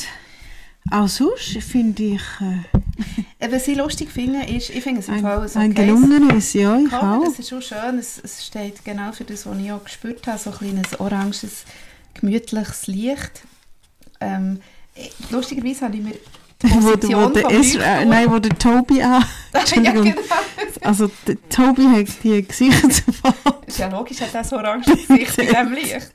auch 0.91 1.07
sonst 1.07 1.57
finde 1.63 2.03
ich 2.03 2.21
Äh, 2.39 2.76
Was 3.39 3.67
ich 3.67 3.77
lustig 3.77 4.09
finde, 4.09 4.45
ist, 4.45 4.69
ich 4.69 4.83
finde 4.83 5.01
es 5.01 5.07
im 5.07 5.15
ein, 5.15 5.21
Fall 5.21 5.47
so 5.47 5.59
ein 5.59 5.71
okay. 5.71 5.85
gelungenes, 5.85 6.53
ja, 6.53 6.77
ich 6.77 6.89
Cover, 6.89 7.17
auch. 7.17 7.23
das 7.23 7.39
ist 7.39 7.49
schon 7.49 7.61
schön. 7.61 7.99
Es, 7.99 8.19
es 8.23 8.45
steht 8.45 8.83
genau 8.83 9.11
für 9.11 9.23
das, 9.23 9.45
was 9.45 9.57
ich 9.57 9.71
auch 9.71 9.83
gespürt 9.83 10.25
habe. 10.27 10.37
So 10.37 10.51
ein 10.51 10.57
kleines 10.57 10.99
oranges, 10.99 11.65
gemütliches 12.13 12.87
Licht. 12.87 13.43
Ähm, 14.19 14.59
äh, 14.95 15.09
lustigerweise 15.29 15.85
habe 15.85 15.97
ich 15.97 16.03
mir 16.03 16.15
die 16.61 16.67
Position 16.73 17.25
wo 17.25 17.29
der 17.29 17.51
Ezra, 17.51 18.01
äh, 18.01 18.05
nein, 18.05 18.31
wo 18.31 18.39
der 18.39 18.57
Tobi 18.57 19.01
an. 19.03 19.23
ja, 19.53 19.91
genau. 19.91 20.13
Also 20.81 21.09
der 21.27 21.37
Tobi 21.49 21.83
hat 21.83 22.07
die 22.23 22.47
Gesichtsfarbe. 22.47 23.67
Ist 23.67 23.77
ja 23.77 23.87
logisch, 23.89 24.21
hat 24.21 24.33
er 24.33 24.43
so 24.43 24.57
orange 24.57 24.85
Gesicht 24.85 25.37
bei 25.37 25.45
diesem 25.45 25.73
Licht. 25.73 26.11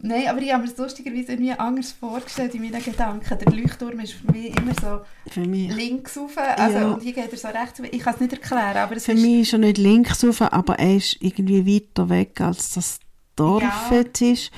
Nein, 0.00 0.28
aber 0.28 0.40
ich 0.40 0.52
habe 0.52 0.62
mir 0.62 0.68
das 0.68 0.78
lustigerweise 0.78 1.32
irgendwie 1.32 1.52
anders 1.52 1.90
vorgestellt 1.90 2.54
in 2.54 2.62
meinen 2.62 2.82
Gedanken. 2.82 3.38
Der 3.38 3.52
Leuchtturm 3.52 3.98
ist 3.98 4.12
für 4.12 4.30
mich 4.32 4.56
immer 4.56 4.72
so 4.80 5.40
mich, 5.40 5.74
links 5.74 6.16
rauf, 6.16 6.36
also, 6.38 6.78
Ja. 6.78 6.88
und 6.92 7.02
hier 7.02 7.12
geht 7.12 7.32
er 7.32 7.36
so 7.38 7.48
rechts. 7.48 7.82
Ich 7.90 7.98
kann 7.98 8.14
es 8.14 8.20
nicht 8.20 8.32
erklären, 8.32 8.76
aber 8.76 8.96
es 8.96 9.06
für 9.06 9.12
ist... 9.12 9.22
mich 9.22 9.40
ist 9.40 9.52
er 9.54 9.58
nicht 9.58 9.78
links 9.78 10.24
rauf, 10.24 10.40
aber 10.42 10.78
er 10.78 10.96
ist 10.96 11.16
irgendwie 11.20 11.66
weiter 11.66 12.08
weg, 12.08 12.40
als 12.40 12.74
das 12.74 13.00
Dorf 13.34 13.62
Ja. 13.62 13.96
jetzt 13.96 14.20
ist. 14.22 14.50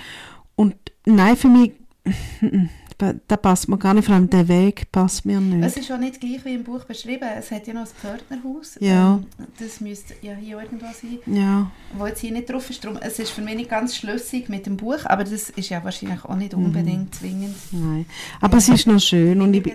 Und 0.56 0.74
nein, 1.06 1.36
für 1.38 1.48
mich, 1.48 1.72
da, 3.28 3.36
passt 3.36 3.68
mir 3.68 3.78
gar 3.78 3.94
nicht, 3.94 4.04
vor 4.06 4.14
allem 4.14 4.28
der 4.30 4.46
Weg 4.48 4.90
passt 4.92 5.24
mir 5.24 5.40
nicht. 5.40 5.64
Es 5.64 5.76
ist 5.76 5.90
auch 5.90 5.98
nicht 5.98 6.20
gleich 6.20 6.44
wie 6.44 6.54
im 6.54 6.64
Buch 6.64 6.84
beschrieben. 6.84 7.26
Es 7.38 7.50
hat 7.50 7.66
ja 7.66 7.74
noch 7.74 7.82
ein 7.82 7.86
Pförtnerhaus. 7.86 8.76
Ja. 8.80 9.14
Ähm, 9.16 9.26
das 9.58 9.80
müsste 9.80 10.14
ja 10.22 10.34
hier 10.34 10.60
irgendwo 10.60 10.86
sein, 10.86 11.18
ja, 11.26 11.70
wo 11.96 12.06
jetzt 12.06 12.20
hier 12.20 12.32
nicht 12.32 12.50
drauf 12.50 12.68
ist. 12.70 12.84
Darum, 12.84 12.98
es 13.00 13.18
ist 13.18 13.30
für 13.30 13.42
mich 13.42 13.56
nicht 13.56 13.70
ganz 13.70 13.96
schlüssig 13.96 14.48
mit 14.48 14.66
dem 14.66 14.76
Buch, 14.76 14.98
aber 15.04 15.24
das 15.24 15.50
ist 15.50 15.68
ja 15.68 15.82
wahrscheinlich 15.84 16.24
auch 16.24 16.30
Mhm. 16.34 16.38
nicht 16.38 16.54
unbedingt 16.54 17.14
zwingend 17.14 17.56
nein. 17.72 18.06
Aber 18.40 18.58
es 18.58 18.68
ist 18.68 18.86
noch 18.86 19.00
schön 19.00 19.40
und 19.40 19.54
ich 19.54 19.62
bin, 19.62 19.74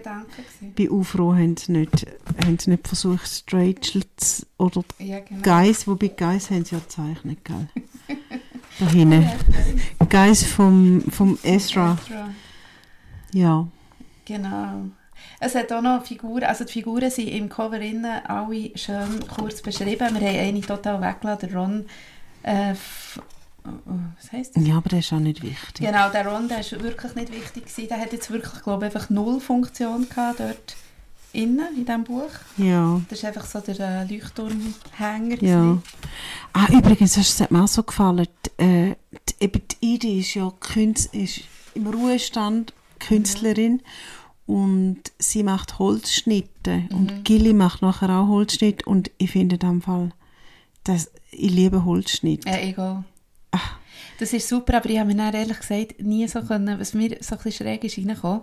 bin 0.76 0.92
auch 0.92 1.04
froh, 1.04 1.34
haben 1.34 1.58
sie 1.58 1.72
nicht, 1.72 2.06
haben 2.46 2.58
sie 2.60 2.70
nicht 2.72 2.88
versucht, 2.88 3.44
Rachel 3.52 4.04
zu, 4.18 4.46
oder 4.58 4.84
Ja, 5.00 5.20
genau. 5.20 5.42
Guys, 5.42 5.88
wobei 5.88 6.08
Guys 6.10 6.50
haben 6.52 6.64
sie 6.66 6.76
ja 6.76 6.82
gezeichnet, 6.82 7.40
gell? 7.44 7.68
Da 8.78 8.90
hinten. 8.90 9.26
Guys 10.10 10.44
vom, 10.44 11.02
vom 11.10 11.38
Ezra, 11.44 11.98
Ezra. 12.06 12.30
Ja. 13.36 13.68
Genau. 14.26 14.86
Es 15.40 15.56
hat 15.56 15.72
auch 15.72 15.82
noch 15.82 16.06
Figuren, 16.06 16.44
also 16.44 16.64
die 16.64 16.74
Figuren 16.74 17.10
sind 17.10 17.28
im 17.28 17.50
Cover 17.50 17.80
innen 17.80 18.26
alle 18.26 18.72
schön 18.76 19.26
kurz 19.28 19.62
beschrieben. 19.62 20.20
Wir 20.20 20.28
haben 20.28 20.40
eine 20.40 20.62
total 20.62 21.02
weggelassen, 21.02 21.50
der 21.50 21.60
Ron, 21.60 21.86
äh, 22.44 22.74
was 23.64 24.32
heisst 24.32 24.56
das? 24.56 24.66
Ja, 24.66 24.78
aber 24.78 24.90
das 24.90 25.00
ist 25.00 25.14
auch 25.14 25.20
nicht 25.20 25.42
wichtig. 25.42 25.86
Genau, 25.86 26.10
der 26.10 26.28
Ron, 26.28 26.48
der 26.48 26.60
ist 26.60 26.72
wirklich 26.72 27.16
nicht 27.16 27.32
wichtig 27.32 27.66
gewesen. 27.66 27.88
Der 27.88 28.00
hat 28.00 28.14
jetzt 28.14 28.30
wirklich, 28.30 28.64
glaube 28.64 28.88
ich, 28.88 28.96
einfach 28.96 29.10
null 29.10 29.40
Funktion 29.40 30.08
gehabt 30.08 30.40
dort 30.40 30.76
innen, 31.34 31.76
in 31.76 31.86
diesem 31.86 32.04
Buch. 32.04 32.32
Ja. 32.58 33.02
Das 33.10 33.20
ist 33.20 33.26
einfach 33.26 33.46
so 33.46 33.60
der 33.60 33.80
äh, 33.80 34.04
Leuchtturmhänger. 34.06 35.44
Ja. 35.44 35.78
Ah, 36.54 36.68
übrigens, 36.72 37.16
das 37.16 37.42
hat 37.42 37.52
mir 37.52 37.64
auch 37.64 37.68
so 37.68 37.84
gefallen. 37.84 38.28
Die, 38.46 38.64
äh, 38.64 38.96
die, 39.12 39.44
eben 39.44 39.62
die 39.68 39.96
Idi 39.96 40.20
ist 40.20 40.34
ja 40.36 40.52
Künst, 40.60 41.14
ist 41.14 41.42
im 41.74 41.88
Ruhestand 41.88 42.74
Künstlerin 43.00 43.82
und 44.46 45.02
sie 45.18 45.44
macht 45.44 45.80
Holzschnitte 45.80 46.84
und 46.92 47.26
Gilly 47.26 47.54
macht 47.54 47.82
nachher 47.82 48.10
auch 48.10 48.28
Holzschnitt 48.28 48.86
und 48.86 49.12
ich 49.18 49.32
finde 49.32 49.56
in 49.56 49.60
Fall, 49.82 50.12
dass 50.84 51.12
ich 51.32 51.52
liebe 51.52 51.86
Holzschnitt. 51.86 52.46
Äh, 52.46 52.70
egal. 52.70 53.04
Das 54.20 54.32
ist 54.32 54.48
super, 54.48 54.78
aber 54.78 54.90
ich 54.90 55.00
habe 55.00 55.14
mir 55.14 55.18
dann 55.18 55.34
ehrlich 55.34 55.60
gesagt 55.60 56.02
nie 56.02 56.28
so 56.28 56.42
können, 56.42 56.80
was 56.80 56.94
mir 56.94 57.18
so 57.20 57.36
ein 57.36 57.44
bisschen 57.44 57.66
schräg 57.66 57.84
ist 57.84 57.98
reingekommen, 57.98 58.42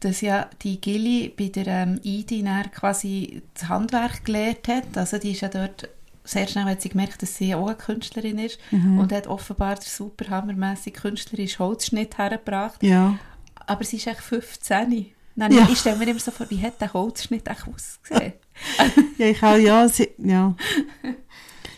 dass 0.00 0.22
ja 0.22 0.48
die 0.62 0.80
Gilly 0.80 1.32
bei 1.36 1.48
der 1.48 1.66
ähm, 1.66 2.00
Idi 2.02 2.44
quasi 2.72 3.42
das 3.54 3.68
Handwerk 3.68 4.24
gelernt 4.24 4.66
hat. 4.68 4.96
Also 4.96 5.18
die 5.18 5.32
ist 5.32 5.42
ja 5.42 5.48
dort 5.48 5.88
sehr 6.24 6.46
schnell 6.46 6.64
hat 6.64 6.80
sie 6.80 6.90
gemerkt, 6.90 7.22
dass 7.22 7.36
sie 7.36 7.54
auch 7.54 7.66
eine 7.66 7.76
Künstlerin 7.76 8.38
ist 8.38 8.58
und 8.70 9.12
hat 9.12 9.26
offenbar 9.26 9.74
den 9.76 9.84
super 9.84 10.30
hammermässig 10.30 10.94
künstlerischen 10.94 11.58
Holzschnitt 11.58 12.18
hergebracht. 12.18 12.82
Ja. 12.82 13.18
Aber 13.66 13.84
sie 13.84 13.96
ist 13.96 14.06
echt 14.06 14.20
15. 14.20 15.12
Nein, 15.36 15.52
Ja. 15.52 15.68
Ich 15.70 15.78
stelle 15.78 15.96
mir 15.96 16.08
immer 16.08 16.20
so 16.20 16.30
vor, 16.30 16.48
wie 16.50 16.60
hat 16.60 16.80
der 16.80 16.92
Holzschnitt 16.92 17.48
echt 17.48 17.66
ausgesehen? 17.66 18.34
Ja, 19.18 19.26
ich 19.26 19.42
auch, 19.42 19.56
ja, 19.56 19.88
sie, 19.88 20.10
ja. 20.18 20.54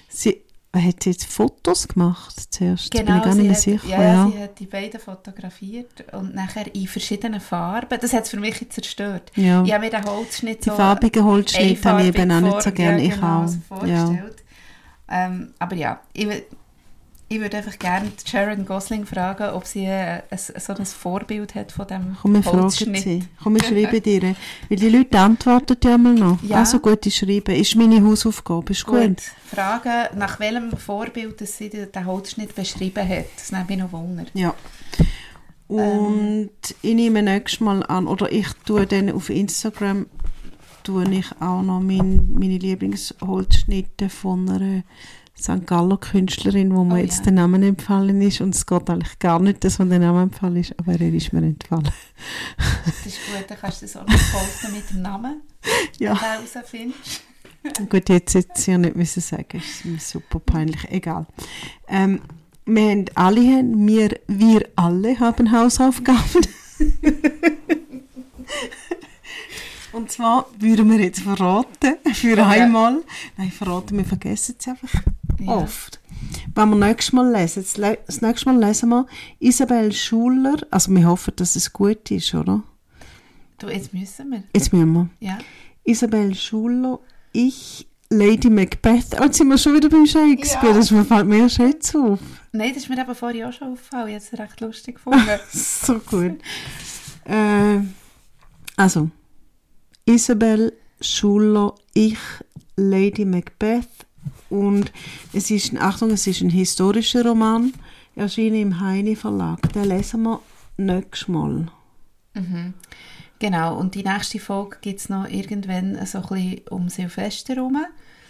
Sie, 0.09 0.43
hat 0.75 1.03
sie 1.03 1.11
jetzt 1.11 1.27
Fotos 1.27 1.87
gemacht 1.87 2.35
zuerst? 2.53 2.91
Bin 2.91 3.03
ich 3.03 3.07
gar 3.07 3.35
nicht 3.35 3.37
mehr 3.37 3.45
Genau, 3.45 3.55
sie 3.55 3.75
hat, 3.75 3.83
sicher. 3.83 3.89
ja, 3.89 4.03
ja. 4.03 4.31
sie 4.33 4.39
hat 4.43 4.59
die 4.59 4.67
beiden 4.67 5.01
fotografiert 5.01 6.13
und 6.13 6.35
nachher 6.35 6.75
in 6.75 6.87
verschiedenen 6.87 7.41
Farben. 7.41 7.99
Das 8.01 8.13
hat 8.13 8.25
es 8.25 8.31
für 8.31 8.41
mich 8.41 8.61
jetzt 8.61 8.75
zerstört. 8.75 9.31
Ja. 9.37 9.63
Ich 9.65 9.73
habe 9.73 9.85
mir 9.85 9.91
den 9.91 10.05
Holzschnitt 10.05 10.65
Die 10.65 10.71
so 10.71 10.77
farbigen 10.77 11.25
Holzschnitte 11.25 11.89
habe 11.89 12.03
ich 12.03 12.09
eben 12.09 12.31
auch 12.33 12.41
nicht 12.41 12.63
so 12.63 12.73
gerne. 12.73 13.03
ja, 13.03 13.09
ich 13.09 13.15
genau, 13.15 13.45
auch. 13.45 13.49
so 13.49 13.87
ja. 13.87 14.07
vorgestellt. 14.07 14.45
Ähm, 15.09 15.55
aber 15.59 15.77
ja, 15.77 16.01
ich, 16.15 16.27
Ich 17.33 17.41
würde 17.41 17.57
einfach 17.57 17.79
gerne 17.79 18.13
Sharon 18.27 18.67
Gosling 18.67 19.07
fragen, 19.07 19.55
ob 19.55 19.65
sie 19.65 19.87
äh, 19.87 20.21
ein, 20.29 20.39
so 20.39 20.75
ein 20.75 20.85
Vorbild 20.85 21.55
hat 21.55 21.73
von 21.73 21.87
dem 21.87 22.15
Komm, 22.21 22.35
wir 22.35 22.43
fragen 22.43 22.69
sie. 22.69 23.25
Komm, 23.43 23.55
wir 23.55 23.65
schreiben 23.65 24.03
dir. 24.03 24.35
Weil 24.69 24.77
die 24.77 24.91
Leute 24.91 25.19
antworten 25.19 25.79
ja 25.83 25.97
mal 25.97 26.13
noch. 26.13 26.43
Ja. 26.43 26.59
Also 26.59 26.79
gut, 26.79 27.07
ich 27.07 27.17
schreibe. 27.17 27.57
Ist 27.57 27.75
meine 27.75 28.05
Hausaufgabe. 28.05 28.73
Ist 28.73 28.85
gut. 28.85 29.01
Gut. 29.01 29.23
Fragen, 29.47 30.19
nach 30.19 30.41
welchem 30.41 30.77
Vorbild 30.77 31.41
dass 31.41 31.57
sie 31.57 31.71
den 31.71 32.05
Holzschnitt 32.05 32.55
beschrieben 32.55 33.09
hat. 33.09 33.25
Das 33.35 33.51
nimmt 33.51 33.71
mich 33.71 33.79
noch 33.79 33.93
Wunder. 33.93 34.27
Ja. 34.35 34.55
Und 35.69 36.51
ich 36.83 36.95
nehme 36.95 37.23
nächstes 37.23 37.61
Mal 37.61 37.83
an, 37.87 38.09
oder 38.09 38.31
ich 38.31 38.49
tue 38.67 38.87
dann 38.87 39.11
auf 39.11 39.31
Instagram 39.31 40.05
tue 40.83 41.09
ich 41.15 41.31
auch 41.41 41.63
noch 41.63 41.81
mein, 41.81 42.35
meine 42.35 42.59
Lieblingsholzschnitte 42.59 44.11
von 44.11 44.51
einer 44.51 44.83
St. 45.43 45.67
Galler 45.67 45.99
Künstlerin, 45.99 46.75
wo 46.75 46.85
mir 46.85 46.95
Oh 46.95 46.99
jetzt 46.99 47.19
ja. 47.19 47.25
der 47.25 47.33
Name 47.33 47.67
entfallen 47.67 48.21
ist. 48.23 48.41
Und 48.41 48.55
es 48.55 48.65
geht 48.67 48.89
eigentlich 48.89 49.19
gar 49.19 49.39
nicht, 49.41 49.65
dass 49.65 49.79
mir 49.79 49.87
der 49.87 49.99
Name 49.99 50.23
entfallen 50.23 50.57
ist, 50.57 50.79
aber 50.79 50.93
er 50.93 51.13
ist 51.13 51.33
mir 51.33 51.43
entfallen. 51.43 51.91
Das 52.57 53.07
ist 53.07 53.19
gut, 53.27 53.45
dann 53.49 53.59
kannst 53.59 53.83
du 53.83 53.87
das 53.87 53.97
auch 53.97 54.07
noch 54.07 54.33
posten 54.33 54.73
mit 54.73 54.91
dem 54.91 55.03
Namen, 55.03 55.43
Ja. 55.99 56.11
wenn 56.13 56.45
du 56.45 56.53
herausfindest. 56.53 57.23
Gut, 57.89 58.09
jetzt 58.09 58.35
hätte 58.35 58.53
ich 58.57 58.67
ja 58.67 58.77
nicht 58.77 58.97
müssen 58.97 59.21
sagen, 59.21 59.59
ist 59.59 59.85
mir 59.85 60.01
super 60.01 60.41
peinlich. 60.41 60.85
Egal. 60.91 61.27
Ähm, 61.87 62.21
wir 62.65 62.91
haben 62.91 63.05
alle, 63.15 63.41
wir, 63.41 64.21
wir 64.27 64.69
alle 64.77 65.21
haben 65.21 65.53
Hausaufgaben. 65.53 66.47
Und 69.93 70.11
zwar 70.11 70.47
würden 70.59 70.91
wir 70.91 70.99
jetzt 71.01 71.21
verraten, 71.21 71.97
für 72.15 72.37
ja. 72.37 72.49
einmal, 72.49 73.03
nein, 73.37 73.51
verraten, 73.51 73.99
wir 73.99 74.07
vergessen 74.07 74.57
es 74.59 74.67
einfach 74.67 75.03
Ja. 75.41 75.57
oft. 75.57 76.01
Wenn 76.55 76.71
wir 76.71 76.77
nächstes 76.77 77.13
Mal 77.13 77.31
lesen, 77.33 77.63
das, 77.63 77.77
le- 77.77 77.99
das 78.07 78.21
nächste 78.21 78.53
Mal 78.53 78.59
lesen 78.65 78.89
wir 78.91 79.07
Isabel 79.39 79.93
Schuller, 79.93 80.57
also 80.71 80.95
wir 80.95 81.07
hoffen, 81.07 81.33
dass 81.37 81.57
es 81.57 81.73
gut 81.73 82.11
ist, 82.11 82.35
oder? 82.35 82.63
Du, 83.59 83.69
jetzt 83.69 83.93
müssen 83.95 84.31
wir. 84.31 84.43
Jetzt 84.55 84.73
müssen 84.73 84.93
wir. 84.93 85.09
Ja. 85.21 85.39
Isabel 85.85 86.35
Schuller, 86.35 86.99
ich, 87.33 87.87
Lady 88.11 88.51
Macbeth. 88.51 89.17
Oh, 89.21 89.25
jetzt 89.25 89.39
sind 89.39 89.49
wir 89.49 89.59
schon 89.59 89.75
wieder 89.75 89.89
beim 89.89 90.07
Shakespeare. 90.07 90.73
Ja. 90.73 90.79
Das 90.79 90.89
fällt 90.91 91.27
mir 91.27 91.39
erst 91.39 91.59
jetzt 91.59 91.95
auf. 91.97 92.21
Nein, 92.53 92.73
das 92.75 92.83
ist 92.85 92.89
mir 92.89 93.01
eben 93.01 93.15
vorher 93.15 93.49
auch 93.49 93.53
schon 93.53 93.73
aufgefallen. 93.73 94.15
Es 94.15 94.33
recht 94.39 94.61
lustig 94.61 94.97
gefunden. 94.97 95.21
So 95.51 95.99
gut. 95.99 96.39
Äh, 97.25 97.79
also, 98.77 99.11
Isabel 100.05 100.73
Schuller, 101.01 101.75
ich, 101.95 102.19
Lady 102.77 103.25
Macbeth. 103.25 103.89
Und 104.53 104.93
es 105.33 105.51
ist, 105.51 105.73
ein- 105.73 105.79
Achtung, 105.81 106.11
es 106.11 106.27
ist 106.27 106.43
ein 106.43 106.51
historischer 106.51 107.25
Roman, 107.25 107.73
erschienen 108.15 108.57
im 108.61 108.81
Heine 108.81 109.17
Verlag. 109.17 109.73
Den 109.73 109.85
lesen 109.85 110.23
wir 110.25 110.41
nächstes 110.77 111.29
Mal. 111.29 111.67
Mhm. 112.35 112.75
Genau, 113.39 113.79
und 113.79 113.95
die 113.95 114.05
nächste 114.05 114.39
Folge 114.39 114.77
gibt 114.81 115.01
es 115.01 115.09
noch 115.09 115.29
irgendwann 115.29 115.99
so 116.07 116.19
ein 116.19 116.29
bisschen 116.29 116.61
um 116.71 116.89
Silvester 116.89 117.55
herum. 117.57 117.79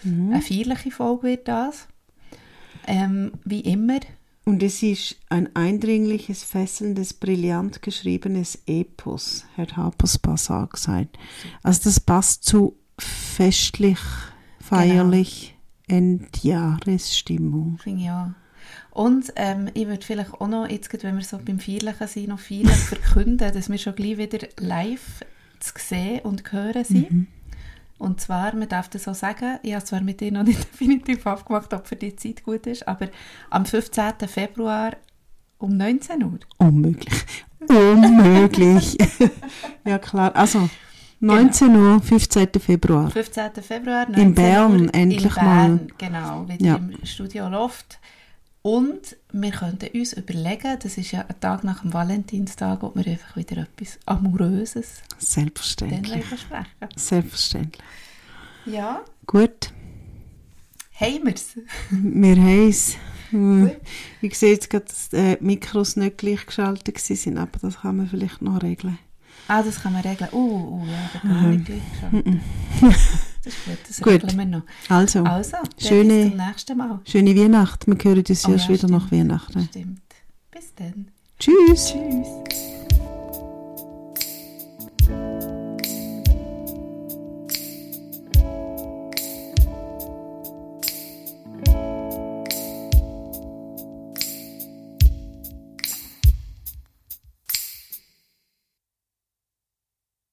Mhm. 0.04 0.32
Eine 0.32 0.42
feierliche 0.42 0.90
Folge 0.90 1.22
wird 1.24 1.48
das. 1.48 1.86
Ähm, 2.86 3.32
wie 3.44 3.60
immer. 3.60 4.00
Und 4.44 4.62
es 4.62 4.82
ist 4.82 5.16
ein 5.28 5.54
eindringliches, 5.54 6.42
fesselndes, 6.42 7.12
brillant 7.14 7.80
geschriebenes 7.82 8.58
Epos, 8.66 9.44
hat 9.56 9.76
Harper's 9.76 10.18
Bazaar 10.18 10.66
gesagt. 10.68 11.16
Also 11.62 11.82
das 11.84 12.00
passt 12.00 12.44
zu 12.44 12.76
festlich, 12.98 14.00
feierlich, 14.60 15.54
Endjahresstimmung. 15.88 17.78
Auch. 17.80 18.30
Und 18.90 19.32
ähm, 19.36 19.70
ich 19.74 19.86
würde 19.86 20.04
vielleicht 20.04 20.34
auch 20.34 20.48
noch, 20.48 20.68
jetzt 20.68 20.92
wenn 21.02 21.16
wir 21.16 21.24
so 21.24 21.38
beim 21.38 21.58
Feierlichen 21.58 22.06
sind, 22.06 22.28
noch 22.28 22.38
feierlich 22.38 22.76
verkünden, 22.76 23.52
dass 23.52 23.70
wir 23.70 23.78
schon 23.78 23.94
gleich 23.94 24.18
wieder 24.18 24.46
live 24.58 25.24
zu 25.60 25.72
sehen 25.78 26.20
und 26.20 26.52
hören 26.52 26.84
sind. 26.84 27.28
Und 27.98 28.20
zwar, 28.20 28.54
man 28.54 28.68
darf 28.68 28.88
das 28.88 29.04
so 29.04 29.14
sagen, 29.14 29.58
ich 29.62 29.74
habe 29.74 29.84
zwar 29.84 30.00
mit 30.00 30.20
dir 30.20 30.32
noch 30.32 30.42
nicht 30.42 30.58
definitiv 30.72 31.26
abgemacht, 31.26 31.72
ob 31.72 31.86
für 31.86 31.96
die 31.96 32.16
Zeit 32.16 32.42
gut 32.42 32.66
ist, 32.66 32.86
aber 32.88 33.08
am 33.48 33.64
15. 33.64 34.14
Februar 34.26 34.96
um 35.58 35.76
19 35.76 36.24
Uhr. 36.24 36.40
Unmöglich. 36.58 37.24
Unmöglich. 37.68 38.98
ja 39.84 39.98
klar, 39.98 40.34
also 40.34 40.68
19 41.22 41.76
Uhr, 41.76 42.00
15. 42.02 42.48
Februar. 42.58 43.10
15. 43.10 43.50
Februar, 43.62 44.06
In 44.08 44.12
19 44.12 44.34
Bern, 44.34 44.80
Uhr, 44.86 44.94
endlich 44.94 45.24
in 45.24 45.30
Bern, 45.34 45.74
mal. 45.76 45.86
Genau, 45.98 46.48
wieder 46.48 46.64
Ja. 46.66 46.76
im 46.76 46.96
Studio 47.06 47.48
Loft. 47.48 47.98
Und 48.62 49.16
wir 49.32 49.50
könnten 49.50 49.88
uns 49.98 50.12
überlegen, 50.12 50.78
das 50.80 50.96
ist 50.98 51.10
ja 51.12 51.20
ein 51.26 51.40
Tag 51.40 51.64
nach 51.64 51.80
dem 51.82 51.92
Valentinstag, 51.92 52.82
ob 52.82 52.94
wir 52.96 53.06
einfach 53.06 53.36
wieder 53.36 53.58
etwas 53.62 53.98
Amoröses 54.06 55.02
Selbstverständlich. 55.18 56.28
besprechen. 56.28 56.66
Selbstverständlich. 56.96 57.82
Ja, 58.66 59.00
Gut, 59.26 59.72
haben 60.94 61.24
wir 61.24 61.34
es. 61.34 61.56
wir 61.90 62.36
haben 62.36 62.68
es. 62.68 62.96
Ich 64.20 64.38
sehe 64.38 64.52
jetzt 64.52 64.70
gerade, 64.70 64.84
dass 64.84 65.08
die 65.08 65.36
Mikros 65.40 65.96
nicht 65.96 66.18
gleichgeschaltet 66.18 66.98
sind, 66.98 67.38
aber 67.38 67.58
das 67.60 67.80
kann 67.80 67.96
man 67.96 68.08
vielleicht 68.08 68.42
noch 68.42 68.62
regeln. 68.62 68.98
Ah, 69.54 69.62
das 69.62 69.82
kann 69.82 69.92
man 69.92 70.02
regeln. 70.02 70.30
Oh, 70.32 70.80
oh 70.80 70.82
ja, 70.86 71.10
da 71.12 71.28
gar 71.28 71.42
nicht 71.48 71.68
durchgeschaut. 71.68 72.40
Das 73.44 73.54
ist 73.54 73.64
gut, 73.64 73.78
das 73.88 74.00
Gut. 74.00 74.12
regeln 74.12 74.38
wir 74.38 74.44
noch. 74.46 74.62
Also, 74.88 75.24
Also, 75.24 75.56
Schöne- 75.78 76.22
bis 76.24 76.28
zum 76.30 76.46
nächsten 76.46 76.76
Mal. 76.78 77.00
schöne 77.04 77.36
Weihnachten. 77.36 77.98
Wir 77.98 78.04
hören 78.10 78.24
uns 78.26 78.46
Oh 78.46 78.52
erst 78.52 78.68
ja, 78.68 78.74
wieder 78.74 78.88
nach 78.88 79.06
stimmt. 79.08 79.20
Weihnachten. 79.30 79.68
Stimmt. 79.70 80.00
Bis 80.52 80.74
dann. 80.76 81.08
Tschüss. 81.38 81.92
Tschüss. 81.92 82.81